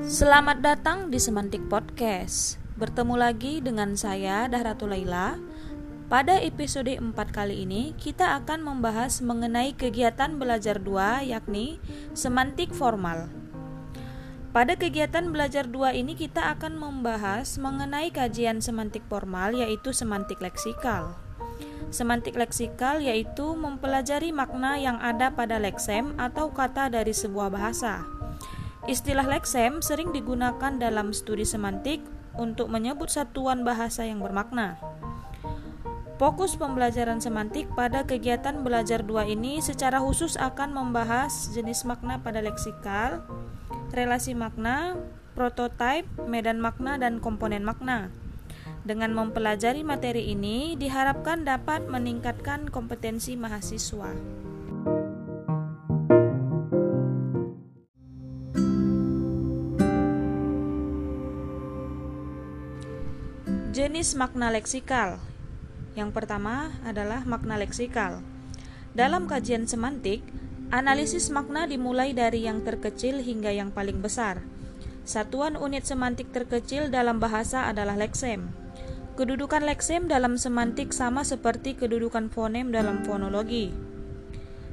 Selamat 0.00 0.64
datang 0.64 1.12
di 1.12 1.20
Semantik 1.20 1.68
Podcast. 1.68 2.56
Bertemu 2.80 3.20
lagi 3.20 3.60
dengan 3.60 3.92
saya 4.00 4.48
Dahratul 4.48 4.96
Laila. 4.96 5.36
Pada 6.08 6.40
episode 6.40 6.88
4 6.88 7.12
kali 7.12 7.68
ini 7.68 7.92
kita 8.00 8.40
akan 8.40 8.64
membahas 8.64 9.20
mengenai 9.20 9.76
kegiatan 9.76 10.40
belajar 10.40 10.80
2 10.80 11.28
yakni 11.28 11.76
semantik 12.16 12.72
formal. 12.72 13.28
Pada 14.56 14.72
kegiatan 14.72 15.28
belajar 15.28 15.68
2 15.68 15.92
ini 15.92 16.16
kita 16.16 16.48
akan 16.56 16.80
membahas 16.80 17.60
mengenai 17.60 18.08
kajian 18.08 18.64
semantik 18.64 19.04
formal 19.04 19.52
yaitu 19.52 19.92
semantik 19.92 20.40
leksikal. 20.40 21.20
Semantik 21.92 22.40
leksikal 22.40 23.04
yaitu 23.04 23.52
mempelajari 23.52 24.32
makna 24.32 24.80
yang 24.80 24.96
ada 24.96 25.28
pada 25.28 25.60
leksem 25.60 26.16
atau 26.16 26.48
kata 26.48 26.88
dari 26.88 27.12
sebuah 27.12 27.52
bahasa. 27.52 28.19
Istilah 28.88 29.28
leksem 29.28 29.84
sering 29.84 30.08
digunakan 30.16 30.72
dalam 30.80 31.12
studi 31.12 31.44
semantik 31.44 32.00
untuk 32.40 32.72
menyebut 32.72 33.12
satuan 33.12 33.60
bahasa 33.60 34.08
yang 34.08 34.24
bermakna. 34.24 34.80
Fokus 36.20 36.56
pembelajaran 36.56 37.20
semantik 37.20 37.68
pada 37.72 38.04
kegiatan 38.04 38.60
belajar 38.60 39.00
dua 39.00 39.24
ini 39.24 39.64
secara 39.64 40.04
khusus 40.04 40.36
akan 40.36 40.76
membahas 40.76 41.48
jenis 41.56 41.88
makna 41.88 42.20
pada 42.20 42.44
leksikal, 42.44 43.24
relasi 43.92 44.36
makna, 44.36 45.00
prototipe, 45.32 46.04
medan 46.28 46.60
makna, 46.60 47.00
dan 47.00 47.24
komponen 47.24 47.64
makna. 47.64 48.12
Dengan 48.84 49.12
mempelajari 49.12 49.80
materi 49.80 50.32
ini, 50.32 50.76
diharapkan 50.76 51.44
dapat 51.44 51.88
meningkatkan 51.88 52.68
kompetensi 52.68 53.36
mahasiswa. 53.36 54.12
Jenis 63.80 64.12
makna 64.12 64.52
leksikal 64.52 65.16
Yang 65.96 66.12
pertama 66.12 66.68
adalah 66.84 67.24
makna 67.24 67.56
leksikal. 67.56 68.20
Dalam 68.92 69.24
kajian 69.24 69.64
semantik, 69.64 70.20
analisis 70.68 71.32
makna 71.32 71.64
dimulai 71.64 72.12
dari 72.12 72.44
yang 72.44 72.60
terkecil 72.60 73.24
hingga 73.24 73.48
yang 73.56 73.72
paling 73.72 74.04
besar. 74.04 74.44
Satuan 75.08 75.56
unit 75.56 75.88
semantik 75.88 76.28
terkecil 76.28 76.92
dalam 76.92 77.24
bahasa 77.24 77.72
adalah 77.72 77.96
leksem. 77.96 78.52
Kedudukan 79.16 79.64
leksem 79.64 80.12
dalam 80.12 80.36
semantik 80.36 80.92
sama 80.92 81.24
seperti 81.24 81.72
kedudukan 81.72 82.28
fonem 82.28 82.68
dalam 82.76 83.00
fonologi. 83.08 83.72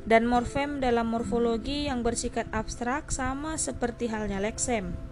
Dan 0.03 0.27
morfem 0.27 0.83
dalam 0.83 1.07
morfologi 1.07 1.87
yang 1.87 2.03
bersifat 2.03 2.51
abstrak 2.51 3.07
sama 3.15 3.55
seperti 3.55 4.11
halnya 4.11 4.43
leksem. 4.43 5.06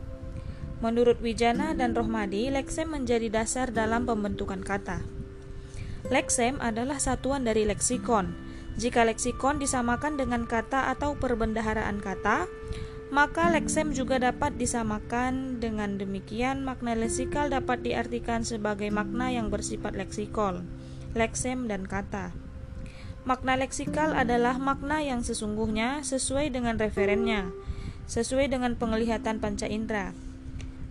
Menurut 0.86 1.18
Wijana 1.18 1.74
dan 1.74 1.98
Rohmadi, 1.98 2.54
leksem 2.54 2.94
menjadi 2.94 3.34
dasar 3.34 3.74
dalam 3.74 4.06
pembentukan 4.06 4.62
kata. 4.62 5.02
Leksem 6.14 6.62
adalah 6.62 7.02
satuan 7.02 7.42
dari 7.42 7.66
leksikon. 7.66 8.38
Jika 8.78 9.02
leksikon 9.02 9.58
disamakan 9.58 10.14
dengan 10.14 10.46
kata 10.46 10.94
atau 10.94 11.18
perbendaharaan 11.18 12.06
kata, 12.06 12.46
maka 13.10 13.50
leksem 13.50 13.98
juga 13.98 14.22
dapat 14.22 14.62
disamakan 14.62 15.58
dengan 15.58 15.98
demikian 15.98 16.62
makna 16.62 16.94
leksikal 16.94 17.50
dapat 17.50 17.82
diartikan 17.82 18.46
sebagai 18.46 18.94
makna 18.94 19.34
yang 19.34 19.50
bersifat 19.50 19.98
leksikol, 19.98 20.62
leksem 21.18 21.66
dan 21.66 21.90
kata. 21.90 22.30
Makna 23.26 23.58
leksikal 23.58 24.14
adalah 24.14 24.62
makna 24.62 25.02
yang 25.02 25.26
sesungguhnya 25.26 26.06
sesuai 26.06 26.54
dengan 26.54 26.78
referennya, 26.78 27.50
sesuai 28.06 28.54
dengan 28.54 28.78
penglihatan 28.78 29.42
panca 29.42 29.66
indera. 29.66 30.14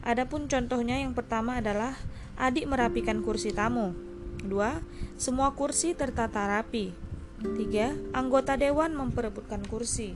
Adapun 0.04 0.52
contohnya 0.52 1.00
yang 1.00 1.16
pertama 1.16 1.64
adalah 1.64 1.96
adik 2.36 2.68
merapikan 2.68 3.24
kursi 3.24 3.56
tamu. 3.56 3.96
Dua, 4.44 4.84
semua 5.16 5.56
kursi 5.56 5.96
tertata 5.96 6.44
rapi. 6.44 6.92
Tiga, 7.40 7.96
anggota 8.12 8.60
dewan 8.60 8.92
memperebutkan 8.92 9.64
kursi. 9.64 10.12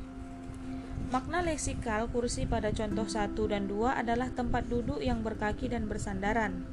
Makna 1.09 1.41
leksikal 1.41 2.05
kursi 2.13 2.45
pada 2.45 2.69
contoh 2.69 3.09
1 3.09 3.33
dan 3.49 3.65
2 3.65 3.97
adalah 3.97 4.29
tempat 4.29 4.69
duduk 4.69 5.01
yang 5.01 5.25
berkaki 5.25 5.73
dan 5.73 5.89
bersandaran. 5.89 6.69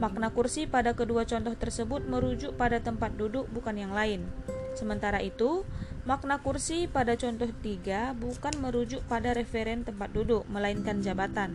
Makna 0.00 0.32
kursi 0.32 0.64
pada 0.64 0.96
kedua 0.96 1.28
contoh 1.28 1.52
tersebut 1.52 2.08
merujuk 2.08 2.56
pada 2.56 2.80
tempat 2.80 3.12
duduk 3.20 3.44
bukan 3.52 3.76
yang 3.76 3.92
lain. 3.92 4.24
Sementara 4.72 5.20
itu, 5.20 5.68
makna 6.08 6.40
kursi 6.40 6.88
pada 6.88 7.20
contoh 7.20 7.52
3 7.52 8.16
bukan 8.16 8.54
merujuk 8.64 9.04
pada 9.04 9.36
referen 9.36 9.84
tempat 9.84 10.08
duduk, 10.08 10.48
melainkan 10.48 11.04
jabatan. 11.04 11.52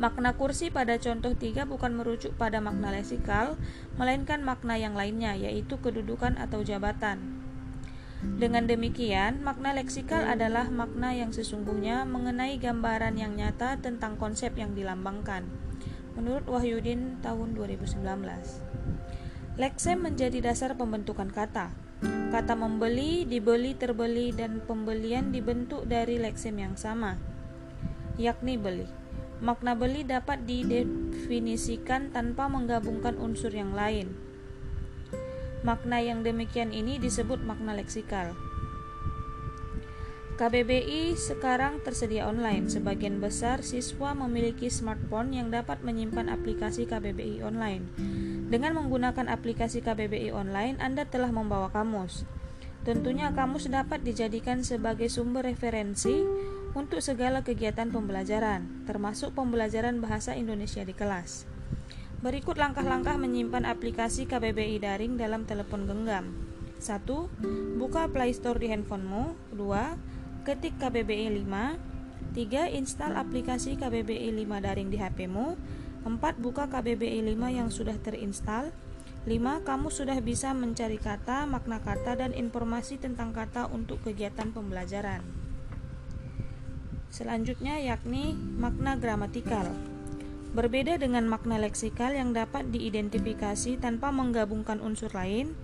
Makna 0.00 0.32
kursi 0.32 0.72
pada 0.72 0.96
contoh 0.96 1.36
3 1.36 1.68
bukan 1.68 1.92
merujuk 1.92 2.32
pada 2.40 2.56
makna 2.64 2.88
leksikal, 2.88 3.60
melainkan 4.00 4.40
makna 4.40 4.80
yang 4.80 4.96
lainnya, 4.96 5.36
yaitu 5.36 5.76
kedudukan 5.76 6.40
atau 6.40 6.64
jabatan. 6.64 7.20
Dengan 8.20 8.64
demikian, 8.64 9.44
makna 9.44 9.76
leksikal 9.76 10.24
adalah 10.24 10.72
makna 10.72 11.12
yang 11.12 11.36
sesungguhnya 11.36 12.08
mengenai 12.08 12.56
gambaran 12.56 13.20
yang 13.20 13.36
nyata 13.36 13.76
tentang 13.80 14.16
konsep 14.16 14.56
yang 14.56 14.72
dilambangkan. 14.72 15.44
Menurut 16.16 16.48
Wahyudin 16.48 17.20
tahun 17.20 17.52
2019. 17.52 18.00
Leksem 19.60 20.00
menjadi 20.00 20.40
dasar 20.40 20.80
pembentukan 20.80 21.28
kata. 21.28 21.76
Kata 22.32 22.56
membeli, 22.56 23.28
dibeli, 23.28 23.76
terbeli, 23.76 24.32
dan 24.32 24.64
pembelian 24.64 25.28
dibentuk 25.28 25.84
dari 25.84 26.16
leksem 26.16 26.56
yang 26.56 26.76
sama, 26.80 27.20
yakni 28.16 28.56
beli. 28.56 28.99
Makna 29.40 29.72
beli 29.72 30.04
dapat 30.04 30.44
didefinisikan 30.44 32.12
tanpa 32.12 32.48
menggabungkan 32.48 33.16
unsur 33.16 33.52
yang 33.52 33.72
lain, 33.72 34.12
Makna 35.60 36.00
yang 36.00 36.24
demikian 36.24 36.72
ini 36.72 36.96
disebut 36.96 37.44
makna 37.44 37.76
leksikal. 37.76 38.32
KBBI 40.40 41.20
sekarang 41.20 41.84
tersedia 41.84 42.24
online. 42.24 42.72
Sebagian 42.72 43.20
besar 43.20 43.60
siswa 43.60 44.16
memiliki 44.16 44.72
smartphone 44.72 45.36
yang 45.36 45.52
dapat 45.52 45.84
menyimpan 45.84 46.32
aplikasi 46.32 46.88
KBBI 46.88 47.44
online. 47.44 47.84
Dengan 48.48 48.72
menggunakan 48.80 49.28
aplikasi 49.28 49.84
KBBI 49.84 50.32
online, 50.32 50.80
Anda 50.80 51.04
telah 51.04 51.28
membawa 51.28 51.68
kamus. 51.68 52.24
Tentunya 52.88 53.28
kamus 53.36 53.68
dapat 53.68 54.00
dijadikan 54.00 54.64
sebagai 54.64 55.12
sumber 55.12 55.44
referensi 55.44 56.24
untuk 56.72 57.02
segala 57.02 57.42
kegiatan 57.42 57.90
pembelajaran, 57.90 58.86
termasuk 58.86 59.34
pembelajaran 59.34 59.98
bahasa 59.98 60.38
Indonesia 60.38 60.86
di 60.86 60.94
kelas. 60.94 61.50
Berikut 62.20 62.60
langkah-langkah 62.60 63.16
menyimpan 63.16 63.64
aplikasi 63.64 64.28
KBBI 64.28 64.84
daring 64.84 65.16
dalam 65.16 65.48
telepon 65.48 65.88
genggam. 65.88 66.36
1. 66.76 67.08
Buka 67.80 68.12
Play 68.12 68.36
Store 68.36 68.60
di 68.60 68.68
handphonemu. 68.68 69.56
2. 69.56 70.44
Ketik 70.44 70.76
KBBI 70.76 71.32
5. 71.48 72.36
3. 72.36 72.76
Install 72.76 73.16
aplikasi 73.16 73.80
KBBI 73.80 74.36
5 74.36 74.60
daring 74.60 74.92
di 74.92 75.00
HPmu. 75.00 75.56
4. 76.04 76.44
Buka 76.44 76.68
KBBI 76.68 77.24
5 77.24 77.56
yang 77.56 77.72
sudah 77.72 77.96
terinstall. 77.96 78.68
5. 79.24 79.64
Kamu 79.64 79.88
sudah 79.88 80.20
bisa 80.20 80.52
mencari 80.52 81.00
kata, 81.00 81.48
makna 81.48 81.80
kata, 81.80 82.20
dan 82.20 82.36
informasi 82.36 83.00
tentang 83.00 83.32
kata 83.32 83.68
untuk 83.72 84.04
kegiatan 84.04 84.52
pembelajaran. 84.52 85.39
Selanjutnya 87.10 87.82
yakni 87.82 88.38
makna 88.38 88.94
gramatikal. 88.94 89.66
Berbeda 90.50 90.94
dengan 90.98 91.26
makna 91.26 91.58
leksikal 91.58 92.14
yang 92.14 92.30
dapat 92.30 92.70
diidentifikasi 92.70 93.78
tanpa 93.82 94.14
menggabungkan 94.14 94.78
unsur 94.78 95.10
lain, 95.10 95.54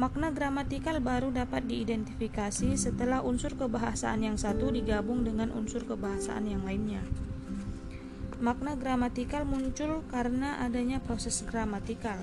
makna 0.00 0.32
gramatikal 0.32 1.00
baru 1.04 1.28
dapat 1.28 1.68
diidentifikasi 1.68 2.76
setelah 2.76 3.20
unsur 3.20 3.52
kebahasaan 3.56 4.24
yang 4.24 4.36
satu 4.40 4.72
digabung 4.72 5.28
dengan 5.28 5.52
unsur 5.52 5.84
kebahasaan 5.84 6.48
yang 6.48 6.64
lainnya. 6.64 7.04
Makna 8.40 8.76
gramatikal 8.76 9.44
muncul 9.48 10.04
karena 10.08 10.60
adanya 10.60 11.00
proses 11.00 11.44
gramatikal. 11.44 12.20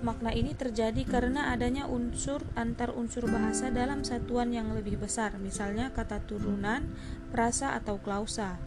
Makna 0.00 0.32
ini 0.32 0.56
terjadi 0.56 1.04
karena 1.04 1.52
adanya 1.52 1.84
unsur 1.84 2.40
antar 2.56 2.96
unsur 2.96 3.28
bahasa 3.28 3.68
dalam 3.68 4.00
satuan 4.00 4.48
yang 4.48 4.72
lebih 4.72 4.96
besar, 4.96 5.36
misalnya 5.36 5.92
kata 5.92 6.24
turunan, 6.24 6.88
prasa, 7.30 7.78
atau 7.78 8.02
klausa. 8.02 8.58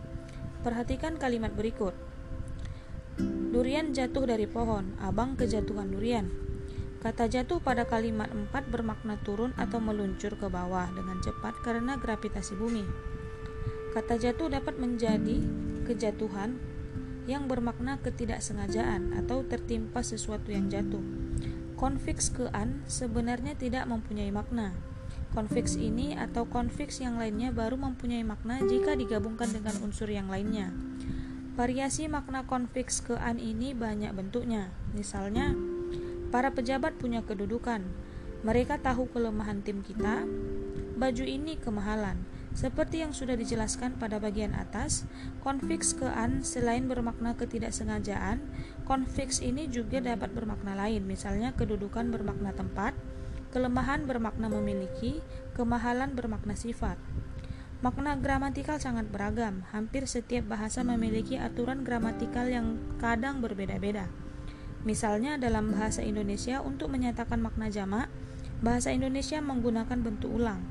Perhatikan 0.63 1.19
kalimat 1.19 1.51
berikut. 1.51 1.94
Durian 3.54 3.94
jatuh 3.94 4.25
dari 4.25 4.50
pohon, 4.50 4.98
abang 4.98 5.38
kejatuhan 5.38 5.94
durian. 5.94 6.25
Kata 7.04 7.27
jatuh 7.27 7.60
pada 7.60 7.83
kalimat 7.83 8.31
4 8.31 8.71
bermakna 8.71 9.19
turun 9.21 9.51
atau 9.60 9.83
meluncur 9.83 10.39
ke 10.39 10.48
bawah 10.48 10.88
dengan 10.95 11.19
cepat 11.19 11.60
karena 11.62 12.00
gravitasi 12.00 12.56
bumi. 12.56 12.88
Kata 13.92 14.15
jatuh 14.18 14.48
dapat 14.48 14.80
menjadi 14.80 15.44
kejatuhan 15.83 16.57
yang 17.27 17.51
bermakna 17.51 18.00
ketidaksengajaan 18.00 19.19
atau 19.19 19.44
tertimpa 19.44 20.00
sesuatu 20.00 20.50
yang 20.50 20.71
jatuh. 20.71 21.04
Konfiks 21.75 22.31
kean 22.31 22.88
sebenarnya 22.88 23.60
tidak 23.60 23.83
mempunyai 23.86 24.31
makna. 24.31 24.71
Konfiks 25.34 25.74
ini 25.82 26.14
atau 26.14 26.46
konfiks 26.46 27.02
yang 27.02 27.18
lainnya 27.18 27.50
baru 27.50 27.74
mempunyai 27.74 28.22
makna 28.22 28.62
jika 28.70 28.94
digabungkan 28.94 29.50
dengan 29.50 29.74
unsur 29.82 30.06
yang 30.06 30.30
lainnya. 30.30 30.70
Variasi 31.58 32.06
makna 32.06 32.46
konfiks 32.46 33.02
ke 33.02 33.18
an 33.18 33.42
ini 33.42 33.74
banyak 33.74 34.14
bentuknya. 34.14 34.70
Misalnya, 34.94 35.58
para 36.30 36.54
pejabat 36.54 37.02
punya 37.02 37.26
kedudukan. 37.26 37.82
Mereka 38.46 38.86
tahu 38.86 39.10
kelemahan 39.10 39.66
tim 39.66 39.82
kita. 39.82 40.22
Baju 41.02 41.26
ini 41.26 41.58
kemahalan. 41.58 42.22
Seperti 42.54 43.02
yang 43.02 43.18
sudah 43.18 43.34
dijelaskan 43.34 43.98
pada 43.98 44.22
bagian 44.22 44.54
atas, 44.54 45.10
konfiks 45.42 45.98
ke 45.98 46.06
an 46.06 46.46
selain 46.46 46.86
bermakna 46.86 47.34
ketidaksengajaan, 47.34 48.38
konfiks 48.86 49.42
ini 49.42 49.66
juga 49.66 49.98
dapat 49.98 50.30
bermakna 50.38 50.78
lain, 50.78 51.10
misalnya 51.10 51.58
kedudukan 51.58 52.14
bermakna 52.14 52.54
tempat, 52.54 52.94
Kelemahan 53.54 54.10
bermakna 54.10 54.50
memiliki, 54.50 55.22
kemahalan 55.54 56.18
bermakna 56.18 56.58
sifat. 56.58 56.98
Makna 57.86 58.18
gramatikal 58.18 58.82
sangat 58.82 59.14
beragam. 59.14 59.62
Hampir 59.70 60.10
setiap 60.10 60.50
bahasa 60.50 60.82
memiliki 60.82 61.38
aturan 61.38 61.86
gramatikal 61.86 62.50
yang 62.50 62.82
kadang 62.98 63.46
berbeda-beda. 63.46 64.10
Misalnya 64.90 65.38
dalam 65.38 65.70
bahasa 65.70 66.02
Indonesia 66.02 66.66
untuk 66.66 66.90
menyatakan 66.90 67.46
makna 67.46 67.70
jamak, 67.70 68.10
bahasa 68.66 68.90
Indonesia 68.90 69.38
menggunakan 69.38 70.02
bentuk 70.02 70.34
ulang. 70.34 70.66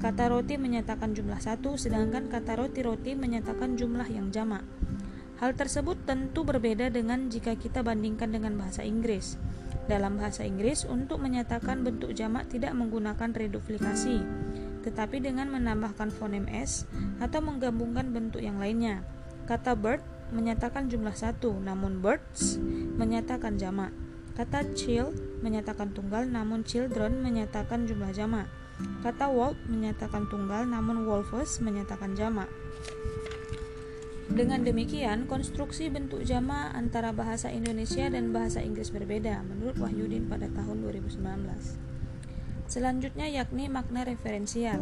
Kata 0.00 0.32
roti 0.32 0.56
menyatakan 0.56 1.12
jumlah 1.12 1.36
satu, 1.36 1.76
sedangkan 1.76 2.32
kata 2.32 2.56
roti-roti 2.56 3.12
menyatakan 3.12 3.76
jumlah 3.76 4.08
yang 4.08 4.32
jamak. 4.32 4.64
Hal 5.36 5.52
tersebut 5.52 6.08
tentu 6.08 6.48
berbeda 6.48 6.88
dengan 6.88 7.28
jika 7.28 7.60
kita 7.60 7.84
bandingkan 7.84 8.32
dengan 8.32 8.56
bahasa 8.56 8.86
Inggris. 8.86 9.36
Dalam 9.92 10.16
bahasa 10.16 10.48
Inggris, 10.48 10.88
untuk 10.88 11.20
menyatakan 11.20 11.84
bentuk 11.84 12.16
jamak 12.16 12.48
tidak 12.48 12.72
menggunakan 12.72 13.28
reduplikasi, 13.28 14.24
tetapi 14.88 15.20
dengan 15.20 15.52
menambahkan 15.52 16.08
fonem 16.08 16.48
s 16.48 16.88
atau 17.20 17.44
menggabungkan 17.44 18.08
bentuk 18.08 18.40
yang 18.40 18.56
lainnya. 18.56 19.04
Kata 19.44 19.76
bird 19.76 20.00
menyatakan 20.32 20.88
jumlah 20.88 21.12
satu, 21.12 21.60
namun 21.60 22.00
birds 22.00 22.56
menyatakan 22.96 23.60
jamak. 23.60 23.92
Kata 24.32 24.64
child 24.72 25.12
menyatakan 25.44 25.92
tunggal, 25.92 26.24
namun 26.24 26.64
children 26.64 27.20
menyatakan 27.20 27.84
jumlah 27.84 28.16
jamak. 28.16 28.48
Kata 29.04 29.28
wolf 29.28 29.60
menyatakan 29.68 30.24
tunggal, 30.32 30.64
namun 30.64 31.04
wolves 31.04 31.60
menyatakan 31.60 32.16
jamak. 32.16 32.48
Dengan 34.32 34.64
demikian, 34.64 35.28
konstruksi 35.28 35.92
bentuk 35.92 36.24
jama 36.24 36.72
antara 36.72 37.12
bahasa 37.12 37.52
Indonesia 37.52 38.08
dan 38.08 38.32
bahasa 38.32 38.64
Inggris 38.64 38.88
berbeda 38.88 39.44
menurut 39.44 39.76
Wahyudin 39.76 40.24
pada 40.24 40.48
tahun 40.48 40.88
2019. 40.88 41.20
Selanjutnya 42.64 43.28
yakni 43.28 43.68
makna 43.68 44.08
referensial. 44.08 44.80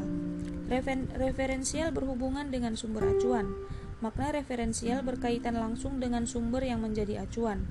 Refer 0.70 1.02
referensial 1.18 1.90
berhubungan 1.90 2.54
dengan 2.54 2.78
sumber 2.78 3.10
acuan. 3.10 3.50
Makna 3.98 4.30
referensial 4.38 5.02
berkaitan 5.02 5.58
langsung 5.58 5.98
dengan 5.98 6.30
sumber 6.30 6.62
yang 6.62 6.86
menjadi 6.86 7.26
acuan. 7.26 7.66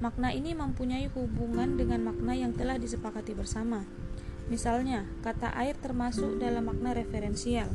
Makna 0.00 0.32
ini 0.32 0.56
mempunyai 0.56 1.12
hubungan 1.12 1.76
dengan 1.76 2.08
makna 2.08 2.40
yang 2.40 2.56
telah 2.56 2.80
disepakati 2.80 3.36
bersama. 3.36 3.84
Misalnya, 4.48 5.04
kata 5.20 5.52
air 5.60 5.76
termasuk 5.76 6.40
dalam 6.40 6.72
makna 6.72 6.96
referensial. 6.96 7.68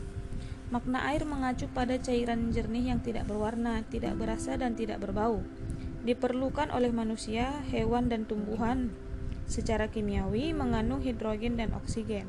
Makna 0.73 1.05
air 1.13 1.21
mengacu 1.21 1.69
pada 1.69 2.01
cairan 2.01 2.49
jernih 2.49 2.89
yang 2.89 2.97
tidak 3.05 3.29
berwarna, 3.29 3.85
tidak 3.93 4.17
berasa, 4.17 4.57
dan 4.57 4.73
tidak 4.73 5.05
berbau. 5.05 5.45
Diperlukan 6.01 6.73
oleh 6.73 6.89
manusia, 6.89 7.61
hewan, 7.69 8.09
dan 8.09 8.25
tumbuhan 8.25 8.89
secara 9.45 9.93
kimiawi 9.93 10.49
mengandung 10.49 11.05
hidrogen 11.05 11.61
dan 11.61 11.77
oksigen. 11.77 12.25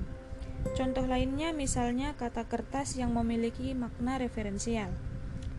Contoh 0.76 1.08
lainnya 1.08 1.56
misalnya 1.56 2.12
kata 2.20 2.44
kertas 2.44 3.00
yang 3.00 3.16
memiliki 3.16 3.72
makna 3.72 4.20
referensial. 4.20 4.92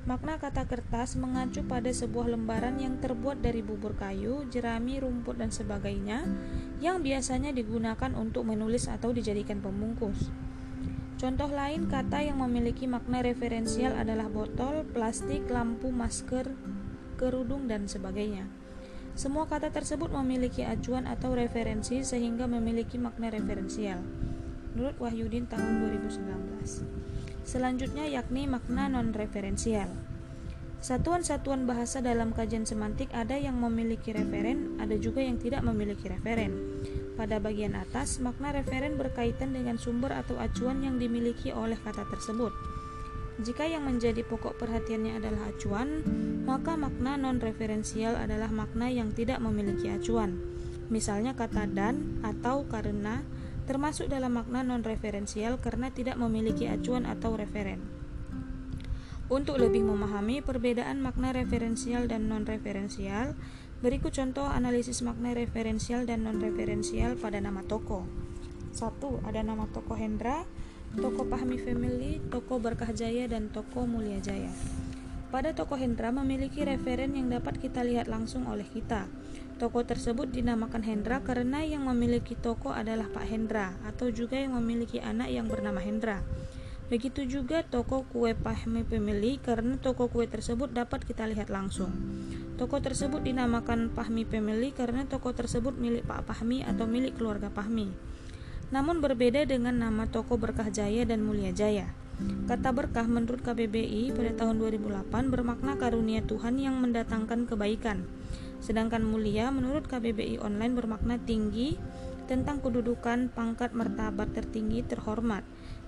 Makna 0.06 0.38
kata 0.38 0.70
kertas 0.70 1.18
mengacu 1.18 1.66
pada 1.66 1.90
sebuah 1.90 2.38
lembaran 2.38 2.78
yang 2.78 3.02
terbuat 3.02 3.42
dari 3.42 3.66
bubur 3.66 3.98
kayu, 3.98 4.46
jerami, 4.54 5.02
rumput, 5.02 5.42
dan 5.42 5.50
sebagainya 5.50 6.30
yang 6.78 7.02
biasanya 7.02 7.50
digunakan 7.50 8.14
untuk 8.14 8.46
menulis 8.46 8.86
atau 8.86 9.10
dijadikan 9.10 9.66
pembungkus. 9.66 10.30
Contoh 11.26 11.50
lain 11.50 11.90
kata 11.90 12.22
yang 12.22 12.38
memiliki 12.38 12.86
makna 12.86 13.26
referensial 13.26 13.98
adalah 13.98 14.30
botol, 14.30 14.86
plastik, 14.94 15.50
lampu, 15.50 15.90
masker, 15.90 16.54
kerudung, 17.18 17.66
dan 17.66 17.90
sebagainya. 17.90 18.46
Semua 19.18 19.50
kata 19.50 19.74
tersebut 19.74 20.14
memiliki 20.14 20.62
acuan 20.62 21.10
atau 21.10 21.34
referensi 21.34 22.06
sehingga 22.06 22.46
memiliki 22.46 23.02
makna 23.02 23.34
referensial. 23.34 24.06
Menurut 24.78 25.02
Wahyudin 25.02 25.50
tahun 25.50 25.90
2019. 25.98 27.42
Selanjutnya 27.42 28.06
yakni 28.06 28.46
makna 28.46 28.86
non-referensial. 28.86 29.90
Satuan-satuan 30.86 31.66
bahasa 31.66 31.98
dalam 31.98 32.30
kajian 32.30 32.62
semantik 32.62 33.10
ada 33.10 33.34
yang 33.34 33.58
memiliki 33.58 34.14
referen, 34.14 34.78
ada 34.78 34.94
juga 35.02 35.18
yang 35.18 35.42
tidak 35.42 35.66
memiliki 35.66 36.06
referen. 36.06 36.54
Pada 37.18 37.42
bagian 37.42 37.74
atas, 37.74 38.22
makna 38.22 38.54
referen 38.54 38.94
berkaitan 38.94 39.50
dengan 39.50 39.82
sumber 39.82 40.14
atau 40.14 40.38
acuan 40.38 40.86
yang 40.86 41.02
dimiliki 41.02 41.50
oleh 41.50 41.74
kata 41.82 42.06
tersebut. 42.06 42.54
Jika 43.42 43.66
yang 43.66 43.82
menjadi 43.90 44.22
pokok 44.30 44.62
perhatiannya 44.62 45.18
adalah 45.18 45.50
acuan, 45.50 46.06
maka 46.46 46.78
makna 46.78 47.18
non-referensial 47.18 48.14
adalah 48.14 48.54
makna 48.54 48.86
yang 48.86 49.10
tidak 49.10 49.42
memiliki 49.42 49.90
acuan. 49.90 50.38
Misalnya 50.94 51.34
kata 51.34 51.66
dan 51.66 52.22
atau 52.22 52.62
karena 52.70 53.26
termasuk 53.66 54.06
dalam 54.06 54.38
makna 54.38 54.62
non-referensial 54.62 55.58
karena 55.58 55.90
tidak 55.90 56.22
memiliki 56.22 56.70
acuan 56.70 57.10
atau 57.10 57.34
referen. 57.34 57.95
Untuk 59.26 59.58
lebih 59.58 59.82
memahami 59.82 60.46
perbedaan 60.46 61.02
makna 61.02 61.34
referensial 61.34 62.06
dan 62.06 62.30
non-referensial, 62.30 63.34
Berikut 63.86 64.16
contoh 64.18 64.50
analisis 64.50 65.04
makna 65.04 65.36
referensial 65.38 66.08
dan 66.08 66.24
non-referensial 66.26 67.20
pada 67.22 67.44
nama 67.44 67.60
toko. 67.62 68.08
1. 68.74 68.82
Ada 69.28 69.46
nama 69.46 69.70
toko 69.70 70.00
Hendra, 70.00 70.48
toko 70.96 71.28
Pahmi 71.28 71.62
Family, 71.62 72.18
toko 72.34 72.58
Berkah 72.58 72.96
Jaya, 72.96 73.30
dan 73.30 73.54
toko 73.54 73.84
Mulia 73.84 74.18
Jaya. 74.24 74.50
Pada 75.30 75.52
toko 75.52 75.78
Hendra 75.78 76.10
memiliki 76.10 76.66
referen 76.66 77.20
yang 77.20 77.30
dapat 77.30 77.60
kita 77.60 77.84
lihat 77.84 78.10
langsung 78.10 78.50
oleh 78.50 78.66
kita. 78.66 79.12
Toko 79.62 79.86
tersebut 79.86 80.32
dinamakan 80.34 80.82
Hendra 80.82 81.20
karena 81.22 81.62
yang 81.62 81.86
memiliki 81.86 82.34
toko 82.34 82.72
adalah 82.72 83.06
Pak 83.12 83.28
Hendra 83.28 83.76
atau 83.86 84.08
juga 84.08 84.40
yang 84.40 84.56
memiliki 84.58 84.98
anak 84.98 85.30
yang 85.30 85.52
bernama 85.52 85.84
Hendra. 85.84 86.24
Begitu 86.86 87.26
juga 87.26 87.66
toko 87.66 88.06
kue 88.06 88.38
Pahmi 88.38 88.86
Family 88.86 89.42
karena 89.42 89.74
toko 89.82 90.06
kue 90.06 90.30
tersebut 90.30 90.70
dapat 90.70 91.02
kita 91.02 91.26
lihat 91.26 91.50
langsung. 91.50 91.90
Toko 92.62 92.78
tersebut 92.78 93.26
dinamakan 93.26 93.90
Pahmi 93.90 94.22
Family 94.30 94.70
karena 94.70 95.10
toko 95.10 95.34
tersebut 95.34 95.74
milik 95.76 96.06
Pak 96.06 96.30
Pahmi 96.30 96.62
atau 96.62 96.86
milik 96.86 97.18
keluarga 97.18 97.50
Pahmi. 97.50 97.90
Namun 98.70 99.02
berbeda 99.02 99.50
dengan 99.50 99.82
nama 99.82 100.06
toko 100.06 100.38
Berkah 100.38 100.70
Jaya 100.70 101.10
dan 101.10 101.26
Mulia 101.26 101.50
Jaya. 101.50 101.90
Kata 102.48 102.72
berkah 102.72 103.04
menurut 103.04 103.44
KBBI 103.44 104.16
pada 104.16 104.32
tahun 104.46 104.56
2008 104.64 105.12
bermakna 105.28 105.76
karunia 105.76 106.24
Tuhan 106.24 106.56
yang 106.56 106.80
mendatangkan 106.80 107.44
kebaikan. 107.44 108.08
Sedangkan 108.64 109.04
mulia 109.04 109.52
menurut 109.52 109.84
KBBI 109.92 110.40
online 110.40 110.80
bermakna 110.80 111.20
tinggi 111.20 111.76
tentang 112.32 112.64
kedudukan, 112.64 113.30
pangkat, 113.36 113.76
martabat 113.76 114.32
tertinggi, 114.32 114.82
terhormat. 114.88 115.44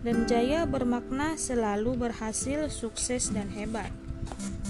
Dan 0.06 0.30
jaya 0.30 0.63
bermakna 0.70 1.36
selalu 1.36 2.10
berhasil, 2.10 2.70
sukses, 2.70 3.34
dan 3.34 3.50
hebat. 3.54 3.89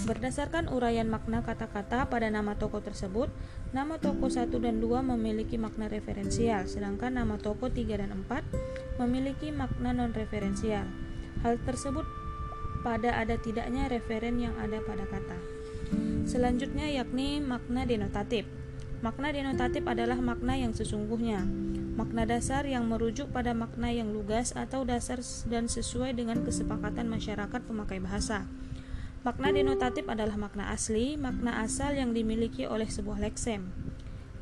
Berdasarkan 0.08 0.72
uraian 0.72 1.04
makna 1.04 1.44
kata-kata 1.44 2.08
pada 2.08 2.32
nama 2.32 2.56
toko 2.56 2.80
tersebut, 2.80 3.28
nama 3.76 4.00
toko 4.00 4.32
1 4.32 4.48
dan 4.56 4.80
2 4.80 5.04
memiliki 5.04 5.60
makna 5.60 5.90
referensial, 5.90 6.64
sedangkan 6.64 7.12
nama 7.20 7.36
toko 7.36 7.68
3 7.68 8.00
dan 8.00 8.16
4 8.24 8.40
memiliki 9.04 9.52
makna 9.52 9.92
non-referensial. 9.92 10.88
Hal 11.44 11.60
tersebut 11.60 12.08
pada 12.80 13.20
ada 13.20 13.36
tidaknya 13.36 13.90
referen 13.92 14.40
yang 14.40 14.56
ada 14.56 14.80
pada 14.80 15.04
kata. 15.04 15.38
Selanjutnya 16.24 16.88
yakni 16.88 17.44
makna 17.44 17.84
denotatif. 17.84 18.57
Makna 18.98 19.30
denotatif 19.30 19.86
adalah 19.86 20.18
makna 20.18 20.58
yang 20.58 20.74
sesungguhnya, 20.74 21.46
makna 21.94 22.26
dasar 22.26 22.66
yang 22.66 22.90
merujuk 22.90 23.30
pada 23.30 23.54
makna 23.54 23.94
yang 23.94 24.10
lugas 24.10 24.50
atau 24.58 24.82
dasar 24.82 25.22
dan 25.46 25.70
sesuai 25.70 26.18
dengan 26.18 26.42
kesepakatan 26.42 27.06
masyarakat 27.06 27.62
pemakai 27.62 28.02
bahasa. 28.02 28.50
Makna 29.22 29.54
denotatif 29.54 30.02
adalah 30.10 30.34
makna 30.34 30.74
asli, 30.74 31.14
makna 31.14 31.62
asal 31.62 31.94
yang 31.94 32.10
dimiliki 32.10 32.66
oleh 32.66 32.90
sebuah 32.90 33.22
leksem. 33.22 33.70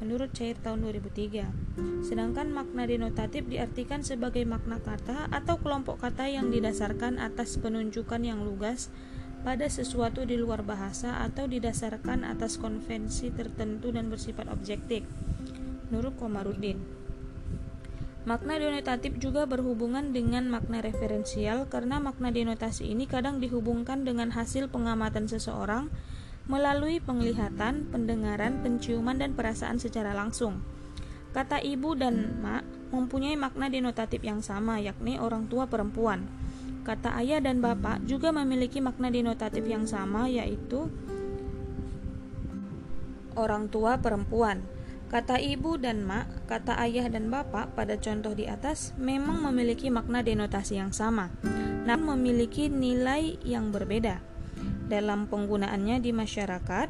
Menurut 0.01 0.33
Cair 0.33 0.57
tahun 0.61 0.89
2003. 0.89 2.05
Sedangkan 2.05 2.49
makna 2.49 2.89
denotatif 2.89 3.45
diartikan 3.49 4.01
sebagai 4.01 4.45
makna 4.49 4.81
kata 4.81 5.29
atau 5.33 5.61
kelompok 5.61 6.01
kata 6.01 6.33
yang 6.33 6.49
didasarkan 6.49 7.21
atas 7.21 7.61
penunjukan 7.61 8.25
yang 8.25 8.41
lugas 8.41 8.89
pada 9.47 9.71
sesuatu 9.71 10.27
di 10.27 10.35
luar 10.35 10.67
bahasa 10.67 11.23
atau 11.23 11.47
didasarkan 11.47 12.27
atas 12.27 12.59
konvensi 12.59 13.31
tertentu 13.31 13.95
dan 13.95 14.11
bersifat 14.11 14.51
objektif. 14.51 15.07
Menurut 15.87 16.19
Komarudin. 16.19 16.83
Makna 18.27 18.59
denotatif 18.59 19.23
juga 19.23 19.47
berhubungan 19.47 20.11
dengan 20.11 20.51
makna 20.51 20.83
referensial 20.83 21.71
karena 21.71 22.03
makna 22.03 22.35
denotasi 22.35 22.91
ini 22.91 23.07
kadang 23.07 23.39
dihubungkan 23.39 24.03
dengan 24.03 24.35
hasil 24.35 24.67
pengamatan 24.67 25.31
seseorang 25.31 25.95
melalui 26.51 26.99
penglihatan, 26.99 27.87
pendengaran, 27.95 28.67
penciuman, 28.67 29.15
dan 29.15 29.39
perasaan 29.39 29.79
secara 29.79 30.11
langsung. 30.11 30.59
Kata 31.31 31.63
ibu 31.63 31.95
dan 31.95 32.43
mak 32.43 32.67
mempunyai 32.91 33.39
makna 33.39 33.71
denotatif 33.71 34.27
yang 34.27 34.43
sama, 34.43 34.83
yakni 34.83 35.23
orang 35.23 35.47
tua 35.47 35.71
perempuan. 35.71 36.27
Kata 36.87 37.19
ayah 37.19 37.43
dan 37.43 37.59
bapak 37.59 38.07
juga 38.07 38.31
memiliki 38.31 38.79
makna 38.79 39.11
denotatif 39.11 39.67
yang 39.67 39.91
sama, 39.91 40.31
yaitu 40.31 40.87
orang 43.35 43.67
tua 43.67 43.99
perempuan. 43.99 44.63
Kata 45.11 45.43
ibu 45.43 45.83
dan 45.83 46.07
mak, 46.07 46.47
kata 46.47 46.79
ayah 46.87 47.11
dan 47.11 47.27
bapak 47.27 47.75
pada 47.75 47.99
contoh 47.99 48.39
di 48.39 48.47
atas 48.47 48.95
memang 49.03 49.43
memiliki 49.51 49.91
makna 49.91 50.23
denotasi 50.23 50.79
yang 50.79 50.95
sama, 50.95 51.31
namun 51.87 52.23
memiliki 52.23 52.71
nilai 52.71 53.35
yang 53.43 53.75
berbeda. 53.75 54.23
Dalam 54.87 55.27
penggunaannya 55.27 55.99
di 55.99 56.15
masyarakat, 56.15 56.89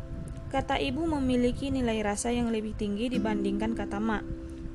kata 0.53 0.77
ibu 0.77 1.09
memiliki 1.09 1.73
nilai 1.73 2.05
rasa 2.05 2.37
yang 2.37 2.53
lebih 2.53 2.77
tinggi 2.77 3.09
dibandingkan 3.09 3.73
kata 3.73 3.97
mak. 3.97 4.25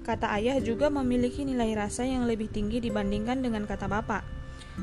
Kata 0.01 0.33
ayah 0.33 0.57
juga 0.57 0.89
memiliki 0.89 1.45
nilai 1.45 1.77
rasa 1.77 2.09
yang 2.09 2.25
lebih 2.25 2.49
tinggi 2.49 2.81
dibandingkan 2.81 3.45
dengan 3.45 3.69
kata 3.69 3.85
bapak. 3.85 4.40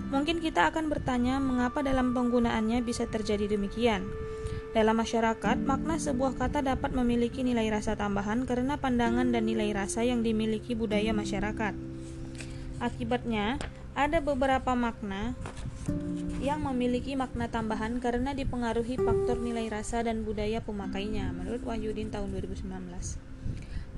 Mungkin 0.09 0.41
kita 0.41 0.71
akan 0.73 0.89
bertanya 0.89 1.37
mengapa 1.43 1.85
dalam 1.85 2.17
penggunaannya 2.17 2.81
bisa 2.87 3.05
terjadi 3.05 3.51
demikian. 3.51 4.09
Dalam 4.73 5.01
masyarakat, 5.01 5.57
makna 5.65 5.97
sebuah 5.97 6.37
kata 6.37 6.61
dapat 6.61 6.93
memiliki 6.93 7.41
nilai 7.41 7.67
rasa 7.73 7.97
tambahan 7.97 8.45
karena 8.45 8.77
pandangan 8.77 9.33
dan 9.33 9.49
nilai 9.49 9.73
rasa 9.73 10.05
yang 10.05 10.21
dimiliki 10.21 10.77
budaya 10.77 11.11
masyarakat. 11.17 11.73
Akibatnya, 12.79 13.59
ada 13.99 14.23
beberapa 14.23 14.79
makna 14.79 15.35
yang 16.39 16.63
memiliki 16.63 17.19
makna 17.19 17.51
tambahan 17.51 17.99
karena 17.99 18.31
dipengaruhi 18.37 19.01
faktor 19.01 19.43
nilai 19.43 19.67
rasa 19.67 20.07
dan 20.07 20.23
budaya 20.23 20.63
pemakainya, 20.63 21.35
menurut 21.35 21.65
Wahyudin 21.67 22.15
tahun 22.15 22.31
2019. 22.31 23.28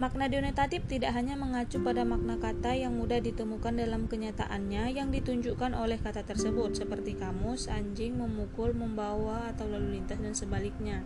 Makna 0.01 0.33
denotatif 0.33 0.89
tidak 0.89 1.13
hanya 1.13 1.37
mengacu 1.37 1.77
pada 1.85 2.09
makna 2.09 2.41
kata 2.41 2.73
yang 2.73 2.97
mudah 2.97 3.21
ditemukan 3.21 3.77
dalam 3.77 4.09
kenyataannya 4.09 4.97
yang 4.97 5.13
ditunjukkan 5.13 5.77
oleh 5.77 6.01
kata 6.01 6.25
tersebut, 6.25 6.73
seperti 6.73 7.21
kamus, 7.21 7.69
anjing, 7.69 8.17
memukul, 8.17 8.73
membawa, 8.73 9.53
atau 9.53 9.69
lalu 9.69 10.01
lintas, 10.01 10.17
dan 10.17 10.33
sebaliknya. 10.33 11.05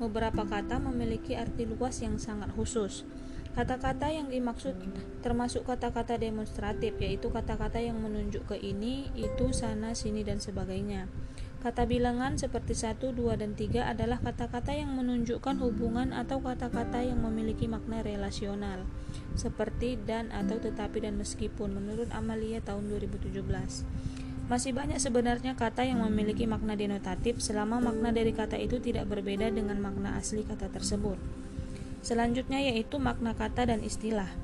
Beberapa 0.00 0.48
kata 0.48 0.80
memiliki 0.80 1.36
arti 1.36 1.68
luas 1.68 2.00
yang 2.00 2.16
sangat 2.16 2.48
khusus. 2.56 3.04
Kata-kata 3.52 4.08
yang 4.08 4.32
dimaksud 4.32 4.80
termasuk 5.20 5.68
kata-kata 5.68 6.16
demonstratif, 6.16 6.96
yaitu 7.04 7.28
kata-kata 7.28 7.84
yang 7.84 8.00
menunjuk 8.00 8.48
ke 8.48 8.56
ini, 8.56 9.12
itu, 9.12 9.52
sana, 9.52 9.92
sini, 9.92 10.24
dan 10.24 10.40
sebagainya. 10.40 11.04
Kata 11.62 11.86
bilangan 11.86 12.34
seperti 12.34 12.74
1, 12.74 13.14
2, 13.14 13.38
dan 13.38 13.54
3 13.54 13.86
adalah 13.86 14.18
kata-kata 14.18 14.74
yang 14.74 14.98
menunjukkan 14.98 15.62
hubungan 15.62 16.10
atau 16.10 16.42
kata-kata 16.42 17.06
yang 17.06 17.22
memiliki 17.22 17.70
makna 17.70 18.02
relasional, 18.02 18.82
seperti 19.38 19.94
dan 19.94 20.34
atau 20.34 20.58
tetapi 20.58 21.06
dan 21.06 21.14
meskipun 21.22 21.70
menurut 21.70 22.10
Amalia 22.10 22.58
tahun 22.66 22.90
2017. 22.90 23.38
Masih 24.50 24.74
banyak 24.74 24.98
sebenarnya 24.98 25.54
kata 25.54 25.86
yang 25.86 26.02
memiliki 26.02 26.50
makna 26.50 26.74
denotatif 26.74 27.38
selama 27.38 27.78
makna 27.78 28.10
dari 28.10 28.34
kata 28.34 28.58
itu 28.58 28.82
tidak 28.82 29.06
berbeda 29.06 29.46
dengan 29.54 29.78
makna 29.78 30.18
asli 30.18 30.42
kata 30.42 30.66
tersebut. 30.66 31.14
Selanjutnya 32.02 32.58
yaitu 32.58 32.98
makna 32.98 33.38
kata 33.38 33.70
dan 33.70 33.86
istilah. 33.86 34.34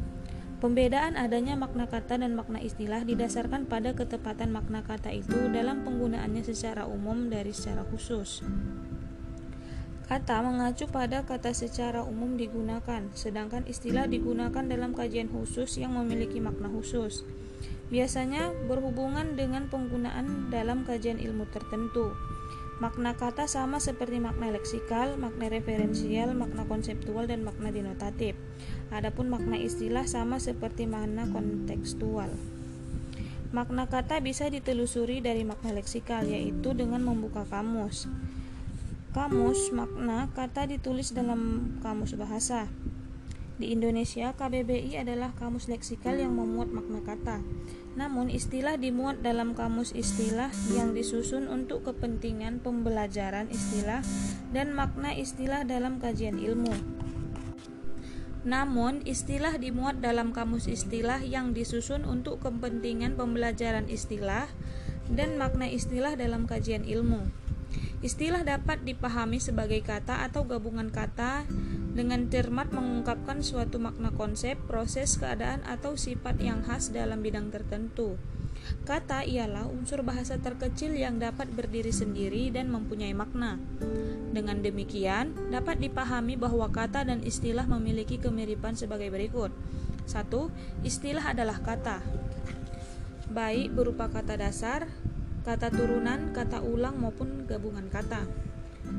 Pembedaan 0.59 1.15
adanya 1.15 1.55
makna 1.55 1.87
kata 1.87 2.19
dan 2.19 2.35
makna 2.35 2.59
istilah 2.59 3.07
didasarkan 3.07 3.71
pada 3.71 3.95
ketepatan 3.95 4.51
makna 4.51 4.83
kata 4.83 5.15
itu 5.15 5.55
dalam 5.55 5.87
penggunaannya 5.87 6.43
secara 6.43 6.83
umum 6.83 7.31
dari 7.31 7.55
secara 7.55 7.87
khusus. 7.87 8.43
Kata 10.11 10.43
mengacu 10.43 10.91
pada 10.91 11.23
kata 11.23 11.55
secara 11.55 12.03
umum 12.03 12.35
digunakan, 12.35 13.07
sedangkan 13.15 13.71
istilah 13.71 14.11
digunakan 14.11 14.67
dalam 14.67 14.99
kajian 14.99 15.31
khusus 15.31 15.79
yang 15.79 15.95
memiliki 15.95 16.43
makna 16.43 16.67
khusus. 16.67 17.23
Biasanya 17.95 18.51
berhubungan 18.67 19.39
dengan 19.39 19.71
penggunaan 19.71 20.51
dalam 20.51 20.83
kajian 20.83 21.23
ilmu 21.23 21.47
tertentu. 21.55 22.19
Makna 22.83 23.15
kata 23.15 23.47
sama 23.47 23.79
seperti 23.79 24.19
makna 24.19 24.51
leksikal, 24.51 25.15
makna 25.19 25.51
referensial, 25.51 26.35
makna 26.35 26.67
konseptual, 26.67 27.31
dan 27.31 27.47
makna 27.47 27.75
denotatif. 27.75 28.39
Adapun 28.89 29.29
makna 29.29 29.61
istilah 29.61 30.09
sama 30.09 30.41
seperti 30.41 30.89
makna 30.89 31.29
kontekstual. 31.29 32.33
Makna 33.49 33.89
kata 33.89 34.21
bisa 34.21 34.53
ditelusuri 34.53 35.25
dari 35.25 35.45
makna 35.45 35.73
leksikal, 35.73 36.25
yaitu 36.25 36.77
dengan 36.77 37.01
membuka 37.01 37.49
kamus. 37.49 38.09
Kamus 39.17 39.73
makna 39.73 40.29
kata 40.37 40.69
ditulis 40.69 41.17
dalam 41.17 41.73
kamus 41.81 42.13
bahasa. 42.17 42.69
Di 43.59 43.75
Indonesia, 43.75 44.37
KBBI 44.39 45.03
adalah 45.03 45.35
kamus 45.35 45.67
leksikal 45.67 46.15
yang 46.15 46.37
memuat 46.39 46.71
makna 46.71 47.03
kata. 47.03 47.43
Namun, 47.99 48.31
istilah 48.31 48.79
dimuat 48.79 49.25
dalam 49.25 49.59
kamus 49.59 49.97
istilah 49.97 50.53
yang 50.71 50.95
disusun 50.95 51.51
untuk 51.51 51.83
kepentingan 51.89 52.63
pembelajaran 52.63 53.51
istilah 53.51 54.07
dan 54.55 54.71
makna 54.77 55.11
istilah 55.11 55.67
dalam 55.67 55.99
kajian 55.99 56.39
ilmu. 56.39 56.71
Namun, 58.49 59.05
istilah 59.05 59.61
dimuat 59.61 60.01
dalam 60.01 60.33
kamus 60.33 60.73
istilah 60.73 61.21
yang 61.21 61.53
disusun 61.53 62.09
untuk 62.09 62.41
kepentingan 62.41 63.13
pembelajaran 63.13 63.85
istilah 63.93 64.49
dan 65.13 65.37
makna 65.37 65.69
istilah 65.69 66.17
dalam 66.17 66.49
kajian 66.49 66.89
ilmu. 66.89 67.29
Istilah 68.01 68.49
dapat 68.49 68.89
dipahami 68.89 69.37
sebagai 69.37 69.85
kata 69.85 70.25
atau 70.25 70.49
gabungan 70.49 70.89
kata 70.89 71.45
dengan 71.93 72.33
cermat 72.33 72.73
mengungkapkan 72.73 73.45
suatu 73.45 73.77
makna 73.77 74.17
konsep, 74.17 74.57
proses, 74.65 75.21
keadaan, 75.21 75.61
atau 75.69 76.01
sifat 76.01 76.41
yang 76.41 76.65
khas 76.65 76.89
dalam 76.89 77.21
bidang 77.21 77.53
tertentu. 77.53 78.17
Kata 78.89 79.29
ialah 79.29 79.69
unsur 79.69 80.01
bahasa 80.01 80.41
terkecil 80.41 80.97
yang 80.97 81.21
dapat 81.21 81.53
berdiri 81.53 81.93
sendiri 81.93 82.49
dan 82.49 82.73
mempunyai 82.73 83.13
makna. 83.13 83.61
Dengan 84.39 84.63
demikian, 84.63 85.35
dapat 85.51 85.83
dipahami 85.83 86.39
bahwa 86.39 86.71
kata 86.71 87.03
dan 87.03 87.27
istilah 87.27 87.67
memiliki 87.67 88.23
kemiripan 88.23 88.79
sebagai 88.79 89.11
berikut. 89.11 89.51
1. 90.07 90.31
Istilah 90.87 91.35
adalah 91.35 91.59
kata. 91.59 91.99
Baik 93.35 93.75
berupa 93.75 94.07
kata 94.07 94.39
dasar, 94.39 94.87
kata 95.43 95.75
turunan, 95.75 96.31
kata 96.31 96.63
ulang 96.63 97.03
maupun 97.03 97.51
gabungan 97.51 97.91
kata. 97.91 98.31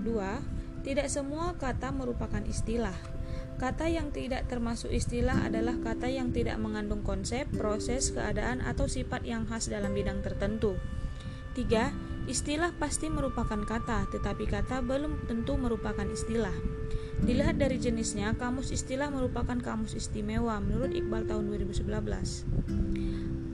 2. 0.03 0.83
Tidak 0.83 1.07
semua 1.07 1.55
kata 1.55 1.95
merupakan 1.95 2.43
istilah. 2.43 2.99
Kata 3.63 3.87
yang 3.87 4.11
tidak 4.11 4.51
termasuk 4.51 4.91
istilah 4.91 5.47
adalah 5.47 5.79
kata 5.79 6.11
yang 6.11 6.35
tidak 6.35 6.59
mengandung 6.59 6.99
konsep, 6.99 7.47
proses, 7.55 8.11
keadaan, 8.11 8.59
atau 8.59 8.91
sifat 8.91 9.23
yang 9.23 9.47
khas 9.47 9.71
dalam 9.71 9.95
bidang 9.95 10.19
tertentu. 10.19 10.75
3. 11.55 12.08
Istilah 12.29 12.77
pasti 12.77 13.09
merupakan 13.09 13.57
kata, 13.57 14.05
tetapi 14.13 14.45
kata 14.45 14.85
belum 14.85 15.25
tentu 15.25 15.57
merupakan 15.57 16.05
istilah. 16.05 16.53
Dilihat 17.25 17.57
dari 17.57 17.81
jenisnya, 17.81 18.37
kamus 18.37 18.69
istilah 18.69 19.09
merupakan 19.09 19.57
kamus 19.57 19.97
istimewa 19.97 20.61
menurut 20.61 20.93
Iqbal 20.93 21.25
tahun 21.25 21.49
2011. 21.49 22.45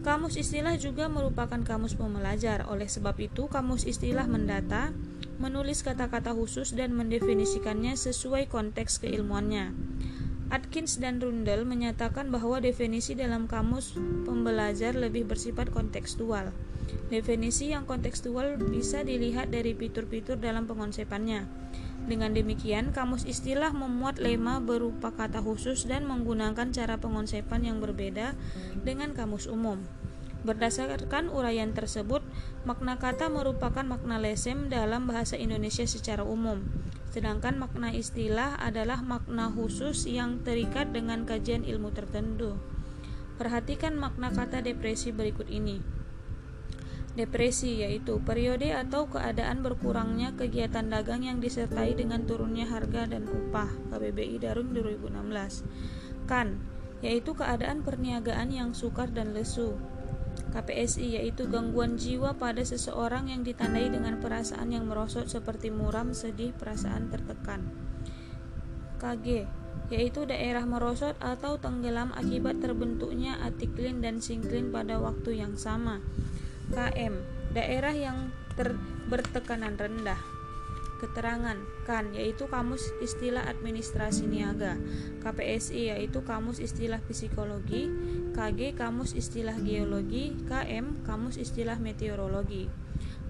Kamus 0.03 0.35
istilah 0.35 0.75
juga 0.75 1.07
merupakan 1.07 1.63
kamus 1.63 1.95
pembelajar. 1.95 2.67
Oleh 2.67 2.91
sebab 2.91 3.15
itu, 3.23 3.47
kamus 3.47 3.87
istilah 3.87 4.27
mendata, 4.27 4.91
menulis 5.39 5.79
kata-kata 5.79 6.35
khusus 6.35 6.75
dan 6.75 6.91
mendefinisikannya 6.99 7.95
sesuai 7.95 8.51
konteks 8.51 8.99
keilmuannya. 8.99 9.71
Atkins 10.51 10.99
dan 10.99 11.23
Rundle 11.23 11.63
menyatakan 11.63 12.27
bahwa 12.27 12.59
definisi 12.59 13.15
dalam 13.15 13.47
kamus 13.47 13.95
pembelajar 14.27 14.93
lebih 14.93 15.25
bersifat 15.25 15.71
kontekstual. 15.71 16.51
Definisi 17.11 17.69
yang 17.69 17.85
kontekstual 17.85 18.57
bisa 18.57 19.05
dilihat 19.05 19.53
dari 19.53 19.77
fitur-fitur 19.77 20.41
dalam 20.41 20.65
pengonsepannya. 20.65 21.45
Dengan 22.05 22.37
demikian, 22.37 22.93
kamus 22.93 23.25
istilah 23.25 23.73
memuat 23.73 24.21
lema 24.21 24.61
berupa 24.61 25.09
kata 25.09 25.41
khusus 25.41 25.89
dan 25.89 26.05
menggunakan 26.05 26.69
cara 26.69 27.01
pengonsepan 27.01 27.65
yang 27.65 27.77
berbeda 27.81 28.37
dengan 28.85 29.17
kamus 29.17 29.49
umum. 29.49 29.81
Berdasarkan 30.45 31.33
uraian 31.33 31.73
tersebut, 31.73 32.21
makna 32.69 33.01
kata 33.01 33.33
merupakan 33.33 33.81
makna 33.81 34.21
lesem 34.21 34.69
dalam 34.69 35.09
bahasa 35.09 35.33
Indonesia 35.41 35.89
secara 35.89 36.21
umum, 36.21 36.61
sedangkan 37.09 37.57
makna 37.57 37.89
istilah 37.89 38.53
adalah 38.61 39.01
makna 39.01 39.49
khusus 39.49 40.05
yang 40.05 40.45
terikat 40.45 40.93
dengan 40.93 41.25
kajian 41.25 41.65
ilmu 41.65 41.89
tertentu. 41.97 42.61
Perhatikan 43.41 43.97
makna 43.97 44.29
kata 44.29 44.61
depresi 44.61 45.09
berikut 45.09 45.49
ini. 45.49 45.94
Depresi 47.15 47.79
yaitu 47.79 48.19
periode 48.19 48.75
atau 48.75 49.07
keadaan 49.07 49.63
berkurangnya 49.63 50.35
kegiatan 50.35 50.83
dagang 50.91 51.23
yang 51.23 51.39
disertai 51.39 51.95
dengan 51.95 52.27
turunnya 52.27 52.67
harga 52.67 53.07
dan 53.07 53.23
upah 53.31 53.71
KBBI 53.87 54.43
Darun 54.43 54.75
2016. 54.75 56.27
Kan 56.27 56.59
yaitu 56.99 57.31
keadaan 57.31 57.87
perniagaan 57.87 58.51
yang 58.51 58.75
sukar 58.75 59.15
dan 59.15 59.31
lesu. 59.31 59.79
KPSI 60.51 61.15
yaitu 61.15 61.47
gangguan 61.47 61.95
jiwa 61.95 62.35
pada 62.35 62.59
seseorang 62.59 63.31
yang 63.31 63.47
ditandai 63.47 63.87
dengan 63.87 64.19
perasaan 64.19 64.75
yang 64.75 64.83
merosot 64.83 65.31
seperti 65.31 65.71
muram, 65.71 66.11
sedih, 66.11 66.51
perasaan 66.51 67.07
tertekan. 67.07 67.71
KG 68.99 69.47
yaitu 69.87 70.25
daerah 70.25 70.65
merosot 70.65 71.13
atau 71.21 71.61
tenggelam 71.61 72.09
akibat 72.17 72.57
terbentuknya 72.57 73.37
atiklin 73.45 74.01
dan 74.01 74.17
sinklin 74.19 74.73
pada 74.73 74.97
waktu 74.97 75.39
yang 75.39 75.55
sama. 75.55 76.01
KM 76.73 77.13
daerah 77.53 77.93
yang 77.93 78.33
ter 78.55 78.73
bertekanan 79.09 79.77
rendah. 79.77 80.17
Keterangan 80.95 81.59
KAN 81.83 82.15
yaitu 82.15 82.47
Kamus 82.47 82.81
Istilah 83.03 83.45
Administrasi 83.51 84.31
Niaga, 84.31 84.79
KPSI 85.19 85.91
yaitu 85.91 86.23
Kamus 86.23 86.63
Istilah 86.63 87.03
Psikologi, 87.03 87.91
KG 88.31 88.79
Kamus 88.79 89.11
Istilah 89.11 89.59
Geologi, 89.59 90.33
KM 90.47 91.03
Kamus 91.03 91.35
Istilah 91.35 91.77
Meteorologi. 91.83 92.84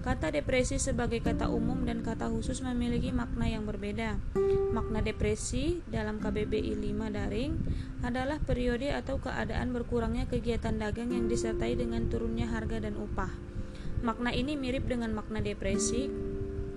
Kata 0.06 0.30
depresi 0.30 0.78
sebagai 0.78 1.18
kata 1.18 1.50
umum 1.50 1.82
dan 1.82 1.98
kata 2.06 2.30
khusus 2.30 2.62
memiliki 2.62 3.10
makna 3.10 3.50
yang 3.50 3.66
berbeda. 3.66 4.22
Makna 4.70 5.02
depresi 5.02 5.82
dalam 5.90 6.22
KBBI 6.22 6.78
5 6.78 7.10
daring 7.10 7.58
adalah 8.06 8.38
periode 8.38 8.94
atau 8.94 9.18
keadaan 9.18 9.74
berkurangnya 9.74 10.30
kegiatan 10.30 10.78
dagang 10.78 11.10
yang 11.10 11.26
disertai 11.26 11.74
dengan 11.74 12.06
turunnya 12.06 12.46
harga 12.46 12.86
dan 12.86 12.94
upah. 12.94 13.34
Makna 14.06 14.30
ini 14.30 14.54
mirip 14.54 14.86
dengan 14.86 15.10
makna 15.10 15.42
depresi 15.42 16.06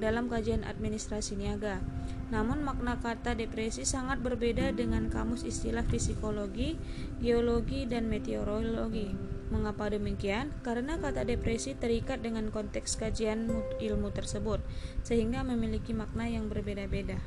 dalam 0.02 0.26
kajian 0.26 0.66
administrasi 0.66 1.38
niaga. 1.38 1.86
Namun 2.34 2.66
makna 2.66 2.98
kata 2.98 3.38
depresi 3.38 3.86
sangat 3.86 4.26
berbeda 4.26 4.74
dengan 4.74 5.06
kamus 5.06 5.46
istilah 5.46 5.86
psikologi, 5.86 6.82
geologi, 7.22 7.86
dan 7.86 8.10
meteorologi. 8.10 9.38
Mengapa 9.50 9.90
demikian? 9.90 10.54
Karena 10.62 11.02
kata 11.02 11.26
depresi 11.26 11.74
terikat 11.74 12.22
dengan 12.22 12.54
konteks 12.54 13.02
kajian 13.02 13.50
ilmu 13.82 14.14
tersebut, 14.14 14.62
sehingga 15.02 15.42
memiliki 15.42 15.90
makna 15.90 16.30
yang 16.30 16.54
berbeda-beda. 16.54 17.18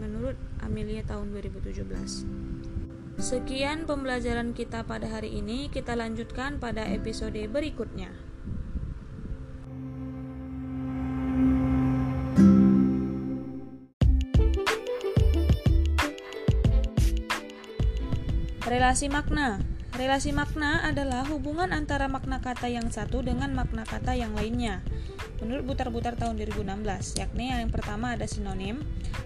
Menurut 0.00 0.40
Amelia 0.64 1.04
tahun 1.04 1.28
2017. 1.36 3.20
Sekian 3.20 3.84
pembelajaran 3.84 4.56
kita 4.56 4.88
pada 4.88 5.12
hari 5.12 5.44
ini, 5.44 5.68
kita 5.68 5.92
lanjutkan 5.92 6.56
pada 6.56 6.88
episode 6.88 7.36
berikutnya. 7.52 8.16
Relasi 18.64 19.12
makna 19.12 19.77
Relasi 19.98 20.30
makna 20.30 20.86
adalah 20.86 21.26
hubungan 21.26 21.74
antara 21.74 22.06
makna 22.06 22.38
kata 22.38 22.70
yang 22.70 22.86
satu 22.86 23.18
dengan 23.18 23.50
makna 23.50 23.82
kata 23.82 24.14
yang 24.14 24.30
lainnya. 24.30 24.78
Menurut 25.42 25.66
Butar-Butar 25.74 26.14
tahun 26.14 26.38
2016, 26.38 27.18
yakni 27.18 27.50
yang 27.50 27.66
pertama 27.74 28.14
ada 28.14 28.22
sinonim. 28.30 28.78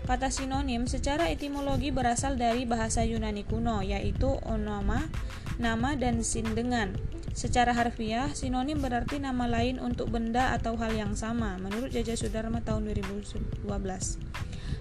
Kata 0.09 0.33
sinonim 0.33 0.89
secara 0.89 1.29
etimologi 1.29 1.93
berasal 1.93 2.41
dari 2.41 2.65
bahasa 2.65 3.05
Yunani 3.05 3.45
kuno, 3.45 3.85
yaitu 3.85 4.41
onoma, 4.49 5.13
nama, 5.61 5.93
dan 5.93 6.25
sindengan. 6.25 6.97
Secara 7.37 7.77
harfiah, 7.77 8.33
sinonim 8.33 8.81
berarti 8.81 9.21
nama 9.21 9.45
lain 9.45 9.77
untuk 9.77 10.09
benda 10.09 10.57
atau 10.57 10.81
hal 10.81 10.97
yang 10.97 11.13
sama, 11.13 11.61
menurut 11.61 11.93
Jaja 11.93 12.17
Sudarma 12.17 12.65
tahun 12.65 12.89
2012 12.89 13.61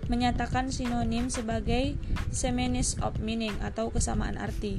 menyatakan 0.10 0.76
sinonim 0.76 1.32
sebagai 1.32 1.96
semenis 2.36 3.00
of 3.00 3.24
meaning 3.24 3.56
atau 3.64 3.96
kesamaan 3.96 4.36
arti. 4.36 4.76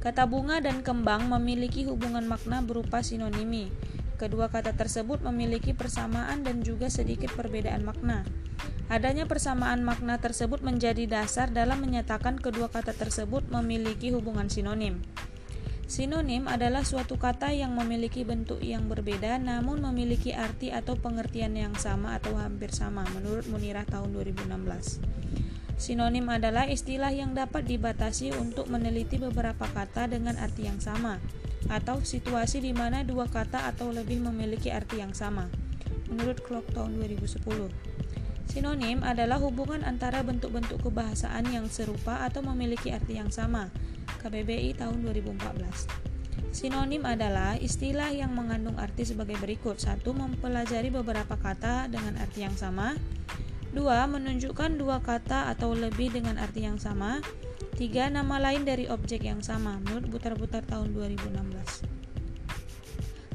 Kata 0.00 0.24
bunga 0.24 0.64
dan 0.64 0.80
kembang 0.80 1.28
memiliki 1.28 1.84
hubungan 1.84 2.24
makna 2.24 2.64
berupa 2.64 3.04
sinonimi. 3.04 3.68
Kedua 4.16 4.48
kata 4.48 4.72
tersebut 4.72 5.20
memiliki 5.20 5.76
persamaan 5.76 6.40
dan 6.40 6.64
juga 6.64 6.88
sedikit 6.88 7.28
perbedaan 7.36 7.84
makna. 7.84 8.24
Adanya 8.88 9.28
persamaan 9.28 9.84
makna 9.84 10.16
tersebut 10.16 10.64
menjadi 10.64 11.04
dasar 11.04 11.52
dalam 11.52 11.84
menyatakan 11.84 12.40
kedua 12.40 12.72
kata 12.72 12.96
tersebut 12.96 13.52
memiliki 13.52 14.08
hubungan 14.08 14.48
sinonim. 14.48 15.04
Sinonim 15.84 16.48
adalah 16.48 16.80
suatu 16.80 17.20
kata 17.20 17.52
yang 17.52 17.76
memiliki 17.76 18.24
bentuk 18.24 18.64
yang 18.64 18.88
berbeda 18.88 19.36
namun 19.36 19.84
memiliki 19.84 20.32
arti 20.32 20.72
atau 20.72 20.96
pengertian 20.96 21.52
yang 21.52 21.76
sama 21.76 22.16
atau 22.16 22.40
hampir 22.40 22.72
sama 22.72 23.04
menurut 23.12 23.44
Munirah 23.52 23.84
tahun 23.84 24.16
2016. 24.16 25.49
Sinonim 25.80 26.28
adalah 26.28 26.68
istilah 26.68 27.08
yang 27.08 27.32
dapat 27.32 27.64
dibatasi 27.64 28.36
untuk 28.36 28.68
meneliti 28.68 29.16
beberapa 29.16 29.64
kata 29.64 30.12
dengan 30.12 30.36
arti 30.36 30.68
yang 30.68 30.76
sama 30.76 31.16
atau 31.72 32.04
situasi 32.04 32.60
di 32.60 32.76
mana 32.76 33.00
dua 33.00 33.24
kata 33.24 33.64
atau 33.64 33.88
lebih 33.88 34.20
memiliki 34.20 34.68
arti 34.68 35.00
yang 35.00 35.16
sama. 35.16 35.48
Menurut 36.12 36.44
Clock 36.44 36.68
tahun 36.76 37.00
2010. 37.00 37.72
Sinonim 38.44 39.00
adalah 39.00 39.40
hubungan 39.40 39.80
antara 39.80 40.20
bentuk-bentuk 40.20 40.84
kebahasaan 40.84 41.48
yang 41.48 41.64
serupa 41.72 42.28
atau 42.28 42.44
memiliki 42.44 42.92
arti 42.92 43.16
yang 43.16 43.32
sama 43.32 43.72
KBBI 44.20 44.76
tahun 44.76 45.00
2014. 45.00 46.10
Sinonim 46.52 47.08
adalah 47.08 47.56
istilah 47.56 48.12
yang 48.12 48.36
mengandung 48.36 48.76
arti 48.76 49.08
sebagai 49.08 49.38
berikut. 49.38 49.80
Satu, 49.80 50.12
mempelajari 50.12 50.92
beberapa 50.92 51.38
kata 51.38 51.88
dengan 51.88 52.18
arti 52.18 52.44
yang 52.44 52.58
sama. 52.58 52.98
Dua, 53.70 54.02
menunjukkan 54.10 54.82
dua 54.82 54.98
kata 54.98 55.46
atau 55.46 55.78
lebih 55.78 56.10
dengan 56.10 56.42
arti 56.42 56.66
yang 56.66 56.82
sama. 56.82 57.22
Tiga, 57.78 58.10
nama 58.10 58.42
lain 58.42 58.66
dari 58.66 58.90
objek 58.90 59.22
yang 59.22 59.46
sama. 59.46 59.78
Menurut 59.86 60.10
Butar-Butar 60.10 60.66
tahun 60.66 60.90
2016. 60.90 62.00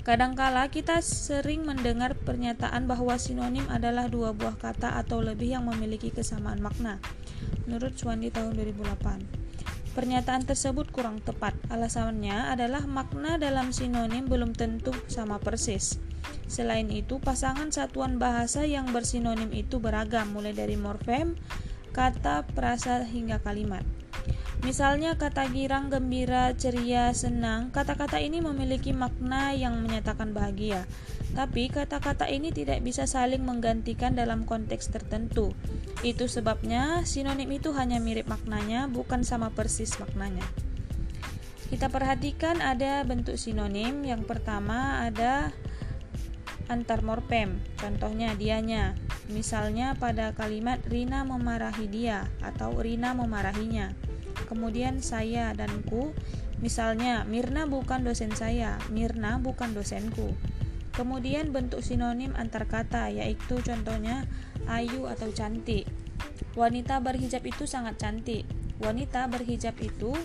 Kadangkala 0.05 0.69
kita 0.69 1.01
sering 1.01 1.65
mendengar 1.65 2.13
pernyataan 2.13 2.85
bahwa 2.85 3.17
sinonim 3.17 3.65
adalah 3.73 4.05
dua 4.05 4.37
buah 4.37 4.53
kata 4.53 5.01
atau 5.01 5.23
lebih 5.23 5.57
yang 5.57 5.65
memiliki 5.65 6.13
kesamaan 6.13 6.61
makna. 6.61 7.01
Menurut 7.65 7.97
Swandi 7.97 8.29
tahun 8.29 8.53
2008. 8.53 9.95
Pernyataan 9.95 10.43
tersebut 10.43 10.91
kurang 10.91 11.23
tepat. 11.23 11.55
Alasannya 11.71 12.51
adalah 12.51 12.83
makna 12.85 13.39
dalam 13.39 13.71
sinonim 13.71 14.27
belum 14.27 14.51
tentu 14.51 14.91
sama 15.07 15.39
persis. 15.39 15.97
Selain 16.45 16.87
itu, 16.93 17.17
pasangan 17.17 17.73
satuan 17.73 18.21
bahasa 18.21 18.63
yang 18.63 18.89
bersinonim 18.93 19.49
itu 19.51 19.81
beragam, 19.81 20.31
mulai 20.31 20.53
dari 20.53 20.77
morfem, 20.77 21.33
kata, 21.91 22.45
frasa, 22.53 23.03
hingga 23.03 23.41
kalimat. 23.41 23.83
Misalnya 24.65 25.13
kata 25.13 25.45
girang, 25.53 25.93
gembira, 25.93 26.49
ceria, 26.57 27.13
senang, 27.13 27.69
kata-kata 27.69 28.17
ini 28.17 28.41
memiliki 28.41 28.95
makna 28.95 29.53
yang 29.53 29.77
menyatakan 29.77 30.33
bahagia. 30.33 30.89
Tapi 31.37 31.69
kata-kata 31.69 32.25
ini 32.31 32.49
tidak 32.49 32.81
bisa 32.81 33.05
saling 33.05 33.45
menggantikan 33.45 34.17
dalam 34.17 34.47
konteks 34.47 34.89
tertentu. 34.89 35.53
Itu 36.01 36.25
sebabnya 36.25 37.05
sinonim 37.05 37.51
itu 37.51 37.75
hanya 37.77 38.01
mirip 38.01 38.25
maknanya, 38.25 38.87
bukan 38.89 39.21
sama 39.21 39.53
persis 39.53 39.99
maknanya. 40.01 40.47
Kita 41.65 41.89
perhatikan 41.89 42.61
ada 42.61 43.01
bentuk 43.03 43.35
sinonim. 43.41 44.05
Yang 44.05 44.29
pertama 44.29 45.01
ada 45.05 45.49
antar 46.67 47.01
morfem. 47.01 47.61
Contohnya 47.77 48.33
dianya. 48.33 48.97
Misalnya 49.29 49.97
pada 49.97 50.33
kalimat 50.37 50.81
Rina 50.85 51.25
memarahi 51.25 51.89
dia 51.89 52.29
atau 52.41 52.77
Rina 52.77 53.13
memarahinya. 53.17 53.93
Kemudian 54.45 55.01
saya 55.01 55.55
dan 55.57 55.81
ku. 55.87 56.13
Misalnya 56.63 57.27
Mirna 57.27 57.67
bukan 57.67 58.07
dosen 58.07 58.31
saya, 58.31 58.79
Mirna 58.87 59.37
bukan 59.41 59.75
dosenku. 59.75 60.31
Kemudian 60.95 61.51
bentuk 61.51 61.83
sinonim 61.83 62.31
antar 62.39 62.71
kata 62.71 63.11
yaitu 63.11 63.59
contohnya 63.59 64.23
ayu 64.71 65.11
atau 65.11 65.27
cantik. 65.35 65.83
Wanita 66.55 67.03
berhijab 67.03 67.43
itu 67.43 67.67
sangat 67.67 67.99
cantik. 67.99 68.47
Wanita 68.79 69.27
berhijab 69.27 69.75
itu 69.83 70.15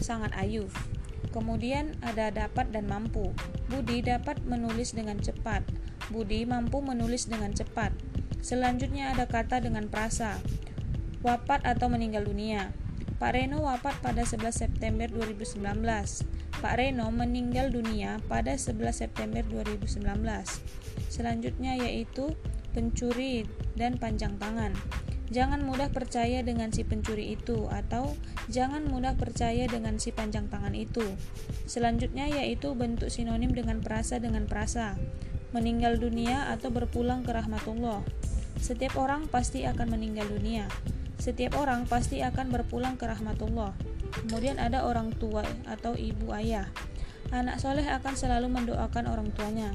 sangat 0.00 0.32
ayu. 0.40 0.64
Kemudian 1.28 1.92
ada 2.00 2.32
dapat 2.32 2.72
dan 2.72 2.88
mampu. 2.88 3.36
Budi 3.68 4.00
dapat 4.00 4.40
menulis 4.48 4.96
dengan 4.96 5.20
cepat. 5.20 5.60
Budi 6.12 6.44
mampu 6.44 6.84
menulis 6.84 7.30
dengan 7.30 7.56
cepat. 7.56 7.94
Selanjutnya 8.44 9.16
ada 9.16 9.24
kata 9.24 9.64
dengan 9.64 9.88
prasa. 9.88 10.36
Wafat 11.24 11.64
atau 11.64 11.88
meninggal 11.88 12.28
dunia. 12.28 12.76
Pak 13.16 13.32
Reno 13.32 13.64
wafat 13.64 13.96
pada 14.04 14.26
11 14.26 14.52
September 14.52 15.08
2019. 15.08 15.64
Pak 16.60 16.74
Reno 16.76 17.08
meninggal 17.08 17.72
dunia 17.72 18.20
pada 18.28 18.52
11 18.52 18.92
September 18.92 19.40
2019. 19.40 19.96
Selanjutnya 21.08 21.72
yaitu 21.78 22.36
pencuri 22.76 23.48
dan 23.78 23.96
panjang 23.96 24.36
tangan. 24.36 24.76
Jangan 25.32 25.64
mudah 25.64 25.88
percaya 25.88 26.44
dengan 26.44 26.68
si 26.68 26.84
pencuri 26.84 27.32
itu 27.32 27.64
atau 27.72 28.12
jangan 28.52 28.84
mudah 28.84 29.16
percaya 29.16 29.64
dengan 29.64 29.96
si 29.96 30.12
panjang 30.12 30.52
tangan 30.52 30.76
itu. 30.76 31.16
Selanjutnya 31.64 32.28
yaitu 32.28 32.76
bentuk 32.76 33.08
sinonim 33.08 33.56
dengan 33.56 33.80
perasa 33.80 34.20
dengan 34.20 34.44
perasa. 34.44 35.00
Meninggal 35.54 36.02
dunia 36.02 36.50
atau 36.50 36.74
berpulang 36.74 37.22
ke 37.22 37.30
rahmatullah. 37.30 38.02
Setiap 38.58 38.98
orang 38.98 39.30
pasti 39.30 39.62
akan 39.62 39.94
meninggal 39.94 40.26
dunia. 40.26 40.66
Setiap 41.22 41.54
orang 41.62 41.86
pasti 41.86 42.26
akan 42.26 42.50
berpulang 42.50 42.98
ke 42.98 43.06
rahmatullah. 43.06 43.70
Kemudian 44.26 44.58
ada 44.58 44.82
orang 44.82 45.14
tua 45.14 45.46
atau 45.70 45.94
ibu 45.94 46.34
ayah. 46.34 46.66
Anak 47.30 47.62
soleh 47.62 47.86
akan 47.86 48.18
selalu 48.18 48.50
mendoakan 48.50 49.06
orang 49.06 49.30
tuanya. 49.30 49.70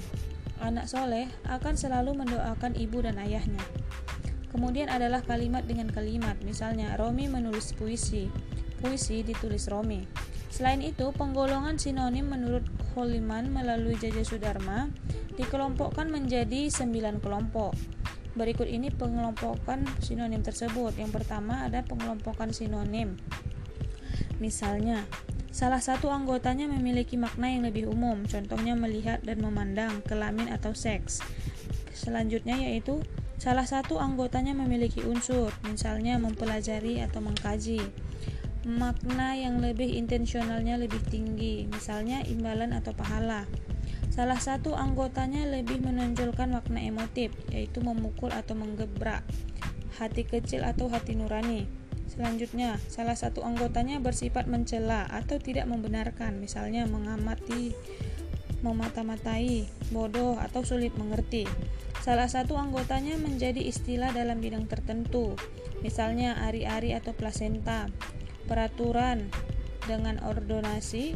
Anak 0.60 0.92
soleh 0.92 1.32
akan 1.48 1.80
selalu 1.80 2.12
mendoakan 2.12 2.76
ibu 2.76 3.00
dan 3.00 3.16
ayahnya. 3.16 3.64
Kemudian 4.52 4.92
adalah 4.92 5.24
kalimat 5.24 5.64
dengan 5.64 5.88
kalimat, 5.88 6.36
misalnya 6.44 7.00
Romi 7.00 7.32
menulis 7.32 7.72
puisi, 7.72 8.28
puisi 8.84 9.24
ditulis 9.24 9.72
Romi. 9.72 10.04
Selain 10.50 10.82
itu, 10.82 11.14
penggolongan 11.14 11.78
sinonim 11.78 12.30
menurut 12.30 12.66
Holiman 12.98 13.54
melalui 13.54 13.96
Jaja 13.96 14.26
Sudarma 14.26 14.90
dikelompokkan 15.38 16.10
menjadi 16.10 16.68
sembilan 16.68 17.22
kelompok. 17.22 17.78
Berikut 18.34 18.66
ini 18.66 18.90
pengelompokan 18.90 19.86
sinonim 20.02 20.42
tersebut. 20.42 20.98
Yang 20.98 21.22
pertama 21.22 21.70
ada 21.70 21.86
pengelompokan 21.86 22.50
sinonim. 22.52 23.16
Misalnya, 24.42 25.06
salah 25.54 25.80
satu 25.80 26.10
anggotanya 26.10 26.66
memiliki 26.68 27.16
makna 27.16 27.54
yang 27.54 27.64
lebih 27.64 27.88
umum, 27.88 28.26
contohnya 28.26 28.74
melihat 28.74 29.22
dan 29.22 29.40
memandang, 29.40 30.02
kelamin 30.04 30.50
atau 30.50 30.74
seks. 30.74 31.22
Selanjutnya 31.94 32.58
yaitu 32.58 33.04
Salah 33.40 33.64
satu 33.64 34.04
anggotanya 34.04 34.52
memiliki 34.52 35.00
unsur, 35.08 35.56
misalnya 35.64 36.20
mempelajari 36.20 37.00
atau 37.00 37.24
mengkaji. 37.24 37.80
Makna 38.68 39.40
yang 39.40 39.64
lebih 39.64 39.88
intensionalnya 39.96 40.76
lebih 40.76 41.00
tinggi, 41.08 41.64
misalnya 41.72 42.20
imbalan 42.28 42.76
atau 42.76 42.92
pahala. 42.92 43.48
Salah 44.12 44.36
satu 44.36 44.76
anggotanya 44.76 45.48
lebih 45.48 45.80
menonjolkan 45.80 46.52
makna 46.52 46.84
emotif, 46.84 47.32
yaitu 47.56 47.80
memukul 47.80 48.28
atau 48.36 48.60
menggebrak, 48.60 49.24
hati 49.96 50.28
kecil 50.28 50.68
atau 50.68 50.92
hati 50.92 51.16
nurani. 51.16 51.72
Selanjutnya, 52.12 52.76
salah 52.92 53.16
satu 53.16 53.48
anggotanya 53.48 54.04
bersifat 54.04 54.44
mencela 54.52 55.08
atau 55.08 55.40
tidak 55.40 55.64
membenarkan, 55.72 56.44
misalnya 56.44 56.84
mengamati, 56.84 57.72
memata-matai, 58.60 59.72
bodoh, 59.96 60.36
atau 60.36 60.68
sulit 60.68 60.92
mengerti. 61.00 61.48
Salah 62.04 62.28
satu 62.28 62.60
anggotanya 62.60 63.16
menjadi 63.16 63.64
istilah 63.64 64.12
dalam 64.12 64.44
bidang 64.44 64.68
tertentu, 64.68 65.40
misalnya 65.80 66.44
ari-ari 66.44 66.92
atau 66.92 67.16
plasenta, 67.16 67.88
peraturan 68.50 69.30
dengan 69.86 70.18
ordonasi, 70.26 71.14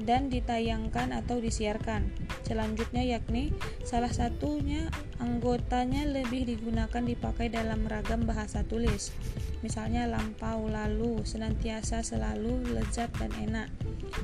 dan 0.00 0.28
ditayangkan 0.28 1.16
atau 1.16 1.40
disiarkan. 1.40 2.12
Selanjutnya 2.44 3.04
yakni 3.04 3.52
salah 3.84 4.12
satunya 4.12 4.88
anggotanya 5.20 6.04
lebih 6.04 6.44
digunakan 6.44 7.00
dipakai 7.00 7.48
dalam 7.48 7.84
ragam 7.88 8.28
bahasa 8.28 8.64
tulis. 8.64 9.12
Misalnya 9.60 10.08
lampau, 10.08 10.68
lalu, 10.72 11.20
senantiasa, 11.24 12.00
selalu, 12.00 12.64
lezat, 12.72 13.12
dan 13.20 13.28
enak. 13.36 13.68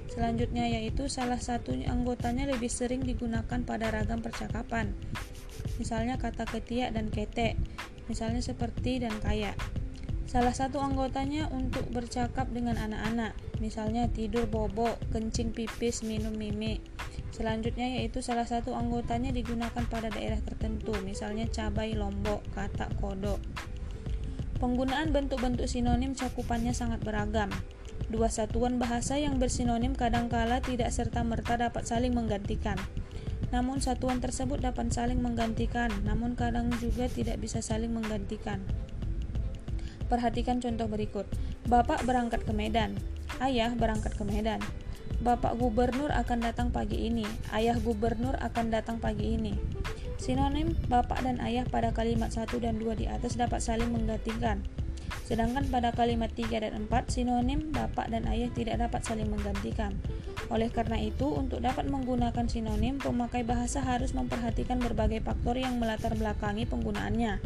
Selanjutnya 0.08 0.64
yaitu 0.68 1.12
salah 1.12 1.40
satu 1.40 1.76
anggotanya 1.76 2.48
lebih 2.48 2.72
sering 2.72 3.04
digunakan 3.04 3.60
pada 3.64 3.92
ragam 3.92 4.24
percakapan 4.24 4.96
misalnya 5.76 6.16
kata 6.16 6.48
ketiak 6.48 6.92
dan 6.92 7.12
ketek, 7.12 7.56
misalnya 8.08 8.40
seperti 8.40 9.02
dan 9.02 9.14
kaya. 9.20 9.52
Salah 10.26 10.50
satu 10.50 10.82
anggotanya 10.82 11.46
untuk 11.54 11.86
bercakap 11.94 12.50
dengan 12.50 12.74
anak-anak, 12.74 13.38
misalnya 13.62 14.10
tidur 14.10 14.50
bobok, 14.50 14.98
kencing 15.14 15.54
pipis, 15.54 16.02
minum 16.02 16.34
mimi. 16.34 16.82
Selanjutnya 17.30 17.86
yaitu 17.86 18.18
salah 18.26 18.42
satu 18.42 18.74
anggotanya 18.74 19.30
digunakan 19.30 19.86
pada 19.86 20.10
daerah 20.10 20.42
tertentu, 20.42 20.98
misalnya 21.06 21.46
cabai 21.46 21.94
lombok, 21.94 22.42
kata 22.58 22.90
kodok. 22.98 23.38
Penggunaan 24.58 25.14
bentuk-bentuk 25.14 25.70
sinonim 25.70 26.18
cakupannya 26.18 26.74
sangat 26.74 27.06
beragam. 27.06 27.52
Dua 28.10 28.26
satuan 28.26 28.82
bahasa 28.82 29.20
yang 29.22 29.38
bersinonim 29.38 29.94
kadangkala 29.94 30.58
tidak 30.58 30.90
serta-merta 30.90 31.54
dapat 31.54 31.86
saling 31.86 32.16
menggantikan. 32.16 32.80
Namun 33.54 33.78
satuan 33.78 34.18
tersebut 34.18 34.58
dapat 34.58 34.90
saling 34.90 35.22
menggantikan, 35.22 35.92
namun 36.02 36.34
kadang 36.34 36.72
juga 36.82 37.06
tidak 37.06 37.38
bisa 37.38 37.62
saling 37.62 37.94
menggantikan. 37.94 38.58
Perhatikan 40.06 40.62
contoh 40.62 40.86
berikut. 40.86 41.26
Bapak 41.66 42.06
berangkat 42.06 42.46
ke 42.46 42.52
Medan. 42.54 42.94
Ayah 43.42 43.74
berangkat 43.74 44.14
ke 44.14 44.22
Medan. 44.22 44.62
Bapak 45.18 45.58
gubernur 45.58 46.14
akan 46.14 46.38
datang 46.46 46.68
pagi 46.70 47.10
ini. 47.10 47.26
Ayah 47.50 47.74
gubernur 47.80 48.38
akan 48.38 48.70
datang 48.70 49.02
pagi 49.02 49.34
ini. 49.34 49.54
Sinonim 50.16 50.72
bapak 50.88 51.22
dan 51.26 51.42
ayah 51.44 51.68
pada 51.68 51.92
kalimat 51.92 52.32
1 52.32 52.48
dan 52.62 52.80
2 52.80 52.96
di 52.96 53.06
atas 53.10 53.36
dapat 53.36 53.60
saling 53.60 53.92
menggantikan. 53.92 54.64
Sedangkan 55.26 55.66
pada 55.66 55.90
kalimat 55.90 56.30
3 56.30 56.62
dan 56.62 56.86
4 56.86 57.10
sinonim 57.10 57.74
bapak 57.74 58.08
dan 58.14 58.30
ayah 58.30 58.46
tidak 58.54 58.78
dapat 58.78 59.02
saling 59.02 59.26
menggantikan. 59.26 59.98
Oleh 60.46 60.70
karena 60.70 61.02
itu, 61.02 61.26
untuk 61.26 61.58
dapat 61.58 61.90
menggunakan 61.90 62.46
sinonim, 62.46 63.02
pemakai 63.02 63.42
bahasa 63.42 63.82
harus 63.82 64.14
memperhatikan 64.14 64.78
berbagai 64.78 65.26
faktor 65.26 65.58
yang 65.58 65.82
melatar 65.82 66.14
belakangi 66.14 66.70
penggunaannya. 66.70 67.42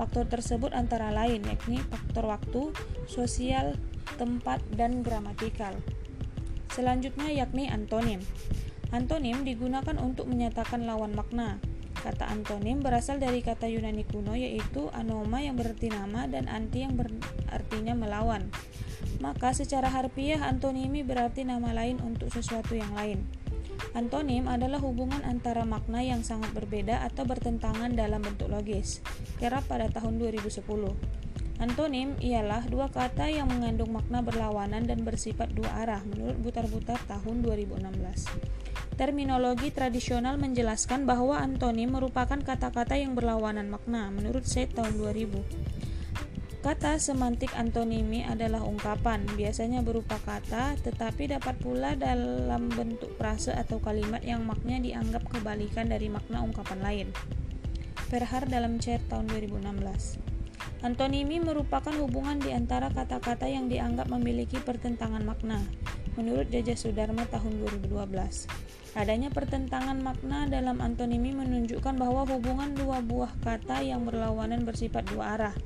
Faktor 0.00 0.26
tersebut 0.28 0.72
antara 0.72 1.12
lain 1.12 1.44
yakni 1.44 1.78
faktor 1.92 2.26
waktu, 2.28 2.72
sosial, 3.06 3.76
tempat, 4.16 4.64
dan 4.72 5.04
gramatikal. 5.04 5.76
Selanjutnya 6.72 7.28
yakni 7.32 7.68
antonim. 7.68 8.24
Antonim 8.92 9.44
digunakan 9.44 9.96
untuk 10.00 10.28
menyatakan 10.28 10.84
lawan 10.88 11.12
makna. 11.12 11.60
Kata 12.02 12.26
antonim 12.26 12.82
berasal 12.82 13.22
dari 13.22 13.44
kata 13.44 13.70
Yunani 13.70 14.02
kuno 14.02 14.34
yaitu 14.34 14.90
anoma 14.90 15.38
yang 15.38 15.54
berarti 15.54 15.86
nama 15.92 16.26
dan 16.26 16.50
anti 16.50 16.82
yang 16.82 16.98
berartinya 16.98 17.94
melawan 17.94 18.50
maka 19.22 19.54
secara 19.54 19.86
harfiah 19.86 20.42
antonimi 20.50 21.06
berarti 21.06 21.46
nama 21.46 21.70
lain 21.70 22.02
untuk 22.02 22.30
sesuatu 22.34 22.74
yang 22.74 22.90
lain. 22.94 23.22
Antonim 23.92 24.48
adalah 24.48 24.80
hubungan 24.80 25.20
antara 25.20 25.68
makna 25.68 26.00
yang 26.00 26.24
sangat 26.24 26.48
berbeda 26.56 27.04
atau 27.04 27.28
bertentangan 27.28 27.92
dalam 27.92 28.24
bentuk 28.24 28.48
logis. 28.48 29.04
Kerap 29.36 29.68
pada 29.68 29.92
tahun 29.92 30.16
2010. 30.16 30.64
Antonim 31.60 32.16
ialah 32.18 32.64
dua 32.72 32.88
kata 32.88 33.28
yang 33.28 33.52
mengandung 33.52 33.92
makna 33.92 34.24
berlawanan 34.24 34.88
dan 34.88 35.04
bersifat 35.04 35.52
dua 35.52 35.84
arah 35.84 36.00
menurut 36.08 36.40
Butar-Butar 36.40 36.98
tahun 37.04 37.44
2016. 37.44 38.32
Terminologi 38.96 39.68
tradisional 39.68 40.40
menjelaskan 40.40 41.04
bahwa 41.04 41.36
antonim 41.38 41.92
merupakan 41.92 42.40
kata-kata 42.40 42.96
yang 42.96 43.12
berlawanan 43.12 43.68
makna 43.68 44.08
menurut 44.08 44.48
Set 44.48 44.72
tahun 44.72 44.96
2000. 44.96 45.91
Kata 46.62 46.94
semantik 46.94 47.58
antonimi 47.58 48.22
adalah 48.22 48.62
ungkapan, 48.62 49.26
biasanya 49.34 49.82
berupa 49.82 50.14
kata, 50.22 50.78
tetapi 50.78 51.34
dapat 51.34 51.58
pula 51.58 51.98
dalam 51.98 52.70
bentuk 52.70 53.18
frase 53.18 53.50
atau 53.50 53.82
kalimat 53.82 54.22
yang 54.22 54.46
maknanya 54.46 54.86
dianggap 54.86 55.26
kebalikan 55.26 55.90
dari 55.90 56.06
makna 56.06 56.38
ungkapan 56.38 56.78
lain. 56.78 57.08
Perhar 58.06 58.46
dalam 58.46 58.78
chat 58.78 59.02
tahun 59.10 59.26
2016. 59.42 60.22
Antonimi 60.86 61.42
merupakan 61.42 61.90
hubungan 61.98 62.38
di 62.38 62.54
antara 62.54 62.94
kata-kata 62.94 63.50
yang 63.50 63.66
dianggap 63.66 64.06
memiliki 64.06 64.62
pertentangan 64.62 65.26
makna. 65.26 65.58
Menurut 66.14 66.46
Jajah 66.46 66.78
Sudarma 66.78 67.26
tahun 67.26 67.58
2012, 67.58 68.06
adanya 68.94 69.34
pertentangan 69.34 69.98
makna 69.98 70.46
dalam 70.46 70.78
antonimi 70.78 71.34
menunjukkan 71.34 71.98
bahwa 71.98 72.22
hubungan 72.22 72.70
dua 72.78 73.02
buah 73.02 73.34
kata 73.42 73.82
yang 73.82 74.06
berlawanan 74.06 74.62
bersifat 74.62 75.10
dua 75.10 75.34
arah 75.34 75.56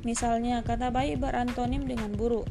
Misalnya, 0.00 0.64
kata 0.64 0.88
baik 0.88 1.20
berantonim 1.20 1.84
dengan 1.84 2.16
buruk, 2.16 2.48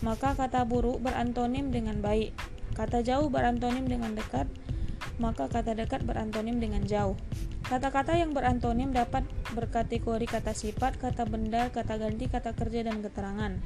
maka 0.00 0.32
kata 0.32 0.64
buruk 0.64 1.04
berantonim 1.04 1.68
dengan 1.68 2.00
baik. 2.00 2.32
Kata 2.72 3.04
jauh 3.04 3.28
berantonim 3.28 3.84
dengan 3.84 4.16
dekat, 4.16 4.48
maka 5.20 5.48
kata 5.48 5.76
dekat 5.76 6.04
berantonim 6.08 6.56
dengan 6.56 6.84
jauh. 6.84 7.16
Kata-kata 7.66 8.14
yang 8.14 8.30
berantonim 8.30 8.94
dapat 8.94 9.26
berkategori 9.52 10.24
kata 10.24 10.54
sifat, 10.54 11.02
kata 11.02 11.26
benda, 11.26 11.68
kata 11.74 11.98
ganti, 11.98 12.30
kata 12.30 12.54
kerja, 12.54 12.86
dan 12.86 13.02
keterangan. 13.02 13.58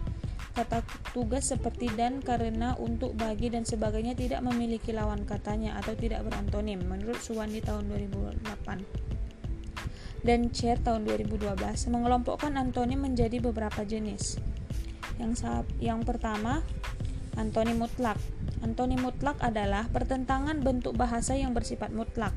Kata 0.57 0.83
tugas 1.13 1.53
seperti 1.53 1.93
dan, 1.95 2.25
karena, 2.25 2.75
untuk, 2.81 3.13
bagi, 3.13 3.53
dan 3.53 3.69
sebagainya 3.69 4.17
tidak 4.17 4.41
memiliki 4.41 4.91
lawan 4.97 5.29
katanya 5.29 5.77
atau 5.79 5.93
tidak 5.95 6.25
berantonim, 6.27 6.81
menurut 6.81 7.21
Suwandi 7.21 7.61
tahun 7.61 7.93
2008 7.93 9.20
dan 10.21 10.53
Chair 10.53 10.77
tahun 10.81 11.09
2012 11.09 11.57
mengelompokkan 11.89 12.53
antonim 12.57 13.01
menjadi 13.01 13.41
beberapa 13.41 13.85
jenis. 13.85 14.37
Yang 15.21 15.65
yang 15.81 16.01
pertama, 16.05 16.65
antonim 17.37 17.81
mutlak. 17.81 18.17
Antonim 18.61 19.01
mutlak 19.01 19.41
adalah 19.41 19.89
pertentangan 19.89 20.61
bentuk 20.61 20.97
bahasa 20.97 21.37
yang 21.37 21.57
bersifat 21.57 21.93
mutlak. 21.93 22.33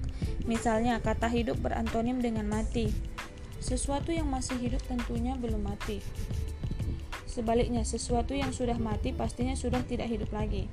Misalnya, 0.48 1.00
kata 1.04 1.28
hidup 1.28 1.60
berantonim 1.60 2.24
dengan 2.24 2.48
mati. 2.48 2.92
Sesuatu 3.64 4.12
yang 4.12 4.28
masih 4.28 4.60
hidup 4.60 4.84
tentunya 4.84 5.36
belum 5.40 5.64
mati. 5.64 6.04
Sebaliknya, 7.28 7.82
sesuatu 7.82 8.36
yang 8.38 8.54
sudah 8.54 8.78
mati 8.78 9.10
pastinya 9.10 9.56
sudah 9.56 9.82
tidak 9.84 10.12
hidup 10.12 10.30
lagi. 10.36 10.70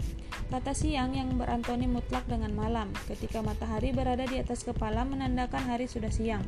Kata 0.51 0.75
siang 0.75 1.14
yang 1.14 1.38
berantonim 1.38 1.94
mutlak 1.94 2.27
dengan 2.27 2.51
malam. 2.53 2.90
Ketika 3.07 3.40
matahari 3.40 3.94
berada 3.94 4.27
di 4.27 4.42
atas 4.42 4.66
kepala 4.66 5.07
menandakan 5.07 5.62
hari 5.70 5.87
sudah 5.87 6.11
siang. 6.11 6.42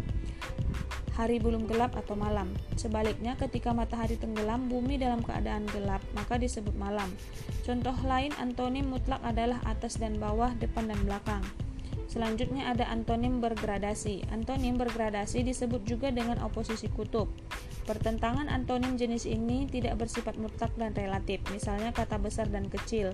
Hari 1.13 1.37
belum 1.39 1.69
gelap 1.69 1.93
atau 1.97 2.17
malam. 2.17 2.49
Sebaliknya, 2.81 3.37
ketika 3.37 3.71
matahari 3.77 4.17
tenggelam, 4.17 4.67
bumi 4.69 4.97
dalam 4.97 5.21
keadaan 5.21 5.69
gelap, 5.69 6.01
maka 6.17 6.41
disebut 6.41 6.73
malam. 6.77 7.09
Contoh 7.63 7.95
lain 8.05 8.33
antonim 8.41 8.89
mutlak 8.89 9.21
adalah 9.21 9.61
atas 9.69 10.01
dan 10.01 10.17
bawah, 10.17 10.53
depan 10.57 10.89
dan 10.89 10.99
belakang. 11.05 11.45
Selanjutnya 12.09 12.69
ada 12.69 12.89
antonim 12.93 13.41
bergradasi. 13.41 14.29
Antonim 14.33 14.77
bergradasi 14.77 15.45
disebut 15.49 15.85
juga 15.89 16.13
dengan 16.13 16.41
oposisi 16.45 16.89
kutub. 16.93 17.33
Pertentangan 17.83 18.47
antonim 18.47 18.95
jenis 18.95 19.27
ini 19.27 19.67
tidak 19.67 19.99
bersifat 19.99 20.39
mutlak 20.39 20.71
dan 20.79 20.95
relatif, 20.95 21.43
misalnya 21.51 21.91
kata 21.91 22.15
besar 22.23 22.47
dan 22.47 22.71
kecil. 22.71 23.11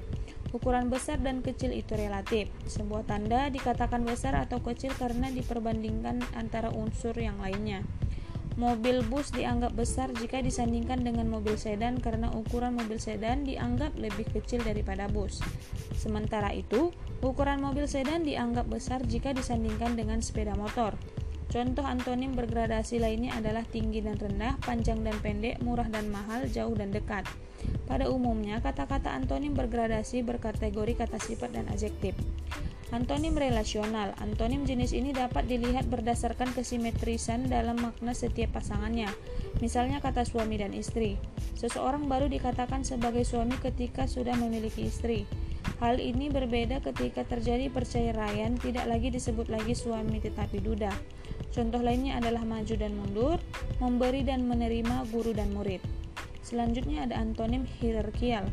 Ukuran 0.53 0.93
besar 0.93 1.17
dan 1.25 1.41
kecil 1.41 1.73
itu 1.73 1.97
relatif. 1.97 2.53
Sebuah 2.69 3.09
tanda 3.09 3.49
dikatakan 3.49 4.05
besar 4.05 4.37
atau 4.37 4.61
kecil 4.61 4.93
karena 4.93 5.33
diperbandingkan 5.33 6.21
antara 6.37 6.69
unsur 6.69 7.17
yang 7.17 7.41
lainnya. 7.41 7.81
Mobil 8.59 9.07
bus 9.07 9.31
dianggap 9.31 9.79
besar 9.79 10.11
jika 10.19 10.43
disandingkan 10.43 11.07
dengan 11.07 11.31
mobil 11.31 11.55
sedan 11.55 12.03
karena 12.03 12.27
ukuran 12.35 12.75
mobil 12.75 12.99
sedan 12.99 13.47
dianggap 13.47 13.95
lebih 13.95 14.27
kecil 14.35 14.61
daripada 14.67 15.07
bus. 15.07 15.39
Sementara 15.95 16.51
itu, 16.51 16.91
ukuran 17.23 17.63
mobil 17.63 17.87
sedan 17.87 18.27
dianggap 18.27 18.67
besar 18.67 19.07
jika 19.07 19.31
disandingkan 19.31 19.95
dengan 19.95 20.19
sepeda 20.19 20.59
motor. 20.59 20.99
Contoh 21.49 21.81
antonim 21.81 22.37
bergradasi 22.37 23.01
lainnya 23.01 23.33
adalah 23.33 23.65
tinggi 23.65 24.05
dan 24.05 24.21
rendah, 24.21 24.61
panjang 24.61 25.01
dan 25.01 25.17
pendek, 25.25 25.57
murah 25.65 25.89
dan 25.89 26.13
mahal, 26.13 26.45
jauh 26.45 26.77
dan 26.77 26.93
dekat. 26.93 27.25
Pada 27.89 28.13
umumnya, 28.13 28.61
kata-kata 28.61 29.17
antonim 29.17 29.57
bergradasi 29.57 30.21
berkategori 30.29 30.93
kata 31.01 31.17
sifat 31.17 31.57
dan 31.57 31.65
adjektif. 31.73 32.13
Antonim 32.89 33.37
relasional. 33.37 34.17
Antonim 34.17 34.65
jenis 34.65 34.97
ini 34.97 35.13
dapat 35.13 35.45
dilihat 35.45 35.89
berdasarkan 35.93 36.57
kesimetrisan 36.57 37.49
dalam 37.49 37.77
makna 37.81 38.17
setiap 38.17 38.57
pasangannya. 38.57 39.13
Misalnya 39.61 40.01
kata 40.01 40.25
suami 40.25 40.57
dan 40.57 40.73
istri. 40.73 41.21
Seseorang 41.57 42.09
baru 42.09 42.33
dikatakan 42.33 42.89
sebagai 42.89 43.29
suami 43.29 43.61
ketika 43.61 44.09
sudah 44.09 44.37
memiliki 44.41 44.89
istri. 44.89 45.29
Hal 45.79 46.03
ini 46.03 46.27
berbeda 46.27 46.83
ketika 46.83 47.23
terjadi 47.23 47.71
perceraian, 47.71 48.59
tidak 48.59 48.91
lagi 48.91 49.15
disebut 49.15 49.47
lagi 49.47 49.79
suami 49.79 50.19
tetapi 50.19 50.59
duda. 50.59 50.91
Contoh 51.55 51.81
lainnya 51.81 52.19
adalah 52.19 52.43
maju 52.43 52.75
dan 52.75 52.93
mundur, 52.99 53.39
memberi 53.79 54.27
dan 54.27 54.51
menerima 54.51 55.07
guru 55.11 55.31
dan 55.31 55.55
murid. 55.55 55.81
Selanjutnya 56.43 57.07
ada 57.07 57.21
antonim 57.21 57.69
hierarkial. 57.79 58.49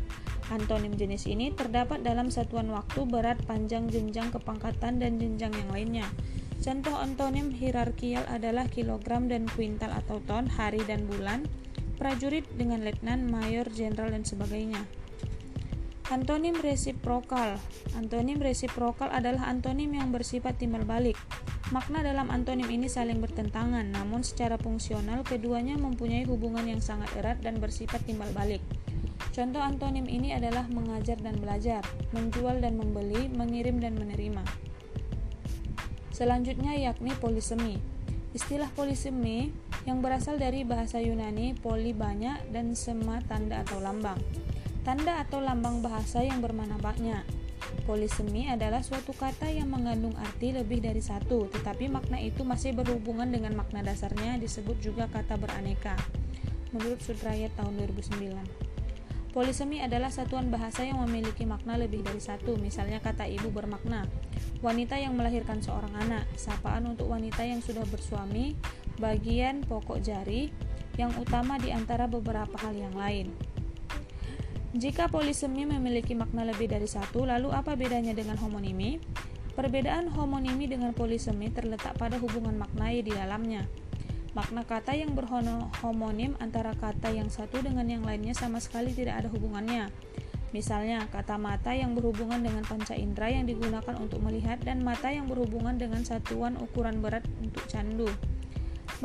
Antonim 0.53 0.93
jenis 0.93 1.25
ini 1.25 1.49
terdapat 1.49 2.05
dalam 2.05 2.29
satuan 2.29 2.69
waktu, 2.69 3.01
berat, 3.09 3.41
panjang, 3.49 3.89
jenjang, 3.89 4.29
kepangkatan, 4.29 5.01
dan 5.01 5.17
jenjang 5.17 5.49
yang 5.49 5.69
lainnya. 5.73 6.07
Contoh 6.61 6.93
antonim 6.93 7.49
hierarkial 7.49 8.21
adalah 8.29 8.69
kilogram 8.69 9.25
dan 9.25 9.49
kuintal 9.57 9.89
atau 9.89 10.21
ton, 10.29 10.45
hari 10.45 10.85
dan 10.85 11.09
bulan, 11.09 11.49
prajurit 11.97 12.45
dengan 12.53 12.85
letnan, 12.85 13.25
mayor, 13.25 13.65
jenderal, 13.73 14.13
dan 14.13 14.21
sebagainya. 14.21 14.85
Antonim 16.05 16.53
resiprokal. 16.61 17.57
Antonim 17.97 18.37
resiprokal 18.37 19.09
adalah 19.09 19.49
antonim 19.49 19.89
yang 19.89 20.13
bersifat 20.13 20.53
timbal 20.61 20.85
balik. 20.85 21.17
Makna 21.73 22.05
dalam 22.05 22.29
antonim 22.29 22.69
ini 22.69 22.85
saling 22.85 23.17
bertentangan, 23.17 23.89
namun 23.89 24.21
secara 24.21 24.53
fungsional 24.61 25.25
keduanya 25.25 25.73
mempunyai 25.81 26.21
hubungan 26.29 26.69
yang 26.69 26.77
sangat 26.77 27.09
erat 27.17 27.41
dan 27.41 27.57
bersifat 27.57 28.05
timbal 28.05 28.29
balik. 28.37 28.61
Contoh 29.33 29.57
antonim 29.57 30.05
ini 30.05 30.29
adalah 30.29 30.69
mengajar 30.69 31.17
dan 31.17 31.41
belajar, 31.41 31.81
menjual 32.13 32.61
dan 32.61 32.77
membeli, 32.77 33.25
mengirim 33.33 33.81
dan 33.81 33.97
menerima. 33.97 34.45
Selanjutnya 36.13 36.77
yakni 36.77 37.17
polisemi. 37.17 37.81
Istilah 38.37 38.69
polisemi 38.77 39.49
yang 39.89 40.05
berasal 40.05 40.37
dari 40.37 40.61
bahasa 40.61 41.01
Yunani 41.01 41.57
poli 41.57 41.97
banyak 41.97 42.53
dan 42.53 42.77
sema 42.77 43.25
tanda 43.25 43.65
atau 43.65 43.81
lambang 43.81 44.21
tanda 44.85 45.17
atau 45.25 45.41
lambang 45.41 45.81
bahasa 45.81 46.21
yang 46.21 46.45
bermakna 46.45 46.77
banyak. 46.77 47.25
Polisemi 47.89 48.45
adalah 48.45 48.85
suatu 48.85 49.17
kata 49.17 49.49
yang 49.49 49.73
mengandung 49.73 50.13
arti 50.21 50.53
lebih 50.53 50.85
dari 50.85 51.01
satu, 51.01 51.49
tetapi 51.49 51.89
makna 51.89 52.21
itu 52.21 52.45
masih 52.45 52.77
berhubungan 52.77 53.25
dengan 53.33 53.57
makna 53.57 53.81
dasarnya 53.81 54.37
disebut 54.37 54.77
juga 54.85 55.09
kata 55.09 55.41
beraneka. 55.41 55.97
Menurut 56.69 57.01
Sudrayat 57.01 57.49
tahun 57.57 57.81
2009. 57.81 59.33
Polisemi 59.33 59.83
adalah 59.83 60.13
satuan 60.13 60.47
bahasa 60.47 60.85
yang 60.87 61.01
memiliki 61.03 61.43
makna 61.43 61.75
lebih 61.75 62.05
dari 62.05 62.21
satu, 62.21 62.55
misalnya 62.55 63.03
kata 63.03 63.27
ibu 63.27 63.51
bermakna 63.51 64.07
wanita 64.63 64.95
yang 64.95 65.13
melahirkan 65.13 65.59
seorang 65.59 65.91
anak, 66.07 66.23
sapaan 66.39 66.87
untuk 66.89 67.11
wanita 67.11 67.43
yang 67.43 67.59
sudah 67.59 67.83
bersuami, 67.89 68.55
bagian 69.01 69.61
pokok 69.67 69.99
jari 69.99 70.49
yang 70.95 71.11
utama 71.19 71.59
di 71.59 71.75
antara 71.75 72.07
beberapa 72.07 72.55
hal 72.63 72.73
yang 72.73 72.95
lain. 72.95 73.29
Jika 74.75 75.07
polisemi 75.07 75.63
memiliki 75.63 76.19
makna 76.19 76.43
lebih 76.43 76.67
dari 76.67 76.83
satu, 76.83 77.23
lalu 77.23 77.47
apa 77.47 77.79
bedanya 77.79 78.11
dengan 78.11 78.35
homonimi? 78.35 78.99
Perbedaan 79.55 80.11
homonimi 80.11 80.67
dengan 80.67 80.91
polisemi 80.91 81.47
terletak 81.47 81.95
pada 81.95 82.19
hubungan 82.19 82.59
makna 82.59 82.91
di 82.91 83.07
dalamnya. 83.07 83.63
Makna 84.35 84.67
kata 84.67 84.91
yang 84.91 85.15
berhomonim 85.15 86.35
antara 86.43 86.75
kata 86.75 87.07
yang 87.07 87.31
satu 87.31 87.63
dengan 87.63 87.88
yang 87.88 88.03
lainnya 88.03 88.35
sama 88.35 88.59
sekali 88.59 88.91
tidak 88.91 89.23
ada 89.23 89.31
hubungannya. 89.31 89.88
Misalnya, 90.51 91.07
kata 91.07 91.39
mata 91.39 91.71
yang 91.71 91.95
berhubungan 91.95 92.43
dengan 92.43 92.67
panca 92.67 92.99
indera 92.99 93.31
yang 93.31 93.47
digunakan 93.47 93.95
untuk 93.95 94.19
melihat 94.27 94.59
dan 94.59 94.83
mata 94.83 95.07
yang 95.07 95.31
berhubungan 95.31 95.79
dengan 95.79 96.03
satuan 96.03 96.59
ukuran 96.59 96.99
berat 96.99 97.23
untuk 97.39 97.63
candu 97.71 98.11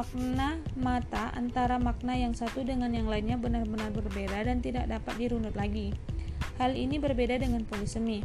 makna 0.00 0.56
mata 0.80 1.28
antara 1.36 1.76
makna 1.76 2.16
yang 2.16 2.32
satu 2.32 2.64
dengan 2.64 2.88
yang 2.88 3.04
lainnya 3.04 3.36
benar-benar 3.36 3.92
berbeda 3.92 4.48
dan 4.48 4.64
tidak 4.64 4.88
dapat 4.88 5.12
dirunut 5.20 5.52
lagi. 5.52 5.92
Hal 6.56 6.72
ini 6.72 6.96
berbeda 6.96 7.36
dengan 7.36 7.68
polisemi. 7.68 8.24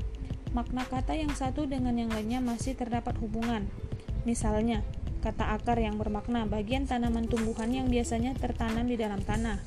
Makna 0.55 0.87
kata 0.87 1.19
yang 1.19 1.35
satu 1.35 1.67
dengan 1.67 1.99
yang 1.99 2.15
lainnya 2.15 2.39
masih 2.39 2.79
terdapat 2.79 3.19
hubungan. 3.19 3.67
Misalnya, 4.23 4.87
kata 5.19 5.51
akar 5.51 5.75
yang 5.75 5.99
bermakna 5.99 6.47
bagian 6.47 6.87
tanaman 6.87 7.27
tumbuhan 7.27 7.67
yang 7.67 7.91
biasanya 7.91 8.39
tertanam 8.39 8.87
di 8.87 8.95
dalam 8.95 9.19
tanah. 9.19 9.59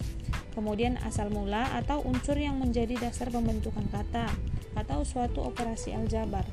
Kemudian 0.56 0.96
asal 1.04 1.28
mula 1.28 1.76
atau 1.76 2.00
unsur 2.08 2.40
yang 2.40 2.56
menjadi 2.56 2.96
dasar 2.96 3.28
pembentukan 3.28 3.84
kata 3.92 4.32
atau 4.80 5.04
suatu 5.04 5.44
operasi 5.44 5.92
aljabar. 5.92 6.48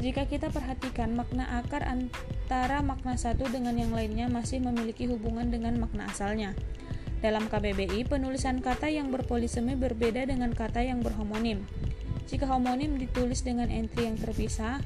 Jika 0.00 0.24
kita 0.24 0.48
perhatikan 0.48 1.12
makna 1.12 1.60
akar 1.60 1.84
antara 1.84 2.80
makna 2.80 3.20
satu 3.20 3.44
dengan 3.52 3.76
yang 3.76 3.92
lainnya 3.92 4.32
masih 4.32 4.56
memiliki 4.64 5.04
hubungan 5.04 5.52
dengan 5.52 5.76
makna 5.76 6.08
asalnya. 6.08 6.56
Dalam 7.20 7.52
KBBI, 7.52 8.08
penulisan 8.08 8.64
kata 8.64 8.88
yang 8.88 9.12
berpolisemi 9.12 9.76
berbeda 9.76 10.24
dengan 10.24 10.56
kata 10.56 10.80
yang 10.80 11.04
berhomonim. 11.04 11.68
Jika 12.32 12.48
homonim 12.48 12.96
ditulis 12.96 13.44
dengan 13.44 13.68
entry 13.68 14.08
yang 14.08 14.16
terpisah, 14.16 14.80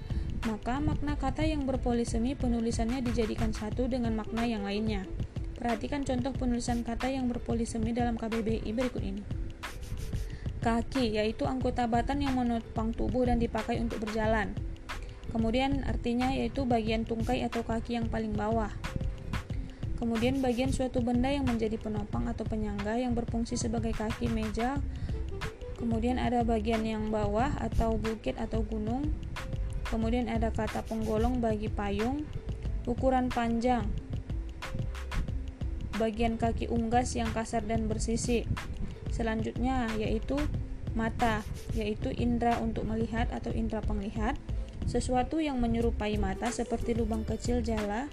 maka 0.51 0.83
makna 0.83 1.15
kata 1.15 1.47
yang 1.47 1.63
berpolisemi 1.63 2.35
penulisannya 2.35 2.99
dijadikan 3.07 3.55
satu 3.55 3.87
dengan 3.87 4.19
makna 4.19 4.51
yang 4.51 4.67
lainnya. 4.67 5.07
Perhatikan 5.55 6.03
contoh 6.03 6.35
penulisan 6.35 6.83
kata 6.83 7.15
yang 7.15 7.31
berpolisemi 7.31 7.95
dalam 7.95 8.19
KBBI 8.19 8.67
berikut 8.75 9.07
ini. 9.07 9.23
Kaki, 10.59 11.23
yaitu 11.23 11.47
anggota 11.47 11.87
batan 11.87 12.19
yang 12.19 12.35
menopang 12.35 12.91
tubuh 12.91 13.31
dan 13.31 13.39
dipakai 13.39 13.79
untuk 13.79 14.03
berjalan. 14.03 14.74
Kemudian 15.35 15.83
artinya 15.83 16.31
yaitu 16.31 16.63
bagian 16.63 17.03
tungkai 17.03 17.43
atau 17.43 17.67
kaki 17.67 17.99
yang 17.99 18.07
paling 18.07 18.31
bawah. 18.39 18.71
Kemudian 19.99 20.39
bagian 20.39 20.71
suatu 20.71 21.03
benda 21.03 21.27
yang 21.27 21.43
menjadi 21.43 21.75
penopang 21.75 22.31
atau 22.31 22.47
penyangga 22.47 23.03
yang 23.03 23.19
berfungsi 23.19 23.59
sebagai 23.59 23.91
kaki 23.99 24.31
meja. 24.31 24.79
Kemudian 25.75 26.23
ada 26.23 26.47
bagian 26.47 26.87
yang 26.87 27.11
bawah 27.11 27.51
atau 27.59 27.99
bukit 27.99 28.39
atau 28.39 28.63
gunung. 28.63 29.11
Kemudian 29.91 30.31
ada 30.31 30.55
kata 30.55 30.87
penggolong 30.87 31.43
bagi 31.43 31.67
payung, 31.67 32.23
ukuran 32.87 33.27
panjang, 33.27 33.91
bagian 35.99 36.39
kaki 36.39 36.71
unggas 36.71 37.19
yang 37.19 37.31
kasar 37.35 37.67
dan 37.67 37.91
bersisi. 37.91 38.47
Selanjutnya 39.11 39.91
yaitu 39.99 40.39
mata, 40.95 41.43
yaitu 41.75 42.15
indera 42.15 42.59
untuk 42.63 42.87
melihat 42.87 43.31
atau 43.35 43.51
indera 43.51 43.83
penglihat 43.83 44.39
sesuatu 44.85 45.41
yang 45.41 45.59
menyerupai 45.61 46.17
mata 46.21 46.53
seperti 46.53 46.95
lubang 46.95 47.25
kecil 47.25 47.65
jala, 47.65 48.09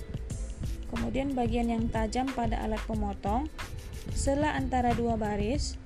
kemudian 0.91 1.31
bagian 1.35 1.71
yang 1.71 1.87
tajam 1.87 2.27
pada 2.31 2.59
alat 2.63 2.79
pemotong, 2.87 3.47
sela 4.11 4.55
antara 4.55 4.91
dua 4.91 5.15
baris, 5.15 5.79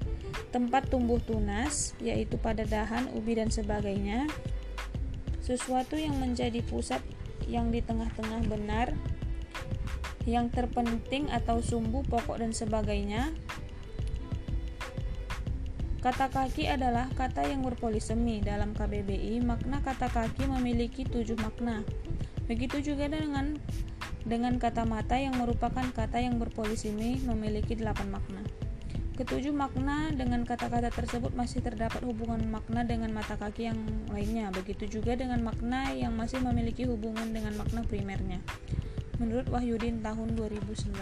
tempat 0.49 0.87
tumbuh 0.89 1.19
tunas, 1.21 1.93
yaitu 2.01 2.39
pada 2.39 2.63
dahan, 2.63 3.11
ubi, 3.13 3.37
dan 3.37 3.51
sebagainya, 3.51 4.25
sesuatu 5.43 5.99
yang 5.99 6.17
menjadi 6.17 6.63
pusat 6.65 7.03
yang 7.45 7.69
di 7.69 7.83
tengah-tengah 7.83 8.41
benar, 8.49 8.97
yang 10.25 10.49
terpenting 10.49 11.29
atau 11.29 11.61
sumbu, 11.61 12.01
pokok, 12.07 12.41
dan 12.41 12.49
sebagainya, 12.49 13.29
Kata 16.05 16.29
kaki 16.29 16.69
adalah 16.69 17.09
kata 17.17 17.49
yang 17.49 17.65
berpolisemi. 17.65 18.37
Dalam 18.37 18.77
KBBI, 18.77 19.41
makna 19.41 19.81
kata 19.81 20.05
kaki 20.05 20.45
memiliki 20.45 21.01
tujuh 21.01 21.33
makna. 21.41 21.81
Begitu 22.45 22.93
juga 22.93 23.09
dengan 23.09 23.57
dengan 24.21 24.61
kata 24.61 24.85
mata 24.85 25.17
yang 25.17 25.33
merupakan 25.33 25.81
kata 25.81 26.21
yang 26.21 26.37
berpolisemi 26.37 27.25
memiliki 27.25 27.73
delapan 27.73 28.21
makna. 28.21 28.45
Ketujuh 29.17 29.49
makna 29.49 30.13
dengan 30.13 30.45
kata-kata 30.45 30.93
tersebut 30.93 31.33
masih 31.33 31.65
terdapat 31.65 32.05
hubungan 32.05 32.45
makna 32.53 32.85
dengan 32.85 33.09
mata 33.09 33.33
kaki 33.33 33.73
yang 33.73 33.81
lainnya, 34.13 34.53
begitu 34.53 35.01
juga 35.01 35.17
dengan 35.17 35.41
makna 35.41 35.89
yang 35.89 36.13
masih 36.13 36.37
memiliki 36.37 36.85
hubungan 36.85 37.33
dengan 37.33 37.57
makna 37.57 37.81
primernya. 37.81 38.45
Menurut 39.17 39.49
Wahyudin 39.49 40.05
tahun 40.05 40.37
2019. 40.37 41.01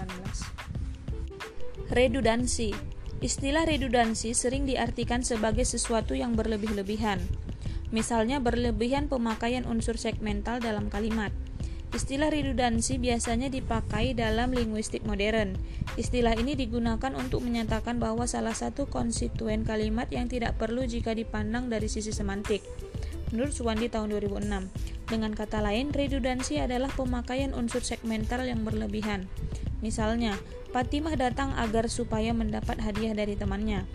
Redundansi 1.91 3.02
Istilah 3.23 3.63
redundansi 3.63 4.35
sering 4.35 4.67
diartikan 4.67 5.23
sebagai 5.23 5.63
sesuatu 5.63 6.11
yang 6.11 6.35
berlebih-lebihan. 6.35 7.23
Misalnya 7.95 8.43
berlebihan 8.43 9.07
pemakaian 9.07 9.63
unsur 9.63 9.95
segmental 9.95 10.59
dalam 10.59 10.91
kalimat. 10.91 11.31
Istilah 11.95 12.27
redundansi 12.27 12.99
biasanya 12.99 13.47
dipakai 13.47 14.11
dalam 14.11 14.51
linguistik 14.51 15.07
modern. 15.07 15.55
Istilah 15.95 16.35
ini 16.35 16.59
digunakan 16.59 17.15
untuk 17.15 17.47
menyatakan 17.47 17.95
bahwa 17.95 18.27
salah 18.27 18.51
satu 18.51 18.91
konstituen 18.91 19.63
kalimat 19.63 20.11
yang 20.11 20.27
tidak 20.27 20.59
perlu 20.59 20.83
jika 20.83 21.15
dipandang 21.15 21.71
dari 21.71 21.87
sisi 21.87 22.11
semantik. 22.11 22.59
Menurut 23.33 23.49
Suwandi 23.49 23.89
tahun 23.89 24.13
2006. 24.13 24.69
Dengan 25.09 25.33
kata 25.33 25.65
lain, 25.65 25.89
redundansi 25.89 26.61
adalah 26.61 26.93
pemakaian 26.93 27.49
unsur 27.57 27.81
segmental 27.81 28.45
yang 28.45 28.61
berlebihan. 28.61 29.25
Misalnya, 29.81 30.37
Fatimah 30.69 31.17
datang 31.17 31.49
agar 31.57 31.89
supaya 31.89 32.29
mendapat 32.29 32.77
hadiah 32.77 33.17
dari 33.17 33.33
temannya. 33.33 33.89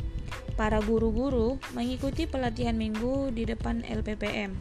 Para 0.59 0.83
guru-guru 0.83 1.63
mengikuti 1.71 2.27
pelatihan 2.27 2.75
minggu 2.75 3.31
di 3.31 3.47
depan 3.47 3.87
LPPM. 3.87 4.59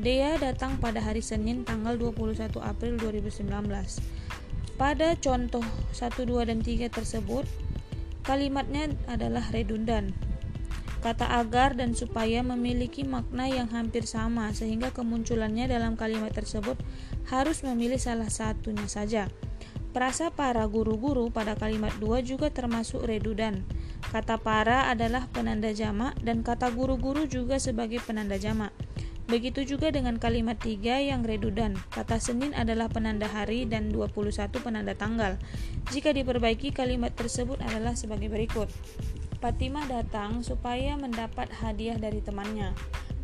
Dea 0.00 0.40
datang 0.40 0.80
pada 0.80 1.00
hari 1.04 1.20
Senin 1.20 1.68
tanggal 1.68 2.00
21 2.00 2.56
April 2.60 2.96
2019. 2.96 3.52
Pada 4.80 5.12
contoh 5.16 5.64
1, 5.92 6.24
2, 6.24 6.48
dan 6.48 6.60
3 6.64 6.88
tersebut, 6.88 7.44
kalimatnya 8.24 8.92
adalah 9.08 9.44
redundan. 9.52 10.16
Kata 11.06 11.38
agar 11.38 11.78
dan 11.78 11.94
supaya 11.94 12.42
memiliki 12.42 13.06
makna 13.06 13.46
yang 13.46 13.70
hampir 13.70 14.02
sama 14.10 14.50
sehingga 14.50 14.90
kemunculannya 14.90 15.70
dalam 15.70 15.94
kalimat 15.94 16.34
tersebut 16.34 16.74
harus 17.30 17.62
memilih 17.62 17.94
salah 17.94 18.26
satunya 18.26 18.90
saja. 18.90 19.30
Perasa 19.94 20.34
para 20.34 20.66
guru-guru 20.66 21.30
pada 21.30 21.54
kalimat 21.54 21.94
2 22.02 22.26
juga 22.26 22.50
termasuk 22.50 23.06
redundan. 23.06 23.62
Kata 24.10 24.34
para 24.42 24.90
adalah 24.90 25.30
penanda 25.30 25.70
jamak 25.70 26.18
dan 26.26 26.42
kata 26.42 26.74
guru-guru 26.74 27.30
juga 27.30 27.62
sebagai 27.62 28.02
penanda 28.02 28.34
jamak. 28.34 28.74
Begitu 29.30 29.62
juga 29.62 29.94
dengan 29.94 30.18
kalimat 30.18 30.58
tiga 30.58 30.98
yang 30.98 31.22
redundan. 31.22 31.78
Kata 31.94 32.18
Senin 32.18 32.50
adalah 32.50 32.90
penanda 32.90 33.30
hari 33.30 33.62
dan 33.62 33.94
21 33.94 34.58
penanda 34.58 34.98
tanggal. 34.98 35.38
Jika 35.94 36.10
diperbaiki 36.10 36.74
kalimat 36.74 37.14
tersebut 37.14 37.62
adalah 37.62 37.94
sebagai 37.94 38.26
berikut. 38.26 38.66
Fatimah 39.36 39.84
datang 39.84 40.40
supaya 40.40 40.96
mendapat 40.96 41.52
hadiah 41.60 42.00
dari 42.00 42.24
temannya. 42.24 42.72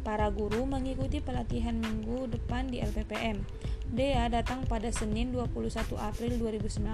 Para 0.04 0.28
guru 0.28 0.68
mengikuti 0.68 1.24
pelatihan 1.24 1.80
minggu 1.80 2.28
depan 2.28 2.68
di 2.68 2.84
LPPM. 2.84 3.40
Dea 3.88 4.28
datang 4.28 4.68
pada 4.68 4.92
Senin 4.92 5.32
21 5.32 5.72
April 5.96 6.32
2019. 6.36 6.84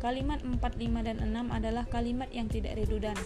Kalimat 0.00 0.40
4, 0.40 0.56
5, 0.56 1.00
dan 1.04 1.16
6 1.20 1.52
adalah 1.52 1.84
kalimat 1.88 2.28
yang 2.32 2.48
tidak 2.48 2.80
redundan. 2.80 3.16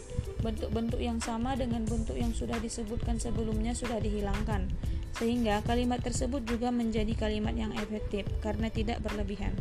Bentuk-bentuk 0.43 0.99
yang 1.03 1.23
sama 1.23 1.55
dengan 1.55 1.87
bentuk 1.87 2.19
yang 2.19 2.35
sudah 2.35 2.59
disebutkan 2.59 3.19
sebelumnya 3.23 3.75
sudah 3.75 3.99
dihilangkan, 3.99 4.67
sehingga 5.15 5.63
kalimat 5.67 5.99
tersebut 6.03 6.43
juga 6.47 6.71
menjadi 6.71 7.15
kalimat 7.19 7.55
yang 7.55 7.75
efektif 7.79 8.27
karena 8.43 8.71
tidak 8.71 9.03
berlebihan. 9.03 9.55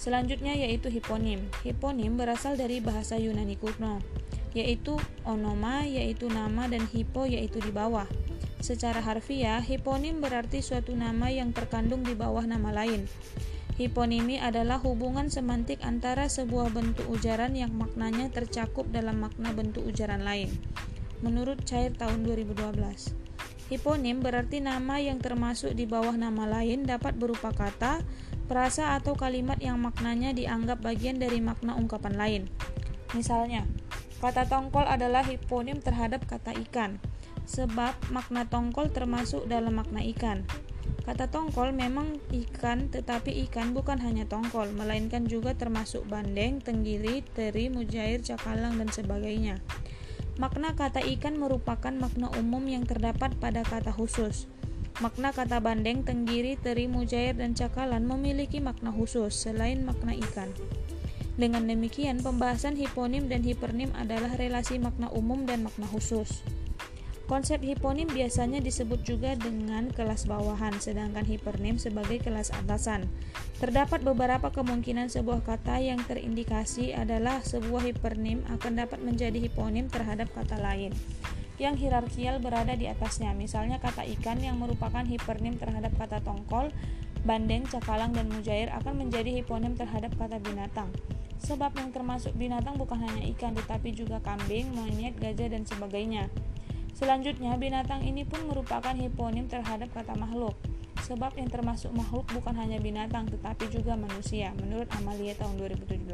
Selanjutnya 0.00 0.56
yaitu 0.56 0.88
hiponim. 0.88 1.44
Hiponim 1.60 2.16
berasal 2.16 2.56
dari 2.56 2.80
bahasa 2.80 3.20
Yunani 3.20 3.60
kuno, 3.60 4.00
yaitu 4.56 4.96
onoma 5.28 5.84
yaitu 5.84 6.32
nama 6.32 6.64
dan 6.72 6.88
hipo 6.88 7.28
yaitu 7.28 7.60
di 7.60 7.68
bawah. 7.68 8.08
Secara 8.64 9.04
harfiah, 9.04 9.60
hiponim 9.60 10.24
berarti 10.24 10.64
suatu 10.64 10.96
nama 10.96 11.28
yang 11.28 11.52
terkandung 11.52 12.00
di 12.00 12.16
bawah 12.16 12.48
nama 12.48 12.72
lain. 12.72 13.04
Hiponimi 13.76 14.40
adalah 14.40 14.80
hubungan 14.80 15.28
semantik 15.28 15.84
antara 15.84 16.32
sebuah 16.32 16.72
bentuk 16.72 17.04
ujaran 17.12 17.52
yang 17.52 17.72
maknanya 17.76 18.32
tercakup 18.32 18.88
dalam 18.88 19.20
makna 19.20 19.52
bentuk 19.52 19.84
ujaran 19.84 20.24
lain. 20.24 20.48
Menurut 21.20 21.60
Cair 21.68 21.92
tahun 21.92 22.24
2012. 22.24 23.19
Hiponim 23.70 24.18
berarti 24.18 24.58
nama 24.58 24.98
yang 24.98 25.22
termasuk 25.22 25.78
di 25.78 25.86
bawah 25.86 26.18
nama 26.18 26.42
lain 26.42 26.82
dapat 26.82 27.14
berupa 27.14 27.54
kata, 27.54 28.02
perasa 28.50 28.98
atau 28.98 29.14
kalimat 29.14 29.62
yang 29.62 29.78
maknanya 29.78 30.34
dianggap 30.34 30.82
bagian 30.82 31.22
dari 31.22 31.38
makna 31.38 31.78
ungkapan 31.78 32.18
lain. 32.18 32.42
Misalnya, 33.14 33.62
kata 34.18 34.50
tongkol 34.50 34.90
adalah 34.90 35.22
hiponim 35.22 35.78
terhadap 35.78 36.26
kata 36.26 36.50
ikan, 36.66 36.98
sebab 37.46 37.94
makna 38.10 38.42
tongkol 38.50 38.90
termasuk 38.90 39.46
dalam 39.46 39.78
makna 39.78 40.02
ikan. 40.02 40.42
Kata 41.06 41.30
tongkol 41.30 41.70
memang 41.70 42.18
ikan, 42.34 42.90
tetapi 42.90 43.46
ikan 43.46 43.70
bukan 43.70 44.02
hanya 44.02 44.26
tongkol, 44.26 44.66
melainkan 44.74 45.30
juga 45.30 45.54
termasuk 45.54 46.10
bandeng, 46.10 46.58
tenggiri, 46.58 47.22
teri, 47.38 47.70
mujair, 47.70 48.18
cakalang, 48.18 48.82
dan 48.82 48.90
sebagainya. 48.90 49.62
Makna 50.38 50.78
kata 50.78 51.02
ikan 51.18 51.40
merupakan 51.40 51.90
makna 51.90 52.30
umum 52.38 52.62
yang 52.68 52.86
terdapat 52.86 53.34
pada 53.40 53.66
kata 53.66 53.90
khusus. 53.90 54.46
Makna 55.00 55.32
kata 55.32 55.64
bandeng, 55.64 56.04
tenggiri, 56.04 56.60
teri, 56.60 56.84
mujair, 56.84 57.32
dan 57.32 57.56
cakalan 57.56 58.04
memiliki 58.04 58.60
makna 58.60 58.92
khusus 58.92 59.32
selain 59.32 59.80
makna 59.82 60.12
ikan. 60.12 60.52
Dengan 61.40 61.64
demikian, 61.64 62.20
pembahasan 62.20 62.76
hiponim 62.76 63.24
dan 63.32 63.40
hipernim 63.40 63.88
adalah 63.96 64.36
relasi 64.36 64.76
makna 64.76 65.08
umum 65.08 65.48
dan 65.48 65.64
makna 65.64 65.88
khusus. 65.88 66.44
Konsep 67.30 67.62
hiponim 67.62 68.10
biasanya 68.10 68.58
disebut 68.58 69.06
juga 69.06 69.38
dengan 69.38 69.86
kelas 69.94 70.26
bawahan, 70.26 70.74
sedangkan 70.82 71.22
hipernim 71.22 71.78
sebagai 71.78 72.18
kelas 72.18 72.50
atasan. 72.50 73.06
Terdapat 73.62 74.02
beberapa 74.02 74.50
kemungkinan 74.50 75.06
sebuah 75.06 75.46
kata 75.46 75.78
yang 75.78 76.02
terindikasi 76.10 76.90
adalah 76.90 77.38
sebuah 77.38 77.86
hipernim 77.86 78.42
akan 78.50 78.82
dapat 78.82 78.98
menjadi 79.06 79.38
hiponim 79.46 79.86
terhadap 79.86 80.26
kata 80.34 80.58
lain 80.58 80.90
yang 81.62 81.78
hierarkial 81.78 82.42
berada 82.42 82.74
di 82.74 82.90
atasnya. 82.90 83.30
Misalnya 83.30 83.78
kata 83.78 84.02
ikan 84.18 84.42
yang 84.42 84.58
merupakan 84.58 85.06
hipernim 85.06 85.54
terhadap 85.54 85.94
kata 86.02 86.18
tongkol, 86.26 86.74
bandeng, 87.22 87.62
cakalang, 87.70 88.10
dan 88.10 88.26
mujair 88.26 88.74
akan 88.74 89.06
menjadi 89.06 89.38
hiponim 89.38 89.78
terhadap 89.78 90.10
kata 90.18 90.42
binatang. 90.42 90.90
Sebab 91.46 91.78
yang 91.78 91.94
termasuk 91.94 92.34
binatang 92.34 92.74
bukan 92.74 92.98
hanya 93.06 93.22
ikan, 93.38 93.54
tetapi 93.54 93.94
juga 93.94 94.18
kambing, 94.18 94.72
monyet, 94.74 95.14
gajah, 95.20 95.52
dan 95.52 95.62
sebagainya. 95.62 96.26
Selanjutnya, 96.96 97.56
binatang 97.56 98.02
ini 98.06 98.26
pun 98.26 98.46
merupakan 98.46 98.92
hiponim 98.94 99.46
terhadap 99.46 99.90
kata 99.90 100.14
makhluk. 100.18 100.54
Sebab 101.06 101.34
yang 101.40 101.50
termasuk 101.50 101.90
makhluk 101.90 102.28
bukan 102.30 102.54
hanya 102.54 102.78
binatang 102.78 103.26
tetapi 103.26 103.66
juga 103.72 103.98
manusia, 103.98 104.54
menurut 104.60 104.86
Amalia 104.94 105.34
tahun 105.34 105.58
2017. 105.58 106.06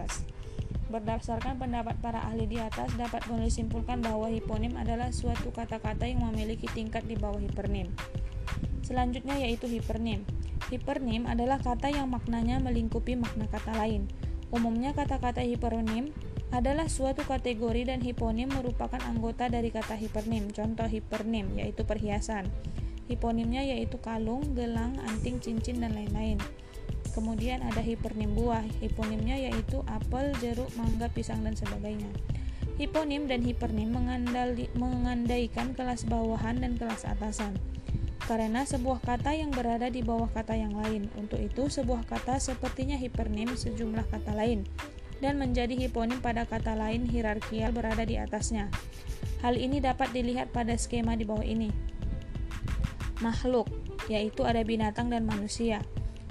Berdasarkan 0.86 1.58
pendapat 1.58 1.98
para 1.98 2.22
ahli 2.22 2.46
di 2.46 2.62
atas, 2.62 2.94
dapat 2.94 3.26
disimpulkan 3.26 3.98
bahwa 3.98 4.30
hiponim 4.30 4.78
adalah 4.78 5.10
suatu 5.10 5.50
kata-kata 5.50 6.06
yang 6.06 6.22
memiliki 6.30 6.70
tingkat 6.70 7.02
di 7.04 7.18
bawah 7.18 7.42
hipernim. 7.42 7.90
Selanjutnya 8.86 9.34
yaitu 9.34 9.66
hipernim. 9.66 10.22
Hipernim 10.70 11.26
adalah 11.26 11.58
kata 11.58 11.90
yang 11.90 12.06
maknanya 12.06 12.62
melingkupi 12.62 13.18
makna 13.18 13.50
kata 13.50 13.74
lain. 13.74 14.06
Umumnya 14.54 14.94
kata-kata 14.94 15.42
hipernim 15.42 16.14
adalah 16.54 16.87
suatu 16.87 17.26
kategori 17.26 17.90
dan 17.90 17.98
hiponim 17.98 18.46
merupakan 18.46 19.02
anggota 19.02 19.50
dari 19.50 19.74
kata 19.74 19.98
hipernim. 19.98 20.54
Contoh 20.54 20.87
hipernim 20.87 21.50
yaitu 21.59 21.82
perhiasan. 21.82 22.46
Hiponimnya 23.06 23.62
yaitu 23.62 24.02
kalung, 24.02 24.42
gelang, 24.59 24.98
anting, 25.06 25.38
cincin, 25.38 25.78
dan 25.78 25.94
lain-lain. 25.94 26.42
Kemudian 27.14 27.62
ada 27.62 27.78
hipernim 27.78 28.35
buah. 28.35 28.66
Hiponimnya 28.82 29.38
yaitu 29.38 29.82
apel, 29.87 30.35
jeruk, 30.42 30.70
mangga, 30.74 31.06
pisang, 31.11 31.46
dan 31.46 31.54
sebagainya. 31.54 32.11
Hiponim 32.76 33.30
dan 33.30 33.40
hipernim 33.46 33.88
mengandaikan 34.74 35.73
kelas 35.73 36.04
bawahan 36.04 36.60
dan 36.60 36.77
kelas 36.77 37.06
atasan. 37.06 37.56
Karena 38.27 38.66
sebuah 38.66 39.06
kata 39.06 39.38
yang 39.38 39.54
berada 39.54 39.87
di 39.87 40.02
bawah 40.02 40.27
kata 40.27 40.58
yang 40.58 40.75
lain. 40.75 41.06
Untuk 41.14 41.38
itu, 41.38 41.71
sebuah 41.71 42.10
kata 42.10 42.42
sepertinya 42.42 42.98
hipernim 42.98 43.54
sejumlah 43.54 44.10
kata 44.10 44.35
lain 44.35 44.66
dan 45.21 45.40
menjadi 45.40 45.73
hiponim 45.77 46.21
pada 46.21 46.44
kata 46.44 46.77
lain 46.77 47.08
hierarkial 47.08 47.73
berada 47.73 48.04
di 48.04 48.21
atasnya. 48.21 48.69
Hal 49.40 49.56
ini 49.56 49.81
dapat 49.81 50.12
dilihat 50.12 50.52
pada 50.52 50.77
skema 50.77 51.17
di 51.17 51.25
bawah 51.25 51.44
ini. 51.44 51.69
Makhluk, 53.25 53.69
yaitu 54.12 54.44
ada 54.44 54.60
binatang 54.60 55.08
dan 55.08 55.25
manusia. 55.25 55.81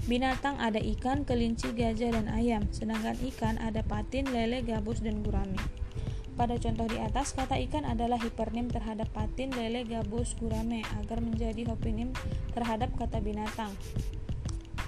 Binatang 0.05 0.61
ada 0.61 0.77
ikan, 0.77 1.25
kelinci, 1.25 1.73
gajah, 1.73 2.13
dan 2.13 2.29
ayam, 2.29 2.69
sedangkan 2.69 3.17
ikan 3.33 3.57
ada 3.57 3.81
patin, 3.81 4.29
lele, 4.29 4.61
gabus, 4.61 5.01
dan 5.01 5.25
gurame. 5.25 5.57
Pada 6.35 6.59
contoh 6.61 6.85
di 6.85 7.01
atas, 7.01 7.33
kata 7.33 7.57
ikan 7.65 7.87
adalah 7.87 8.21
hipernim 8.21 8.69
terhadap 8.69 9.09
patin, 9.15 9.49
lele, 9.55 9.81
gabus, 9.87 10.37
gurame 10.37 10.85
agar 11.01 11.23
menjadi 11.23 11.65
hopinim 11.73 12.13
terhadap 12.53 12.93
kata 12.99 13.17
binatang. 13.17 13.73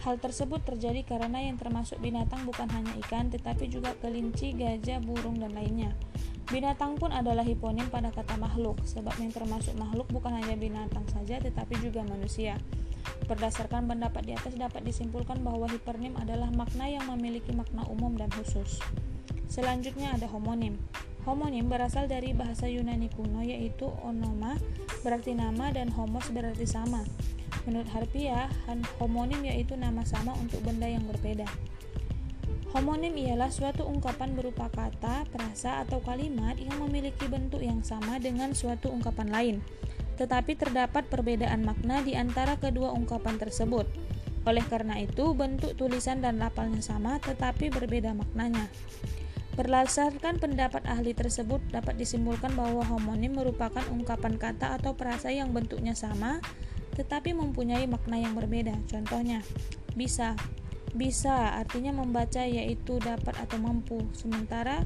Hal 0.08 0.24
tersebut 0.24 0.64
terjadi 0.64 1.04
karena 1.04 1.44
yang 1.44 1.60
termasuk 1.60 2.00
binatang 2.00 2.48
bukan 2.48 2.64
hanya 2.72 2.96
ikan, 3.04 3.28
tetapi 3.28 3.68
juga 3.68 3.92
kelinci, 4.00 4.56
gajah, 4.56 5.04
burung, 5.04 5.36
dan 5.36 5.52
lainnya. 5.52 5.92
Binatang 6.48 6.96
pun 6.96 7.12
adalah 7.12 7.44
hiponim 7.44 7.92
pada 7.92 8.08
kata 8.16 8.40
makhluk, 8.40 8.80
sebab 8.88 9.12
yang 9.20 9.36
termasuk 9.36 9.76
makhluk 9.76 10.08
bukan 10.08 10.32
hanya 10.32 10.56
binatang 10.56 11.04
saja, 11.12 11.44
tetapi 11.44 11.76
juga 11.84 12.08
manusia. 12.08 12.56
Berdasarkan 13.28 13.92
pendapat 13.92 14.24
di 14.24 14.32
atas 14.32 14.56
dapat 14.56 14.88
disimpulkan 14.88 15.44
bahwa 15.44 15.68
hipernim 15.68 16.16
adalah 16.16 16.48
makna 16.56 16.88
yang 16.88 17.04
memiliki 17.12 17.52
makna 17.52 17.84
umum 17.92 18.16
dan 18.16 18.32
khusus. 18.32 18.80
Selanjutnya 19.52 20.16
ada 20.16 20.32
homonim. 20.32 20.80
Homonim 21.28 21.68
berasal 21.68 22.08
dari 22.08 22.32
bahasa 22.32 22.72
Yunani 22.72 23.12
kuno 23.12 23.44
yaitu 23.44 23.92
onoma 24.00 24.56
berarti 25.04 25.36
nama 25.36 25.76
dan 25.76 25.92
homos 25.92 26.32
berarti 26.32 26.64
sama. 26.64 27.04
Menurut 27.68 27.92
harfiah, 27.92 28.48
homonim 28.96 29.44
yaitu 29.44 29.76
nama 29.76 30.08
sama 30.08 30.32
untuk 30.40 30.64
benda 30.64 30.88
yang 30.88 31.04
berbeda. 31.04 31.44
Homonim 32.72 33.12
ialah 33.20 33.52
suatu 33.52 33.84
ungkapan 33.84 34.40
berupa 34.40 34.72
kata, 34.72 35.28
frasa, 35.28 35.84
atau 35.84 36.00
kalimat 36.00 36.56
yang 36.56 36.80
memiliki 36.80 37.28
bentuk 37.28 37.60
yang 37.60 37.84
sama 37.84 38.24
dengan 38.24 38.56
suatu 38.56 38.88
ungkapan 38.88 39.28
lain, 39.28 39.56
tetapi 40.16 40.56
terdapat 40.56 41.12
perbedaan 41.12 41.68
makna 41.68 42.00
di 42.08 42.16
antara 42.16 42.56
kedua 42.56 42.96
ungkapan 42.96 43.36
tersebut. 43.36 43.84
Oleh 44.48 44.64
karena 44.64 44.96
itu, 44.96 45.36
bentuk 45.36 45.76
tulisan 45.76 46.24
dan 46.24 46.40
lafalnya 46.40 46.80
sama 46.80 47.20
tetapi 47.20 47.68
berbeda 47.68 48.16
maknanya. 48.16 48.72
Berdasarkan 49.58 50.38
pendapat 50.38 50.86
ahli 50.86 51.18
tersebut, 51.18 51.58
dapat 51.74 51.98
disimpulkan 51.98 52.54
bahwa 52.54 52.86
homonim 52.86 53.34
merupakan 53.34 53.82
ungkapan 53.90 54.38
kata 54.38 54.78
atau 54.78 54.94
frasa 54.94 55.34
yang 55.34 55.50
bentuknya 55.50 55.98
sama, 55.98 56.38
tetapi 56.94 57.34
mempunyai 57.34 57.90
makna 57.90 58.22
yang 58.22 58.38
berbeda. 58.38 58.78
Contohnya, 58.86 59.42
bisa. 59.98 60.38
Bisa 60.94 61.58
artinya 61.58 61.90
membaca 61.90 62.46
yaitu 62.46 63.02
dapat 63.02 63.34
atau 63.42 63.58
mampu. 63.58 64.06
Sementara 64.14 64.86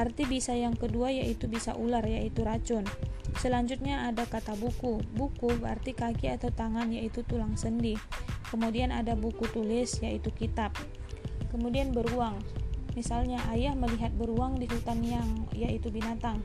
arti 0.00 0.24
bisa 0.24 0.56
yang 0.56 0.76
kedua 0.76 1.12
yaitu 1.12 1.44
bisa 1.44 1.76
ular 1.76 2.04
yaitu 2.04 2.40
racun. 2.40 2.88
Selanjutnya 3.36 4.08
ada 4.08 4.24
kata 4.24 4.56
buku. 4.56 5.00
Buku 5.12 5.60
berarti 5.60 5.92
kaki 5.92 6.32
atau 6.32 6.48
tangan 6.48 6.88
yaitu 6.88 7.20
tulang 7.20 7.52
sendi. 7.56 8.00
Kemudian 8.48 8.96
ada 8.96 9.12
buku 9.12 9.44
tulis 9.52 10.00
yaitu 10.00 10.32
kitab. 10.32 10.72
Kemudian 11.52 11.92
beruang. 11.92 12.40
Misalnya 12.96 13.44
ayah 13.52 13.76
melihat 13.76 14.08
beruang 14.16 14.56
di 14.56 14.64
hutan 14.64 15.04
yang 15.04 15.28
yaitu 15.52 15.92
binatang. 15.92 16.40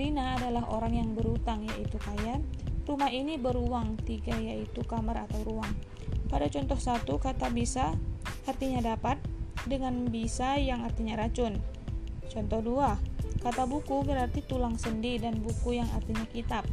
Rina 0.00 0.40
adalah 0.40 0.64
orang 0.72 0.96
yang 0.96 1.12
berutang 1.12 1.68
yaitu 1.68 2.00
kaya. 2.00 2.40
Rumah 2.88 3.12
ini 3.12 3.36
beruang 3.36 4.00
tiga 4.02 4.32
yaitu 4.32 4.80
kamar 4.88 5.28
atau 5.28 5.44
ruang. 5.44 5.68
Pada 6.32 6.48
contoh 6.48 6.80
satu 6.80 7.20
kata 7.20 7.52
bisa 7.52 7.92
artinya 8.48 8.80
dapat 8.80 9.20
dengan 9.68 10.08
bisa 10.08 10.56
yang 10.56 10.88
artinya 10.88 11.20
racun. 11.20 11.60
Contoh 12.32 12.64
dua 12.64 12.96
kata 13.44 13.68
buku 13.68 14.00
berarti 14.00 14.40
tulang 14.44 14.80
sendi 14.80 15.20
dan 15.20 15.36
buku 15.44 15.76
yang 15.76 15.88
artinya 15.92 16.24
kitab. 16.32 16.64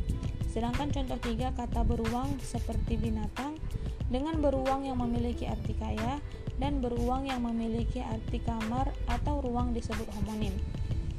Sedangkan 0.47 0.87
contoh 0.87 1.19
tiga 1.19 1.51
kata 1.51 1.83
beruang 1.83 2.39
seperti 2.39 2.95
binatang 2.95 3.59
dengan 4.07 4.39
beruang 4.39 4.87
yang 4.87 5.03
memiliki 5.03 5.51
arti 5.51 5.75
kaya 5.75 6.23
dan 6.57 6.81
beruang 6.81 7.29
yang 7.29 7.45
memiliki 7.45 8.01
arti 8.01 8.41
kamar 8.41 8.89
atau 9.09 9.41
ruang 9.41 9.73
disebut 9.73 10.05
homonim. 10.17 10.53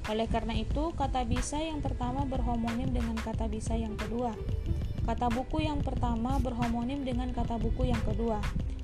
Oleh 0.09 0.25
karena 0.31 0.57
itu, 0.57 0.95
kata 0.95 1.27
bisa 1.29 1.61
yang 1.61 1.85
pertama 1.85 2.25
berhomonim 2.25 2.91
dengan 2.91 3.15
kata 3.19 3.51
bisa 3.51 3.77
yang 3.77 3.95
kedua. 3.99 4.33
Kata 5.09 5.33
buku 5.33 5.65
yang 5.65 5.81
pertama 5.81 6.37
berhomonim 6.41 7.05
dengan 7.05 7.33
kata 7.33 7.57
buku 7.57 7.89
yang 7.89 8.01
kedua, 8.05 8.41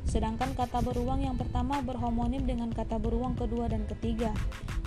sedangkan 0.08 0.56
kata 0.56 0.80
beruang 0.84 1.20
yang 1.20 1.36
pertama 1.36 1.80
berhomonim 1.84 2.44
dengan 2.44 2.72
kata 2.72 2.96
beruang 2.96 3.36
kedua 3.36 3.68
dan 3.68 3.84
ketiga. 3.88 4.32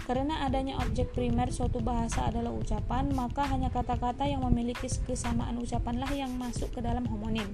Karena 0.07 0.47
adanya 0.47 0.79
objek 0.79 1.11
primer 1.11 1.51
suatu 1.51 1.83
bahasa 1.83 2.31
adalah 2.31 2.55
ucapan, 2.55 3.11
maka 3.11 3.43
hanya 3.51 3.67
kata-kata 3.67 4.23
yang 4.23 4.39
memiliki 4.47 4.87
kesamaan 4.87 5.59
ucapanlah 5.59 6.07
yang 6.15 6.31
masuk 6.39 6.71
ke 6.71 6.79
dalam 6.79 7.03
homonim. 7.11 7.49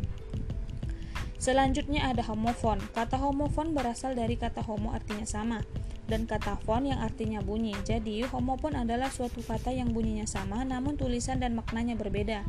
Selanjutnya 1.44 2.08
ada 2.08 2.24
homofon. 2.24 2.80
Kata 2.96 3.20
homofon 3.20 3.76
berasal 3.76 4.16
dari 4.16 4.40
kata 4.40 4.64
homo 4.64 4.96
artinya 4.96 5.28
sama 5.28 5.60
dan 6.08 6.24
kata 6.24 6.56
fon 6.64 6.88
yang 6.88 7.04
artinya 7.04 7.44
bunyi. 7.44 7.76
Jadi, 7.84 8.24
homofon 8.24 8.80
adalah 8.80 9.12
suatu 9.12 9.44
kata 9.44 9.76
yang 9.76 9.92
bunyinya 9.92 10.24
sama 10.24 10.64
namun 10.64 10.96
tulisan 10.96 11.44
dan 11.44 11.52
maknanya 11.52 12.00
berbeda 12.00 12.48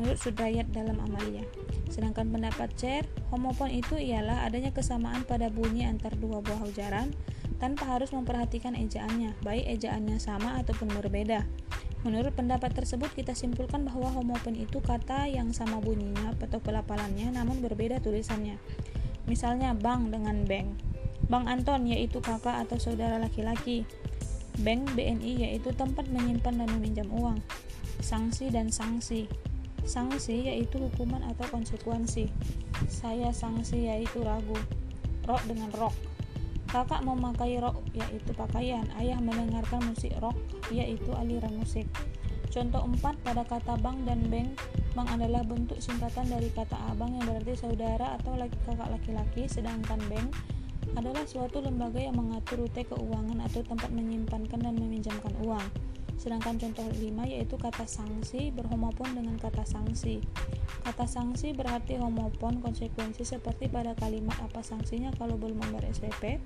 menurut 0.00 0.16
Sudrayat 0.16 0.72
dalam 0.72 0.96
Amalia. 1.04 1.44
Sedangkan 1.92 2.32
pendapat 2.32 2.72
Cer, 2.72 3.04
homofon 3.28 3.68
itu 3.68 4.00
ialah 4.00 4.48
adanya 4.48 4.72
kesamaan 4.72 5.28
pada 5.28 5.52
bunyi 5.52 5.84
antar 5.84 6.16
dua 6.16 6.40
buah 6.40 6.64
ujaran 6.64 7.12
tanpa 7.62 7.86
harus 7.86 8.10
memperhatikan 8.10 8.74
ejaannya, 8.74 9.38
baik 9.46 9.70
ejaannya 9.78 10.18
sama 10.18 10.58
ataupun 10.58 10.90
berbeda. 10.98 11.46
Menurut 12.02 12.34
pendapat 12.34 12.74
tersebut, 12.74 13.14
kita 13.14 13.38
simpulkan 13.38 13.86
bahwa 13.86 14.10
homofon 14.10 14.58
itu 14.58 14.82
kata 14.82 15.30
yang 15.30 15.54
sama 15.54 15.78
bunyinya 15.78 16.34
atau 16.42 16.58
pelafalannya 16.58 17.30
namun 17.30 17.62
berbeda 17.62 18.02
tulisannya. 18.02 18.58
Misalnya 19.30 19.78
bang 19.78 20.10
dengan 20.10 20.42
beng. 20.42 20.74
Bang 21.30 21.46
Anton 21.46 21.86
yaitu 21.86 22.18
kakak 22.18 22.66
atau 22.66 22.82
saudara 22.82 23.22
laki-laki. 23.22 23.86
Bank 24.66 24.98
BNI 24.98 25.46
yaitu 25.46 25.70
tempat 25.70 26.10
menyimpan 26.10 26.58
dan 26.58 26.68
meminjam 26.74 27.06
uang. 27.14 27.38
Sanksi 28.02 28.50
dan 28.50 28.74
sanksi 28.74 29.30
Sanksi 29.82 30.46
yaitu 30.46 30.78
hukuman 30.78 31.22
atau 31.26 31.46
konsekuensi. 31.50 32.30
Saya 32.86 33.34
sanksi 33.34 33.90
yaitu 33.90 34.22
ragu. 34.22 34.58
Rok 35.26 35.42
dengan 35.46 35.70
rok. 35.74 36.11
Kakak 36.72 37.04
memakai 37.04 37.60
rok 37.60 37.84
yaitu 37.92 38.32
pakaian. 38.32 38.88
Ayah 38.96 39.20
mendengarkan 39.20 39.84
musik 39.84 40.16
rock 40.24 40.40
yaitu 40.72 41.12
aliran 41.12 41.52
musik. 41.60 41.84
Contoh 42.48 42.80
4 42.88 43.20
pada 43.20 43.44
kata 43.44 43.76
bang 43.76 44.08
dan 44.08 44.24
beng. 44.32 44.56
Bang 44.96 45.04
adalah 45.08 45.44
bentuk 45.44 45.76
singkatan 45.84 46.32
dari 46.32 46.48
kata 46.48 46.76
abang 46.88 47.12
yang 47.12 47.28
berarti 47.28 47.56
saudara 47.60 48.16
atau 48.16 48.36
laki 48.40 48.56
kakak 48.64 48.88
laki-laki, 48.88 49.48
sedangkan 49.48 50.00
beng 50.08 50.28
adalah 50.92 51.24
suatu 51.24 51.64
lembaga 51.64 51.96
yang 51.96 52.16
mengatur 52.16 52.64
rute 52.64 52.84
keuangan 52.84 53.40
atau 53.48 53.64
tempat 53.64 53.88
menyimpankan 53.88 54.60
dan 54.60 54.76
meminjamkan 54.76 55.32
uang. 55.44 55.64
Sedangkan 56.22 56.54
contoh 56.54 56.86
5 56.86 57.02
yaitu 57.26 57.58
kata 57.58 57.82
sanksi 57.82 58.54
berhomopon 58.54 59.18
dengan 59.18 59.34
kata 59.42 59.66
sanksi. 59.66 60.22
Kata 60.86 61.10
sanksi 61.10 61.50
berarti 61.50 61.98
homopon 61.98 62.62
konsekuensi 62.62 63.26
seperti 63.26 63.66
pada 63.66 63.98
kalimat 63.98 64.38
apa 64.38 64.62
sanksinya 64.62 65.10
kalau 65.18 65.34
belum 65.34 65.58
membayar 65.58 65.90
SPP. 65.90 66.38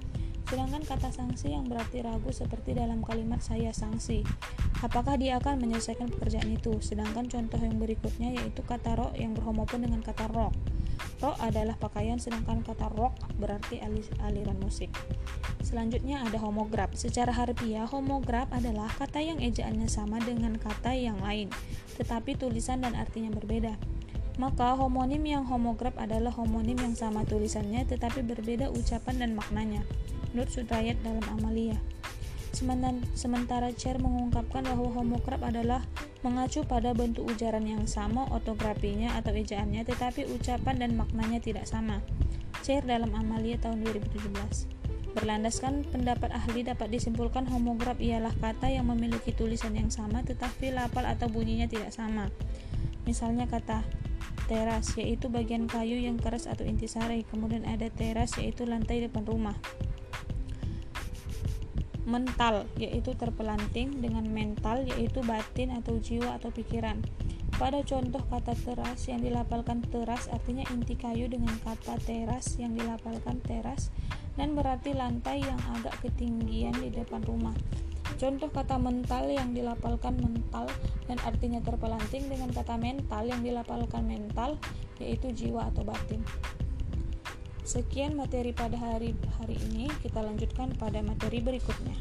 Sedangkan 0.48 0.80
kata 0.80 1.12
sanksi 1.12 1.52
yang 1.52 1.68
berarti 1.68 2.00
ragu 2.00 2.32
seperti 2.32 2.72
dalam 2.72 3.04
kalimat 3.04 3.44
saya 3.44 3.68
sanksi. 3.76 4.24
Apakah 4.80 5.20
dia 5.20 5.36
akan 5.36 5.60
menyelesaikan 5.60 6.08
pekerjaan 6.08 6.48
itu? 6.56 6.80
Sedangkan 6.80 7.28
contoh 7.28 7.60
yang 7.60 7.76
berikutnya 7.76 8.32
yaitu 8.32 8.64
kata 8.64 8.96
rok 8.96 9.12
yang 9.12 9.36
berhomopon 9.36 9.84
dengan 9.84 10.00
kata 10.00 10.24
rock. 10.32 10.56
Rock 11.20 11.36
adalah 11.40 11.76
pakaian 11.76 12.16
sedangkan 12.16 12.64
kata 12.64 12.88
rock 12.96 13.16
berarti 13.36 13.80
aliran 14.24 14.56
musik. 14.60 14.88
Selanjutnya 15.66 16.22
ada 16.22 16.38
homograf. 16.38 16.94
Secara 16.94 17.34
harfiah, 17.34 17.90
homograf 17.90 18.46
adalah 18.54 18.86
kata 18.86 19.18
yang 19.18 19.42
ejaannya 19.66 19.90
sama 19.90 20.22
dengan 20.22 20.54
kata 20.62 20.94
yang 20.94 21.18
lain, 21.18 21.50
tetapi 21.98 22.38
tulisan 22.38 22.86
dan 22.86 22.94
artinya 22.94 23.34
berbeda. 23.34 23.74
Maka 24.38 24.78
homonim 24.78 25.26
yang 25.26 25.42
homograf 25.42 25.98
adalah 25.98 26.30
homonim 26.30 26.78
yang 26.78 26.94
sama 26.94 27.26
tulisannya 27.26 27.82
tetapi 27.82 28.22
berbeda 28.22 28.70
ucapan 28.70 29.18
dan 29.18 29.34
maknanya. 29.34 29.82
Menurut 30.30 30.54
Sudrayat 30.54 31.02
dalam 31.02 31.26
Amalia. 31.34 31.74
Sementara 33.18 33.74
Cher 33.74 33.98
mengungkapkan 33.98 34.62
bahwa 34.62 34.86
homograf 34.94 35.42
adalah 35.42 35.82
mengacu 36.22 36.62
pada 36.62 36.94
bentuk 36.94 37.26
ujaran 37.26 37.66
yang 37.66 37.90
sama 37.90 38.22
ortografinya 38.30 39.18
atau 39.18 39.34
ejaannya 39.34 39.82
tetapi 39.82 40.30
ucapan 40.30 40.78
dan 40.78 40.94
maknanya 40.94 41.42
tidak 41.42 41.66
sama. 41.66 41.98
Cher 42.62 42.86
dalam 42.86 43.10
Amalia 43.18 43.58
tahun 43.58 43.82
2017. 43.82 44.75
Berlandaskan 45.16 45.88
pendapat 45.88 46.28
ahli 46.28 46.60
dapat 46.60 46.92
disimpulkan 46.92 47.48
homograf 47.48 47.96
ialah 47.96 48.36
kata 48.36 48.68
yang 48.68 48.92
memiliki 48.92 49.32
tulisan 49.32 49.72
yang 49.72 49.88
sama 49.88 50.20
tetapi 50.20 50.76
lafal 50.76 51.08
atau 51.08 51.32
bunyinya 51.32 51.64
tidak 51.64 51.88
sama. 51.96 52.28
Misalnya 53.08 53.48
kata 53.48 53.80
teras 54.44 54.92
yaitu 55.00 55.32
bagian 55.32 55.72
kayu 55.72 55.96
yang 55.96 56.20
keras 56.20 56.44
atau 56.44 56.68
intisari, 56.68 57.24
kemudian 57.32 57.64
ada 57.64 57.88
teras 57.88 58.36
yaitu 58.36 58.68
lantai 58.68 59.08
depan 59.08 59.24
rumah 59.24 59.56
mental 62.06 62.70
yaitu 62.78 63.18
terpelanting 63.18 63.98
dengan 63.98 64.22
mental 64.30 64.86
yaitu 64.86 65.20
batin 65.26 65.74
atau 65.74 65.98
jiwa 65.98 66.38
atau 66.38 66.54
pikiran. 66.54 67.02
Pada 67.56 67.82
contoh 67.82 68.22
kata 68.30 68.52
teras 68.52 69.08
yang 69.10 69.24
dilapalkan 69.24 69.82
teras 69.90 70.30
artinya 70.30 70.62
inti 70.70 70.94
kayu 70.94 71.26
dengan 71.26 71.56
kata 71.64 71.98
teras 72.04 72.60
yang 72.60 72.76
dilapalkan 72.78 73.42
teras 73.42 73.90
dan 74.36 74.52
berarti 74.52 74.92
lantai 74.92 75.40
yang 75.40 75.58
agak 75.80 75.96
ketinggian 76.04 76.76
di 76.76 76.92
depan 76.92 77.24
rumah. 77.24 77.56
Contoh 78.16 78.48
kata 78.48 78.80
mental 78.80 79.28
yang 79.28 79.52
dilapalkan 79.52 80.16
mental 80.16 80.70
dan 81.04 81.20
artinya 81.20 81.60
terpelanting 81.60 82.32
dengan 82.32 82.48
kata 82.48 82.80
mental 82.80 83.28
yang 83.28 83.44
dilapalkan 83.44 84.08
mental 84.08 84.56
yaitu 84.96 85.32
jiwa 85.36 85.68
atau 85.68 85.84
batin. 85.84 86.24
Sekian 87.66 88.14
materi 88.14 88.54
pada 88.54 88.78
hari 88.78 89.12
hari 89.42 89.58
ini, 89.68 89.90
kita 90.00 90.22
lanjutkan 90.22 90.72
pada 90.78 91.02
materi 91.02 91.42
berikutnya. 91.42 91.98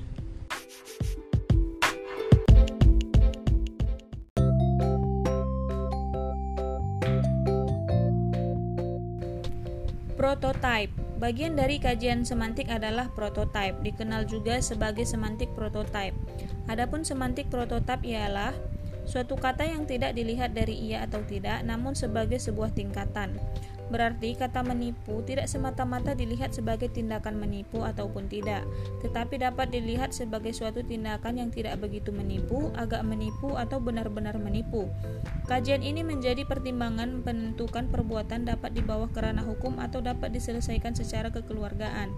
Prototype 10.16 11.05
Bagian 11.16 11.56
dari 11.56 11.80
kajian 11.80 12.28
semantik 12.28 12.68
adalah 12.68 13.08
prototype, 13.16 13.80
dikenal 13.80 14.28
juga 14.28 14.60
sebagai 14.60 15.08
semantik 15.08 15.48
prototype. 15.56 16.12
Adapun 16.68 17.08
semantik 17.08 17.48
prototype 17.48 18.04
ialah 18.04 18.52
suatu 19.08 19.40
kata 19.40 19.64
yang 19.64 19.88
tidak 19.88 20.12
dilihat 20.12 20.52
dari 20.52 20.76
iya 20.76 21.08
atau 21.08 21.24
tidak, 21.24 21.64
namun 21.64 21.96
sebagai 21.96 22.36
sebuah 22.36 22.76
tingkatan. 22.76 23.40
Berarti 23.86 24.34
kata 24.34 24.66
menipu 24.66 25.22
tidak 25.22 25.46
semata-mata 25.46 26.18
dilihat 26.18 26.58
sebagai 26.58 26.90
tindakan 26.90 27.38
menipu 27.38 27.86
ataupun 27.86 28.26
tidak, 28.26 28.66
tetapi 29.06 29.38
dapat 29.38 29.70
dilihat 29.70 30.10
sebagai 30.10 30.58
suatu 30.58 30.82
tindakan 30.82 31.38
yang 31.38 31.50
tidak 31.54 31.78
begitu 31.78 32.10
menipu, 32.10 32.74
agak 32.74 33.06
menipu 33.06 33.54
atau 33.54 33.78
benar-benar 33.78 34.42
menipu. 34.42 34.90
Kajian 35.46 35.86
ini 35.86 36.02
menjadi 36.02 36.42
pertimbangan 36.50 37.22
penentukan 37.22 37.86
perbuatan 37.94 38.50
dapat 38.50 38.74
dibawa 38.74 39.06
ke 39.14 39.22
ranah 39.22 39.46
hukum 39.46 39.78
atau 39.78 40.02
dapat 40.02 40.34
diselesaikan 40.34 40.98
secara 40.98 41.30
kekeluargaan. 41.30 42.10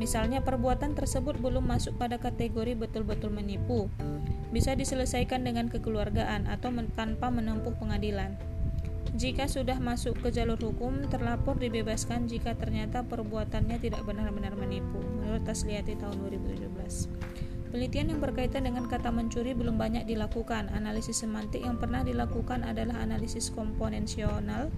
Misalnya 0.00 0.40
perbuatan 0.40 0.96
tersebut 0.96 1.36
belum 1.36 1.68
masuk 1.68 2.00
pada 2.00 2.16
kategori 2.16 2.72
betul-betul 2.72 3.28
menipu, 3.28 3.92
bisa 4.48 4.72
diselesaikan 4.72 5.44
dengan 5.44 5.68
kekeluargaan 5.68 6.48
atau 6.48 6.72
tanpa 6.96 7.28
menempuh 7.28 7.76
pengadilan. 7.76 8.51
Jika 9.12 9.44
sudah 9.44 9.76
masuk 9.76 10.24
ke 10.24 10.32
jalur 10.32 10.56
hukum, 10.56 11.04
terlapor 11.12 11.60
dibebaskan 11.60 12.32
jika 12.32 12.56
ternyata 12.56 13.04
perbuatannya 13.04 13.76
tidak 13.76 14.08
benar-benar 14.08 14.56
menipu, 14.56 15.04
menurut 15.20 15.44
Tasliati 15.44 16.00
tahun 16.00 16.16
2017. 16.32 17.12
Penelitian 17.68 18.16
yang 18.16 18.20
berkaitan 18.20 18.64
dengan 18.68 18.88
kata 18.88 19.12
mencuri 19.12 19.52
belum 19.52 19.76
banyak 19.76 20.08
dilakukan. 20.08 20.72
Analisis 20.72 21.24
semantik 21.24 21.60
yang 21.60 21.76
pernah 21.76 22.00
dilakukan 22.00 22.64
adalah 22.64 23.00
analisis 23.04 23.52
komponensional 23.52 24.72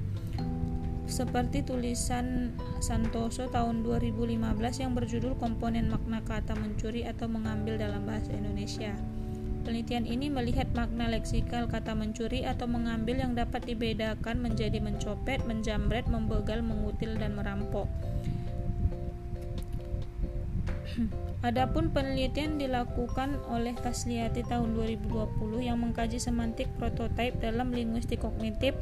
seperti 1.04 1.62
tulisan 1.62 2.54
Santoso 2.82 3.46
tahun 3.50 3.86
2015 3.86 4.40
yang 4.82 4.98
berjudul 4.98 5.36
Komponen 5.38 5.90
Makna 5.90 6.24
Kata 6.26 6.56
Mencuri 6.58 7.06
atau 7.06 7.30
Mengambil 7.30 7.78
dalam 7.78 8.02
Bahasa 8.02 8.34
Indonesia. 8.34 8.94
Penelitian 9.64 10.04
ini 10.04 10.28
melihat 10.28 10.68
makna 10.76 11.08
leksikal 11.08 11.64
kata 11.64 11.96
mencuri 11.96 12.44
atau 12.44 12.68
mengambil 12.68 13.24
yang 13.24 13.32
dapat 13.32 13.64
dibedakan 13.64 14.44
menjadi 14.44 14.76
mencopet, 14.76 15.40
menjamret, 15.48 16.04
membegal, 16.04 16.60
mengutil, 16.60 17.16
dan 17.16 17.32
merampok. 17.32 17.88
Adapun 21.48 21.96
penelitian 21.96 22.60
dilakukan 22.60 23.40
oleh 23.48 23.72
Tasliati 23.72 24.44
tahun 24.44 24.76
2020 24.76 25.32
yang 25.64 25.80
mengkaji 25.80 26.20
semantik 26.20 26.68
prototipe 26.76 27.40
dalam 27.40 27.72
linguistik 27.72 28.20
kognitif 28.20 28.76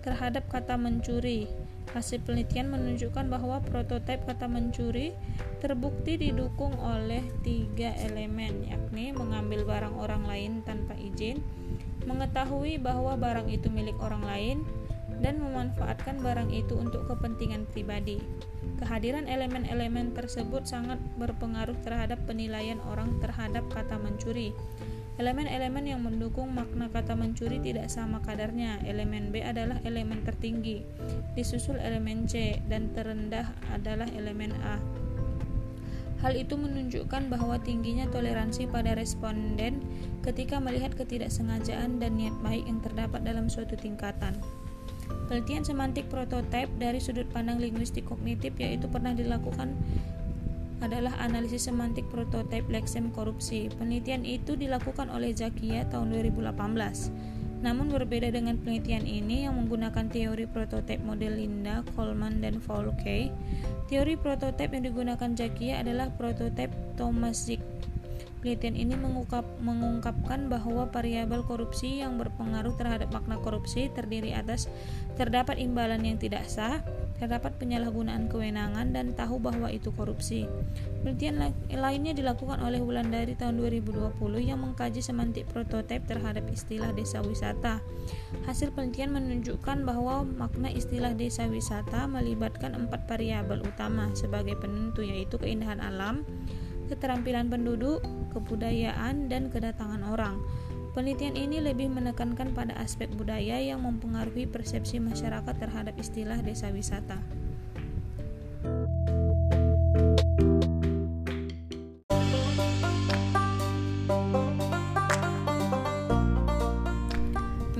terhadap 0.00 0.48
kata 0.48 0.80
mencuri 0.80 1.52
Hasil 1.92 2.24
penelitian 2.24 2.72
menunjukkan 2.72 3.28
bahwa 3.28 3.60
prototipe 3.60 4.24
kata 4.24 4.48
mencuri 4.48 5.12
terbukti 5.60 6.16
didukung 6.16 6.72
oleh 6.80 7.22
tiga 7.44 7.92
elemen, 8.00 8.64
yakni 8.64 9.12
mengambil 9.12 9.68
barang 9.68 9.94
orang 9.98 10.24
lain 10.24 10.52
tanpa 10.64 10.96
izin, 10.96 11.44
mengetahui 12.08 12.80
bahwa 12.80 13.14
barang 13.20 13.52
itu 13.52 13.68
milik 13.68 13.94
orang 14.00 14.24
lain, 14.24 14.58
dan 15.22 15.38
memanfaatkan 15.40 16.20
barang 16.20 16.50
itu 16.50 16.74
untuk 16.76 17.06
kepentingan 17.08 17.64
pribadi. 17.70 18.20
Kehadiran 18.76 19.30
elemen-elemen 19.30 20.12
tersebut 20.12 20.66
sangat 20.66 20.98
berpengaruh 21.16 21.78
terhadap 21.86 22.18
penilaian 22.26 22.82
orang 22.90 23.22
terhadap 23.22 23.62
kata 23.70 23.96
mencuri. 23.96 24.50
Elemen-elemen 25.14 25.86
yang 25.86 26.02
mendukung 26.02 26.50
makna 26.50 26.90
kata 26.90 27.14
mencuri 27.14 27.62
tidak 27.62 27.86
sama 27.86 28.18
kadarnya. 28.26 28.82
Elemen 28.82 29.30
B 29.30 29.46
adalah 29.46 29.78
elemen 29.86 30.26
tertinggi, 30.26 30.82
disusul 31.38 31.78
elemen 31.78 32.26
C, 32.26 32.58
dan 32.66 32.90
terendah 32.90 33.46
adalah 33.70 34.10
elemen 34.10 34.50
A. 34.66 34.82
Hal 36.18 36.34
itu 36.34 36.58
menunjukkan 36.58 37.30
bahwa 37.30 37.62
tingginya 37.62 38.10
toleransi 38.10 38.66
pada 38.66 38.98
responden 38.98 39.84
ketika 40.26 40.58
melihat 40.58 40.96
ketidaksengajaan 40.98 42.02
dan 42.02 42.18
niat 42.18 42.34
baik 42.42 42.66
yang 42.66 42.82
terdapat 42.82 43.22
dalam 43.22 43.46
suatu 43.46 43.78
tingkatan. 43.78 44.34
Penelitian 45.30 45.62
semantik 45.62 46.10
prototipe 46.10 46.72
dari 46.80 46.98
sudut 46.98 47.28
pandang 47.30 47.60
linguistik 47.62 48.08
kognitif 48.08 48.56
yaitu 48.56 48.88
pernah 48.90 49.12
dilakukan 49.12 49.76
adalah 50.84 51.16
analisis 51.16 51.66
semantik 51.66 52.04
prototipe 52.12 52.68
leksem 52.68 53.08
korupsi. 53.10 53.72
Penelitian 53.72 54.28
itu 54.28 54.52
dilakukan 54.54 55.08
oleh 55.08 55.32
Zakia 55.32 55.88
tahun 55.88 56.12
2018. 56.12 57.64
Namun 57.64 57.88
berbeda 57.88 58.28
dengan 58.28 58.60
penelitian 58.60 59.08
ini 59.08 59.48
yang 59.48 59.56
menggunakan 59.56 60.12
teori 60.12 60.44
prototipe 60.44 61.00
model 61.00 61.40
Linda, 61.40 61.80
Coleman, 61.96 62.44
dan 62.44 62.60
Fouquet, 62.60 63.32
teori 63.88 64.20
prototipe 64.20 64.76
yang 64.76 64.84
digunakan 64.84 65.30
Zakia 65.32 65.80
adalah 65.80 66.12
prototipe 66.12 66.76
Tomasic 67.00 67.64
Penelitian 68.44 68.76
ini 68.76 68.92
mengungkap, 68.92 69.40
mengungkapkan 69.64 70.52
bahwa 70.52 70.84
variabel 70.92 71.40
korupsi 71.48 72.04
yang 72.04 72.20
berpengaruh 72.20 72.76
terhadap 72.76 73.08
makna 73.08 73.40
korupsi 73.40 73.88
terdiri 73.88 74.36
atas 74.36 74.68
terdapat 75.16 75.56
imbalan 75.56 76.04
yang 76.04 76.20
tidak 76.20 76.44
sah, 76.44 76.84
terdapat 77.16 77.56
penyalahgunaan 77.56 78.28
kewenangan 78.28 78.92
dan 78.92 79.16
tahu 79.16 79.40
bahwa 79.40 79.72
itu 79.72 79.88
korupsi. 79.96 80.44
Penelitian 81.00 81.56
lainnya 81.72 82.12
dilakukan 82.12 82.60
oleh 82.60 82.84
Wulandari 82.84 83.32
tahun 83.32 83.64
2020 83.64 84.12
yang 84.44 84.60
mengkaji 84.60 85.00
semantik 85.00 85.48
prototipe 85.48 86.04
terhadap 86.04 86.44
istilah 86.52 86.92
desa 86.92 87.24
wisata. 87.24 87.80
Hasil 88.44 88.76
penelitian 88.76 89.16
menunjukkan 89.16 89.88
bahwa 89.88 90.20
makna 90.20 90.68
istilah 90.68 91.16
desa 91.16 91.48
wisata 91.48 92.04
melibatkan 92.04 92.76
empat 92.76 93.08
variabel 93.08 93.64
utama 93.64 94.12
sebagai 94.12 94.60
penentu 94.60 95.00
yaitu 95.00 95.40
keindahan 95.40 95.80
alam, 95.80 96.28
keterampilan 96.88 97.48
penduduk, 97.50 98.00
kebudayaan, 98.32 99.28
dan 99.28 99.52
kedatangan 99.52 100.02
orang. 100.06 100.40
Penelitian 100.94 101.34
ini 101.34 101.58
lebih 101.58 101.90
menekankan 101.90 102.54
pada 102.54 102.78
aspek 102.78 103.10
budaya 103.10 103.58
yang 103.58 103.82
mempengaruhi 103.82 104.46
persepsi 104.46 105.02
masyarakat 105.02 105.54
terhadap 105.58 105.98
istilah 105.98 106.38
desa 106.38 106.70
wisata. 106.70 107.18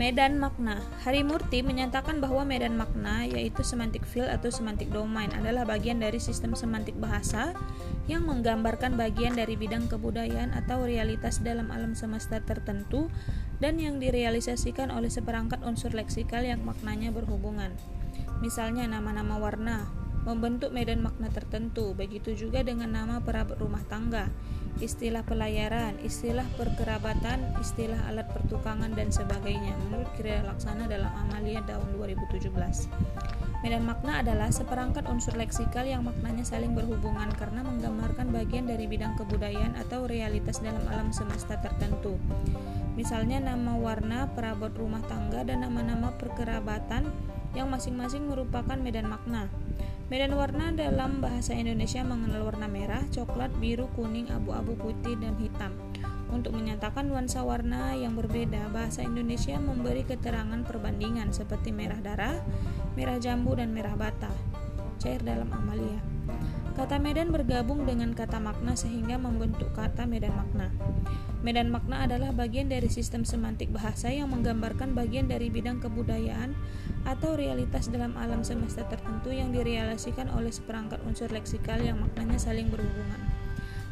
Medan 0.04 0.36
makna. 0.36 0.84
Harimurti 1.00 1.64
menyatakan 1.64 2.20
bahwa 2.20 2.44
medan 2.44 2.76
makna 2.76 3.24
yaitu 3.24 3.64
semantic 3.64 4.04
field 4.04 4.28
atau 4.28 4.52
semantic 4.52 4.92
domain 4.92 5.32
adalah 5.32 5.64
bagian 5.64 5.96
dari 5.96 6.20
sistem 6.20 6.52
semantik 6.52 6.92
bahasa 7.00 7.56
yang 8.04 8.28
menggambarkan 8.28 9.00
bagian 9.00 9.32
dari 9.32 9.56
bidang 9.56 9.88
kebudayaan 9.88 10.52
atau 10.52 10.84
realitas 10.84 11.40
dalam 11.40 11.72
alam 11.72 11.96
semesta 11.96 12.36
tertentu 12.44 13.08
dan 13.64 13.80
yang 13.80 13.96
direalisasikan 13.96 14.92
oleh 14.92 15.08
seperangkat 15.08 15.64
unsur 15.64 15.96
leksikal 15.96 16.44
yang 16.44 16.60
maknanya 16.68 17.08
berhubungan. 17.08 17.72
Misalnya 18.44 18.84
nama-nama 18.84 19.40
warna, 19.40 19.88
membentuk 20.28 20.68
medan 20.76 21.00
makna 21.00 21.32
tertentu, 21.32 21.96
begitu 21.96 22.36
juga 22.36 22.60
dengan 22.60 22.92
nama 22.92 23.24
perabot 23.24 23.56
rumah 23.56 23.80
tangga 23.88 24.28
istilah 24.82 25.22
pelayaran, 25.22 25.94
istilah 26.02 26.46
perkerabatan, 26.58 27.42
istilah 27.62 27.98
alat 28.10 28.26
pertukangan 28.34 28.90
dan 28.94 29.14
sebagainya 29.14 29.74
menurut 29.86 30.10
Kira 30.18 30.42
Laksana 30.42 30.90
dalam 30.90 31.10
Amalia 31.26 31.62
tahun 31.62 31.94
2017. 31.94 32.50
Medan 33.64 33.88
makna 33.88 34.20
adalah 34.20 34.52
seperangkat 34.52 35.08
unsur 35.08 35.40
leksikal 35.40 35.88
yang 35.88 36.04
maknanya 36.04 36.44
saling 36.44 36.76
berhubungan 36.76 37.32
karena 37.32 37.64
menggambarkan 37.64 38.28
bagian 38.28 38.68
dari 38.68 38.84
bidang 38.84 39.16
kebudayaan 39.16 39.72
atau 39.80 40.04
realitas 40.04 40.60
dalam 40.60 40.84
alam 40.92 41.16
semesta 41.16 41.56
tertentu. 41.56 42.20
Misalnya 42.92 43.40
nama 43.40 43.74
warna, 43.80 44.28
perabot 44.36 44.70
rumah 44.76 45.00
tangga, 45.08 45.48
dan 45.48 45.64
nama-nama 45.64 46.12
perkerabatan 46.20 47.08
yang 47.56 47.72
masing-masing 47.72 48.28
merupakan 48.28 48.76
medan 48.76 49.08
makna. 49.08 49.48
Medan 50.12 50.36
warna 50.36 50.68
dalam 50.68 51.24
bahasa 51.24 51.56
Indonesia 51.56 52.04
mengenal 52.04 52.44
warna 52.44 52.68
merah, 52.68 53.00
coklat, 53.08 53.48
biru, 53.56 53.88
kuning, 53.96 54.28
abu-abu, 54.28 54.76
putih, 54.76 55.16
dan 55.16 55.32
hitam. 55.40 55.72
Untuk 56.28 56.52
menyatakan 56.52 57.08
nuansa 57.08 57.40
warna 57.40 57.96
yang 57.96 58.12
berbeda, 58.12 58.68
bahasa 58.68 59.00
Indonesia 59.00 59.56
memberi 59.56 60.04
keterangan 60.04 60.60
perbandingan 60.60 61.32
seperti 61.32 61.72
merah 61.72 62.04
darah, 62.04 62.36
merah 63.00 63.16
jambu, 63.16 63.56
dan 63.56 63.72
merah 63.72 63.96
bata. 63.96 64.28
Cair 65.00 65.24
dalam 65.24 65.48
amalia. 65.56 66.13
Kata 66.74 66.98
medan 66.98 67.30
bergabung 67.30 67.86
dengan 67.86 68.10
kata 68.18 68.42
makna 68.42 68.74
sehingga 68.74 69.14
membentuk 69.14 69.70
kata 69.78 70.10
medan 70.10 70.34
makna. 70.34 70.74
Medan 71.46 71.70
makna 71.70 72.02
adalah 72.02 72.34
bagian 72.34 72.66
dari 72.66 72.90
sistem 72.90 73.22
semantik 73.22 73.70
bahasa 73.70 74.10
yang 74.10 74.34
menggambarkan 74.34 74.90
bagian 74.90 75.30
dari 75.30 75.54
bidang 75.54 75.78
kebudayaan 75.78 76.50
atau 77.06 77.38
realitas 77.38 77.86
dalam 77.86 78.18
alam 78.18 78.42
semesta 78.42 78.82
tertentu 78.90 79.30
yang 79.30 79.54
direalisasikan 79.54 80.26
oleh 80.34 80.50
seperangkat 80.50 80.98
unsur 81.06 81.30
leksikal 81.30 81.78
yang 81.78 82.02
maknanya 82.02 82.42
saling 82.42 82.66
berhubungan. 82.66 83.22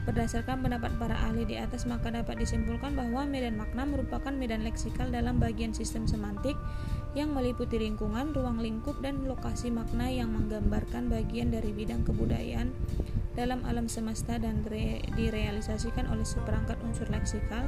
Berdasarkan 0.02 0.66
pendapat 0.66 0.90
para 0.98 1.14
ahli 1.14 1.46
di 1.46 1.54
atas, 1.54 1.86
maka 1.86 2.10
dapat 2.10 2.34
disimpulkan 2.42 2.98
bahwa 2.98 3.22
medan 3.22 3.54
makna 3.54 3.86
merupakan 3.86 4.34
medan 4.34 4.66
leksikal 4.66 5.06
dalam 5.06 5.38
bagian 5.38 5.70
sistem 5.70 6.10
semantik 6.10 6.58
yang 7.12 7.36
meliputi 7.36 7.76
lingkungan, 7.76 8.32
ruang 8.32 8.60
lingkup, 8.60 8.96
dan 9.04 9.28
lokasi 9.28 9.68
makna 9.68 10.08
yang 10.08 10.32
menggambarkan 10.32 11.12
bagian 11.12 11.52
dari 11.52 11.72
bidang 11.72 12.08
kebudayaan 12.08 12.72
dalam 13.32 13.64
alam 13.64 13.88
semesta 13.88 14.36
dan 14.36 14.60
re 14.68 15.00
direalisasikan 15.16 16.04
oleh 16.12 16.24
seperangkat 16.24 16.76
unsur 16.84 17.08
leksikal 17.08 17.64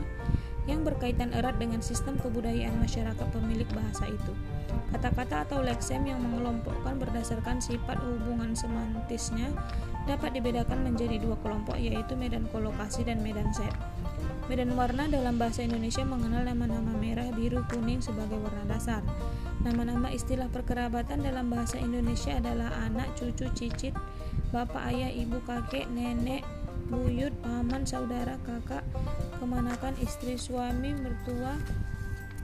yang 0.65 0.81
berkaitan 0.81 1.33
erat 1.37 1.61
dengan 1.61 1.85
sistem 1.85 2.17
kebudayaan 2.21 2.77
masyarakat 2.81 3.29
pemilik 3.33 3.69
bahasa 3.73 4.09
itu. 4.09 4.33
Kata-kata 4.93 5.45
atau 5.45 5.61
leksem 5.61 6.09
yang 6.09 6.21
mengelompokkan 6.25 6.97
berdasarkan 6.97 7.61
sifat 7.61 8.01
hubungan 8.01 8.57
semantisnya 8.57 9.53
dapat 10.09 10.37
dibedakan 10.37 10.85
menjadi 10.85 11.21
dua 11.21 11.37
kelompok 11.45 11.77
yaitu 11.77 12.17
medan 12.17 12.49
kolokasi 12.49 13.05
dan 13.05 13.21
medan 13.21 13.49
set. 13.53 13.73
Medan 14.45 14.77
warna 14.77 15.09
dalam 15.09 15.41
bahasa 15.41 15.65
Indonesia 15.65 16.05
mengenal 16.05 16.45
nama-nama 16.45 16.93
merah, 17.01 17.33
biru, 17.33 17.65
kuning 17.73 18.05
sebagai 18.05 18.37
warna 18.37 18.61
dasar. 18.69 19.01
Nama-nama 19.65 20.13
istilah 20.13 20.53
perkerabatan 20.53 21.25
dalam 21.25 21.49
bahasa 21.49 21.81
Indonesia 21.81 22.37
adalah 22.37 22.69
anak, 22.85 23.17
cucu, 23.17 23.49
cicit, 23.57 23.97
bapak, 24.53 24.93
ayah, 24.93 25.09
ibu, 25.09 25.41
kakek, 25.49 25.89
nenek, 25.89 26.45
buyut, 26.93 27.33
paman, 27.41 27.89
saudara, 27.89 28.37
kakak, 28.45 28.85
kemanakan, 29.41 29.97
istri, 30.05 30.37
suami, 30.37 30.93
mertua, 30.93 31.57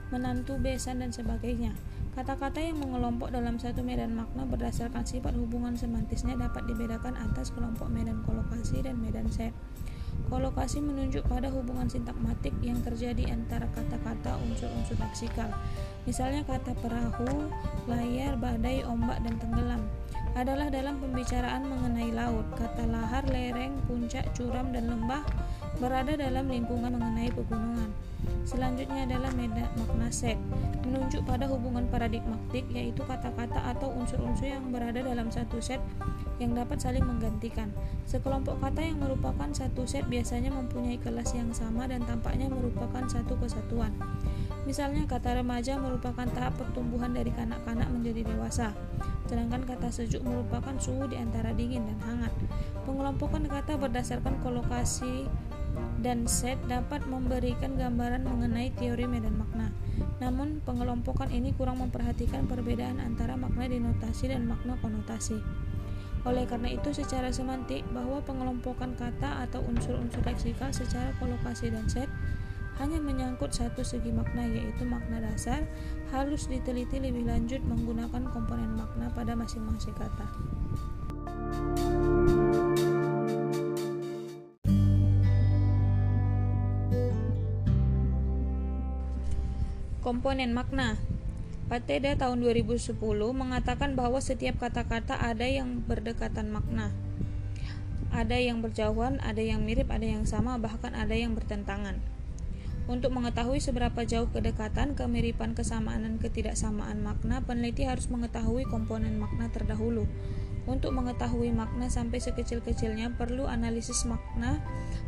menantu, 0.09 0.57
besan, 0.57 1.05
dan 1.05 1.13
sebagainya. 1.13 1.77
Kata-kata 2.17 2.59
yang 2.65 2.81
mengelompok 2.81 3.29
dalam 3.29 3.61
satu 3.61 3.85
medan 3.85 4.17
makna 4.17 4.43
berdasarkan 4.49 5.05
sifat 5.05 5.37
hubungan 5.37 5.77
semantisnya 5.77 6.33
dapat 6.33 6.65
dibedakan 6.65 7.13
atas 7.13 7.53
kelompok 7.53 7.87
medan 7.93 8.25
kolokasi 8.25 8.81
dan 8.81 8.97
medan 8.97 9.29
set. 9.29 9.53
Kolokasi 10.31 10.79
menunjuk 10.79 11.27
pada 11.27 11.51
hubungan 11.51 11.91
sintakmatik 11.91 12.55
yang 12.63 12.79
terjadi 12.81 13.35
antara 13.35 13.67
kata-kata 13.75 14.39
unsur-unsur 14.47 14.95
leksikal. 14.95 15.51
Misalnya 16.07 16.47
kata 16.47 16.71
perahu, 16.79 17.51
layar, 17.91 18.39
badai, 18.39 18.87
ombak, 18.87 19.19
dan 19.27 19.35
tenggelam 19.37 19.83
adalah 20.35 20.71
dalam 20.71 20.99
pembicaraan 21.03 21.67
mengenai 21.67 22.11
laut. 22.15 22.47
Kata 22.55 22.87
lahar, 22.87 23.27
lereng, 23.27 23.75
puncak, 23.85 24.31
curam, 24.35 24.71
dan 24.71 24.87
lembah 24.87 25.23
berada 25.81 26.13
dalam 26.13 26.47
lingkungan 26.47 26.93
mengenai 26.93 27.33
pegunungan. 27.33 27.89
Selanjutnya 28.45 29.09
adalah 29.09 29.33
meda, 29.33 29.65
makna 29.77 30.09
set, 30.13 30.37
menunjuk 30.85 31.25
pada 31.25 31.49
hubungan 31.49 31.89
paradigmatik 31.89 32.65
yaitu 32.69 33.01
kata-kata 33.05 33.57
atau 33.73 33.89
unsur-unsur 33.97 34.45
yang 34.49 34.69
berada 34.69 35.01
dalam 35.01 35.33
satu 35.33 35.57
set 35.57 35.81
yang 36.37 36.53
dapat 36.53 36.77
saling 36.81 37.05
menggantikan. 37.05 37.73
Sekelompok 38.05 38.61
kata 38.61 38.81
yang 38.81 39.01
merupakan 39.01 39.49
satu 39.53 39.85
set 39.89 40.05
biasanya 40.09 40.53
mempunyai 40.53 41.01
kelas 41.01 41.33
yang 41.33 41.49
sama 41.53 41.89
dan 41.89 42.05
tampaknya 42.05 42.49
merupakan 42.49 43.05
satu 43.09 43.37
kesatuan. 43.41 43.93
Misalnya 44.61 45.09
kata 45.09 45.41
remaja 45.41 45.81
merupakan 45.81 46.27
tahap 46.29 46.53
pertumbuhan 46.53 47.17
dari 47.17 47.33
kanak-kanak 47.33 47.89
menjadi 47.89 48.29
dewasa, 48.29 48.77
sedangkan 49.25 49.65
kata 49.65 49.89
sejuk 49.89 50.21
merupakan 50.21 50.77
suhu 50.77 51.09
di 51.09 51.17
antara 51.17 51.49
dingin 51.49 51.81
dan 51.89 51.99
hangat. 52.05 52.33
Pengelompokan 52.85 53.49
kata 53.49 53.81
berdasarkan 53.81 54.37
kolokasi 54.45 55.25
dan 56.05 56.29
set 56.29 56.61
dapat 56.69 57.05
memberikan 57.09 57.73
gambaran 57.73 58.25
mengenai 58.25 58.69
teori 58.77 59.09
medan 59.09 59.37
makna. 59.37 59.73
Namun, 60.21 60.61
pengelompokan 60.61 61.33
ini 61.33 61.53
kurang 61.57 61.81
memperhatikan 61.81 62.45
perbedaan 62.45 63.01
antara 63.01 63.33
makna 63.33 63.65
denotasi 63.65 64.29
dan 64.29 64.45
makna 64.45 64.77
konotasi. 64.81 65.41
Oleh 66.21 66.45
karena 66.45 66.69
itu, 66.69 66.93
secara 66.93 67.33
semantik, 67.33 67.81
bahwa 67.89 68.21
pengelompokan 68.21 68.93
kata 68.93 69.41
atau 69.49 69.65
unsur-unsur 69.65 70.21
leksikal 70.21 70.69
secara 70.69 71.09
kolokasi 71.17 71.73
dan 71.73 71.89
set 71.89 72.09
hanya 72.81 72.97
menyangkut 72.97 73.53
satu 73.53 73.85
segi 73.85 74.09
makna 74.09 74.41
yaitu 74.49 74.81
makna 74.89 75.21
dasar 75.21 75.61
harus 76.09 76.49
diteliti 76.49 76.97
lebih 76.97 77.29
lanjut 77.29 77.61
menggunakan 77.61 78.25
komponen 78.33 78.73
makna 78.73 79.13
pada 79.13 79.37
masing-masing 79.37 79.93
kata. 79.93 80.25
Komponen 90.01 90.57
makna 90.57 90.97
Pateda 91.71 92.19
tahun 92.19 92.43
2010 92.43 92.99
mengatakan 93.31 93.95
bahwa 93.95 94.19
setiap 94.19 94.59
kata-kata 94.59 95.15
ada 95.15 95.47
yang 95.47 95.79
berdekatan 95.87 96.51
makna. 96.51 96.91
Ada 98.11 98.43
yang 98.43 98.59
berjauhan, 98.59 99.23
ada 99.23 99.39
yang 99.39 99.63
mirip, 99.63 99.87
ada 99.87 100.03
yang 100.03 100.27
sama, 100.27 100.59
bahkan 100.59 100.91
ada 100.91 101.15
yang 101.15 101.31
bertentangan. 101.31 102.03
Untuk 102.89 103.13
mengetahui 103.13 103.61
seberapa 103.61 104.01
jauh 104.05 104.29
kedekatan, 104.33 104.97
kemiripan, 104.97 105.53
kesamaan, 105.53 106.01
dan 106.01 106.15
ketidaksamaan 106.17 107.05
makna, 107.05 107.41
peneliti 107.45 107.85
harus 107.85 108.09
mengetahui 108.09 108.65
komponen 108.65 109.21
makna 109.21 109.53
terdahulu. 109.53 110.09
Untuk 110.69 110.93
mengetahui 110.93 111.49
makna 111.49 111.89
sampai 111.89 112.21
sekecil-kecilnya 112.21 113.17
perlu 113.17 113.49
analisis 113.49 114.05
makna 114.05 114.61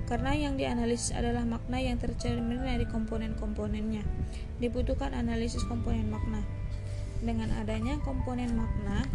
karena 0.10 0.34
yang 0.34 0.58
dianalisis 0.58 1.14
adalah 1.14 1.46
makna 1.46 1.78
yang 1.78 2.02
tercermin 2.02 2.66
dari 2.66 2.90
komponen-komponennya. 2.90 4.02
Dibutuhkan 4.58 5.14
analisis 5.14 5.62
komponen 5.70 6.10
makna. 6.10 6.42
Dengan 7.22 7.54
adanya 7.62 8.02
komponen 8.02 8.58
makna, 8.58 9.06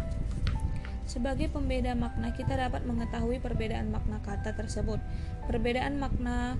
sebagai 1.03 1.51
pembeda 1.51 1.91
makna 1.93 2.31
kita 2.31 2.55
dapat 2.55 2.87
mengetahui 2.87 3.43
perbedaan 3.43 3.91
makna 3.91 4.23
kata 4.23 4.55
tersebut. 4.55 5.03
Perbedaan 5.49 5.99
makna 5.99 6.55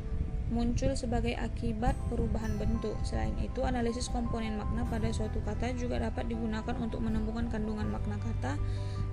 muncul 0.50 0.98
sebagai 0.98 1.38
akibat 1.38 1.94
perubahan 2.10 2.58
bentuk. 2.58 2.98
Selain 3.06 3.34
itu, 3.42 3.62
analisis 3.62 4.10
komponen 4.10 4.58
makna 4.58 4.86
pada 4.90 5.10
suatu 5.14 5.42
kata 5.46 5.78
juga 5.78 6.02
dapat 6.02 6.26
digunakan 6.26 6.74
untuk 6.82 7.02
menemukan 7.06 7.50
kandungan 7.54 7.90
makna 7.90 8.18
kata 8.18 8.58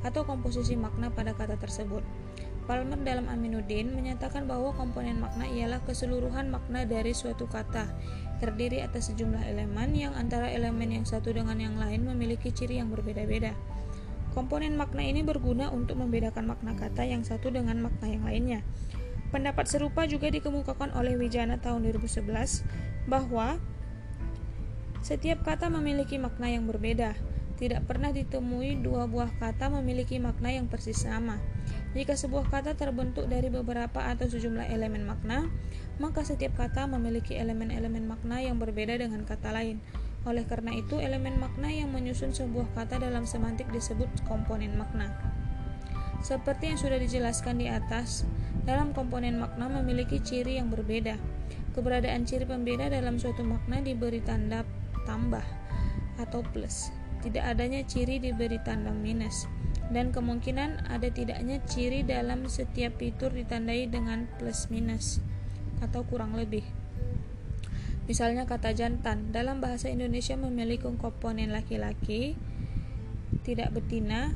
atau 0.05 0.25
komposisi 0.25 0.75
makna 0.77 1.13
pada 1.13 1.37
kata 1.37 1.61
tersebut. 1.61 2.01
Palmer 2.67 2.99
dalam 3.07 3.31
Aminuddin 3.31 3.95
menyatakan 3.95 4.51
bahwa 4.51 4.75
komponen 4.75 5.23
makna 5.23 5.47
ialah 5.47 5.79
keseluruhan 5.87 6.51
makna 6.51 6.83
dari 6.83 7.15
suatu 7.15 7.47
kata, 7.47 7.87
terdiri 8.43 8.83
atas 8.83 9.15
sejumlah 9.15 9.47
elemen 9.47 9.95
yang 9.95 10.13
antara 10.19 10.51
elemen 10.51 10.91
yang 10.91 11.07
satu 11.07 11.31
dengan 11.31 11.63
yang 11.63 11.79
lain 11.79 12.03
memiliki 12.11 12.51
ciri 12.51 12.83
yang 12.83 12.91
berbeda-beda. 12.91 13.55
Komponen 14.35 14.77
makna 14.77 15.01
ini 15.01 15.25
berguna 15.25 15.73
untuk 15.73 15.97
membedakan 15.97 16.53
makna 16.53 16.77
kata 16.77 17.09
yang 17.09 17.25
satu 17.25 17.49
dengan 17.49 17.81
makna 17.81 18.05
yang 18.05 18.21
lainnya. 18.27 18.61
Pendapat 19.37 19.69
serupa 19.69 20.09
juga 20.09 20.33
dikemukakan 20.33 20.97
oleh 20.97 21.13
Wijana 21.21 21.61
tahun 21.61 21.85
2011 21.93 22.25
bahwa 23.05 23.61
setiap 25.05 25.45
kata 25.45 25.69
memiliki 25.69 26.17
makna 26.17 26.49
yang 26.49 26.65
berbeda. 26.65 27.13
Tidak 27.61 27.85
pernah 27.85 28.17
ditemui 28.17 28.81
dua 28.81 29.05
buah 29.05 29.29
kata 29.37 29.69
memiliki 29.69 30.17
makna 30.17 30.57
yang 30.57 30.73
persis 30.73 31.05
sama. 31.05 31.37
Jika 31.93 32.17
sebuah 32.17 32.49
kata 32.49 32.81
terbentuk 32.81 33.29
dari 33.29 33.53
beberapa 33.53 34.09
atau 34.09 34.25
sejumlah 34.25 34.73
elemen 34.73 35.05
makna, 35.05 35.53
maka 36.01 36.25
setiap 36.25 36.57
kata 36.57 36.89
memiliki 36.89 37.37
elemen-elemen 37.37 38.09
makna 38.09 38.41
yang 38.41 38.57
berbeda 38.57 38.97
dengan 38.97 39.29
kata 39.29 39.53
lain. 39.53 39.85
Oleh 40.25 40.49
karena 40.49 40.73
itu, 40.73 40.97
elemen 40.97 41.37
makna 41.37 41.69
yang 41.69 41.93
menyusun 41.93 42.33
sebuah 42.33 42.73
kata 42.73 43.05
dalam 43.05 43.29
semantik 43.29 43.69
disebut 43.69 44.09
komponen 44.25 44.81
makna. 44.81 45.13
Seperti 46.25 46.73
yang 46.73 46.81
sudah 46.81 46.97
dijelaskan 46.97 47.61
di 47.61 47.69
atas, 47.69 48.25
dalam 48.67 48.91
komponen 48.91 49.39
makna 49.39 49.71
memiliki 49.71 50.19
ciri 50.19 50.59
yang 50.59 50.69
berbeda. 50.69 51.17
Keberadaan 51.73 52.27
ciri 52.27 52.45
pembeda 52.45 52.91
dalam 52.91 53.17
suatu 53.17 53.47
makna 53.47 53.79
diberi 53.79 54.19
tanda 54.21 54.67
tambah 55.07 55.45
atau 56.19 56.43
plus. 56.43 56.91
Tidak 57.23 57.41
adanya 57.41 57.87
ciri 57.87 58.19
diberi 58.19 58.59
tanda 58.61 58.91
minus. 58.91 59.47
Dan 59.87 60.11
kemungkinan 60.11 60.91
ada 60.91 61.07
tidaknya 61.07 61.63
ciri 61.63 62.03
dalam 62.03 62.51
setiap 62.51 62.99
fitur 62.99 63.31
ditandai 63.31 63.87
dengan 63.87 64.27
plus 64.35 64.67
minus 64.67 65.23
atau 65.79 66.03
kurang 66.03 66.35
lebih. 66.35 66.67
Misalnya 68.11 68.47
kata 68.47 68.75
jantan 68.75 69.31
dalam 69.35 69.63
bahasa 69.63 69.91
Indonesia 69.91 70.35
memiliki 70.35 70.87
komponen 70.87 71.51
laki-laki, 71.51 72.39
tidak 73.43 73.75
betina, 73.75 74.35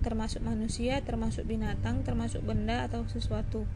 termasuk 0.00 0.40
manusia, 0.44 1.00
termasuk 1.04 1.44
binatang, 1.44 2.02
termasuk 2.04 2.44
benda 2.44 2.88
atau 2.88 3.04
sesuatu. 3.08 3.68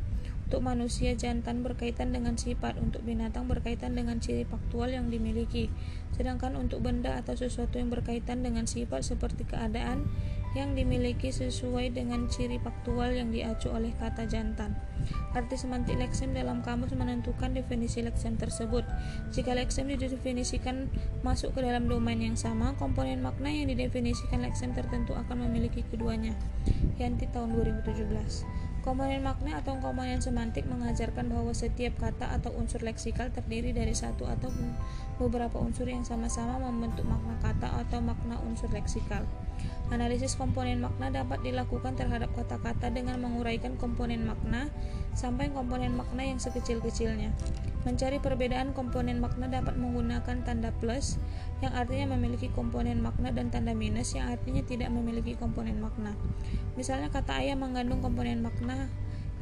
Untuk 0.45 0.61
manusia, 0.61 1.17
jantan 1.17 1.65
berkaitan 1.65 2.13
dengan 2.13 2.37
sifat, 2.37 2.77
untuk 2.77 3.01
binatang 3.01 3.49
berkaitan 3.49 3.97
dengan 3.97 4.21
ciri 4.21 4.45
faktual 4.45 4.93
yang 4.93 5.09
dimiliki. 5.09 5.73
Sedangkan 6.13 6.55
untuk 6.61 6.85
benda 6.85 7.17
atau 7.17 7.33
sesuatu 7.33 7.81
yang 7.81 7.89
berkaitan 7.89 8.45
dengan 8.45 8.69
sifat 8.69 9.03
seperti 9.09 9.49
keadaan 9.49 10.05
yang 10.55 10.79
dimiliki 10.79 11.35
sesuai 11.35 11.91
dengan 11.99 12.31
ciri 12.31 12.63
faktual 12.63 13.11
yang 13.11 13.35
diacu 13.35 13.75
oleh 13.75 13.91
kata 13.99 14.25
jantan. 14.31 14.79
Arti 15.35 15.59
semantik 15.59 15.99
leksem 15.99 16.31
dalam 16.31 16.63
kamus 16.63 16.95
menentukan 16.95 17.51
definisi 17.51 18.07
leksem 18.07 18.39
tersebut. 18.39 18.87
Jika 19.35 19.59
leksem 19.59 19.91
didefinisikan 19.91 20.87
masuk 21.27 21.59
ke 21.59 21.61
dalam 21.67 21.91
domain 21.91 22.23
yang 22.23 22.39
sama, 22.39 22.73
komponen 22.79 23.19
makna 23.19 23.51
yang 23.51 23.67
didefinisikan 23.67 24.47
leksem 24.47 24.71
tertentu 24.73 25.19
akan 25.19 25.51
memiliki 25.51 25.83
keduanya. 25.91 26.39
Yanti 27.03 27.27
tahun 27.35 27.59
2017. 27.59 28.47
Komponen 28.85 29.25
makna 29.25 29.65
atau 29.65 29.81
komponen 29.81 30.21
semantik 30.21 30.69
mengajarkan 30.69 31.33
bahwa 31.33 31.57
setiap 31.57 31.97
kata 31.99 32.37
atau 32.37 32.53
unsur 32.55 32.85
leksikal 32.85 33.33
terdiri 33.33 33.73
dari 33.73 33.97
satu 33.97 34.29
atau 34.29 34.53
beberapa 35.17 35.57
unsur 35.57 35.89
yang 35.89 36.05
sama-sama 36.05 36.61
membentuk 36.61 37.09
makna 37.09 37.33
kata 37.41 37.81
atau 37.81 38.05
makna 38.05 38.37
unsur 38.45 38.69
leksikal. 38.71 39.25
Analisis 39.95 40.35
komponen 40.35 40.83
makna 40.83 41.15
dapat 41.15 41.39
dilakukan 41.47 41.95
terhadap 41.95 42.35
kata-kata 42.35 42.91
dengan 42.91 43.23
menguraikan 43.23 43.79
komponen 43.79 44.27
makna 44.27 44.67
sampai 45.15 45.55
komponen 45.55 45.95
makna 45.95 46.27
yang 46.27 46.43
sekecil-kecilnya. 46.43 47.31
Mencari 47.87 48.19
perbedaan 48.19 48.75
komponen 48.75 49.23
makna 49.23 49.47
dapat 49.47 49.79
menggunakan 49.79 50.43
tanda 50.43 50.75
plus 50.83 51.23
yang 51.63 51.71
artinya 51.79 52.19
memiliki 52.19 52.51
komponen 52.51 52.99
makna 52.99 53.31
dan 53.31 53.55
tanda 53.55 53.71
minus 53.71 54.19
yang 54.19 54.35
artinya 54.35 54.67
tidak 54.67 54.91
memiliki 54.91 55.39
komponen 55.39 55.79
makna. 55.79 56.19
Misalnya 56.75 57.15
kata 57.15 57.39
ayah 57.39 57.55
mengandung 57.55 58.03
komponen 58.03 58.43
makna 58.43 58.91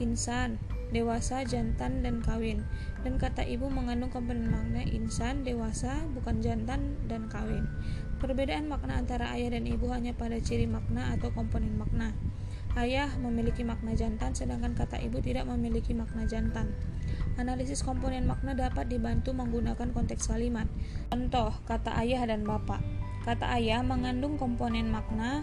insan, 0.02 0.58
dewasa, 0.90 1.46
jantan, 1.46 2.02
dan 2.02 2.20
kawin. 2.20 2.66
Dan 3.06 3.16
kata 3.22 3.46
ibu 3.46 3.70
mengandung 3.70 4.10
komponen 4.10 4.50
makna 4.50 4.82
insan, 4.82 5.46
dewasa, 5.46 6.02
bukan 6.12 6.42
jantan, 6.42 6.98
dan 7.06 7.30
kawin. 7.30 7.70
Perbedaan 8.22 8.70
makna 8.70 9.02
antara 9.02 9.34
ayah 9.34 9.58
dan 9.58 9.66
ibu 9.66 9.90
hanya 9.90 10.14
pada 10.14 10.38
ciri 10.38 10.70
makna 10.70 11.10
atau 11.10 11.34
komponen 11.34 11.74
makna. 11.74 12.14
Ayah 12.78 13.10
memiliki 13.18 13.66
makna 13.66 13.98
jantan, 13.98 14.30
sedangkan 14.30 14.78
kata 14.78 15.02
ibu 15.02 15.18
tidak 15.18 15.42
memiliki 15.50 15.90
makna 15.90 16.22
jantan. 16.30 16.70
Analisis 17.34 17.82
komponen 17.82 18.30
makna 18.30 18.54
dapat 18.54 18.86
dibantu 18.86 19.34
menggunakan 19.34 19.90
konteks 19.90 20.30
kalimat. 20.30 20.70
Contoh, 21.10 21.50
kata 21.66 21.98
ayah 21.98 22.22
dan 22.22 22.46
bapak. 22.46 22.78
Kata 23.26 23.58
ayah 23.58 23.82
mengandung 23.82 24.38
komponen 24.38 24.86
makna 24.86 25.42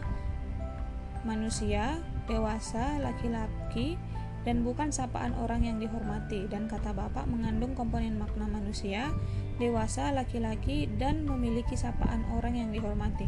manusia, 1.27 1.99
dewasa, 2.31 2.95
laki-laki, 3.03 3.99
dan 4.47 4.63
bukan 4.63 4.89
sapaan 4.89 5.35
orang 5.35 5.67
yang 5.67 5.77
dihormati. 5.83 6.47
Dan 6.47 6.71
kata 6.71 6.95
bapak 6.95 7.27
mengandung 7.27 7.75
komponen 7.75 8.15
makna 8.15 8.47
manusia, 8.47 9.11
dewasa, 9.59 10.09
laki-laki, 10.15 10.87
dan 10.97 11.27
memiliki 11.27 11.75
sapaan 11.75 12.23
orang 12.33 12.55
yang 12.55 12.69
dihormati. 12.71 13.27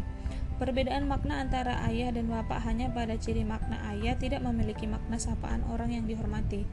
Perbedaan 0.56 1.10
makna 1.10 1.42
antara 1.42 1.84
ayah 1.90 2.14
dan 2.14 2.30
bapak 2.30 2.62
hanya 2.62 2.86
pada 2.88 3.18
ciri 3.18 3.42
makna 3.42 3.82
ayah 3.92 4.14
tidak 4.14 4.40
memiliki 4.46 4.86
makna 4.86 5.18
sapaan 5.18 5.60
orang 5.68 5.92
yang 5.92 6.04
dihormati. 6.08 6.64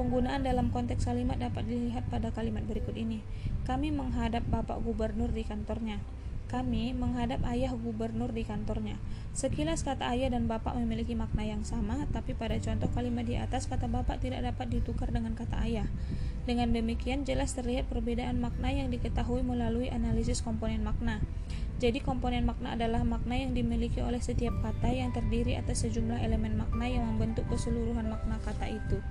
Penggunaan 0.00 0.46
dalam 0.46 0.70
konteks 0.70 1.06
kalimat 1.06 1.36
dapat 1.36 1.66
dilihat 1.66 2.06
pada 2.08 2.30
kalimat 2.30 2.62
berikut 2.64 2.94
ini. 2.94 3.20
Kami 3.68 3.90
menghadap 3.90 4.46
bapak 4.48 4.80
gubernur 4.82 5.30
di 5.30 5.42
kantornya. 5.42 5.98
Kami 6.54 6.94
menghadap 6.94 7.42
ayah 7.50 7.74
gubernur 7.74 8.30
di 8.30 8.46
kantornya. 8.46 8.94
Sekilas 9.34 9.82
kata 9.82 10.06
ayah 10.14 10.30
dan 10.30 10.46
bapak 10.46 10.78
memiliki 10.78 11.18
makna 11.18 11.42
yang 11.42 11.66
sama, 11.66 12.06
tapi 12.14 12.30
pada 12.30 12.54
contoh 12.62 12.86
kalimat 12.94 13.26
di 13.26 13.34
atas 13.34 13.66
kata 13.66 13.90
bapak 13.90 14.22
tidak 14.22 14.46
dapat 14.46 14.70
ditukar 14.70 15.10
dengan 15.10 15.34
kata 15.34 15.66
ayah. 15.66 15.90
Dengan 16.46 16.70
demikian 16.70 17.26
jelas 17.26 17.58
terlihat 17.58 17.90
perbedaan 17.90 18.38
makna 18.38 18.70
yang 18.70 18.86
diketahui 18.86 19.42
melalui 19.42 19.90
analisis 19.90 20.46
komponen 20.46 20.86
makna. 20.86 21.18
Jadi 21.82 21.98
komponen 21.98 22.46
makna 22.46 22.78
adalah 22.78 23.02
makna 23.02 23.34
yang 23.34 23.50
dimiliki 23.50 23.98
oleh 23.98 24.22
setiap 24.22 24.54
kata 24.62 24.94
yang 24.94 25.10
terdiri 25.10 25.58
atas 25.58 25.82
sejumlah 25.82 26.22
elemen 26.22 26.54
makna 26.54 26.86
yang 26.86 27.02
membentuk 27.02 27.50
keseluruhan 27.50 28.06
makna 28.06 28.38
kata 28.46 28.70
itu. 28.70 29.02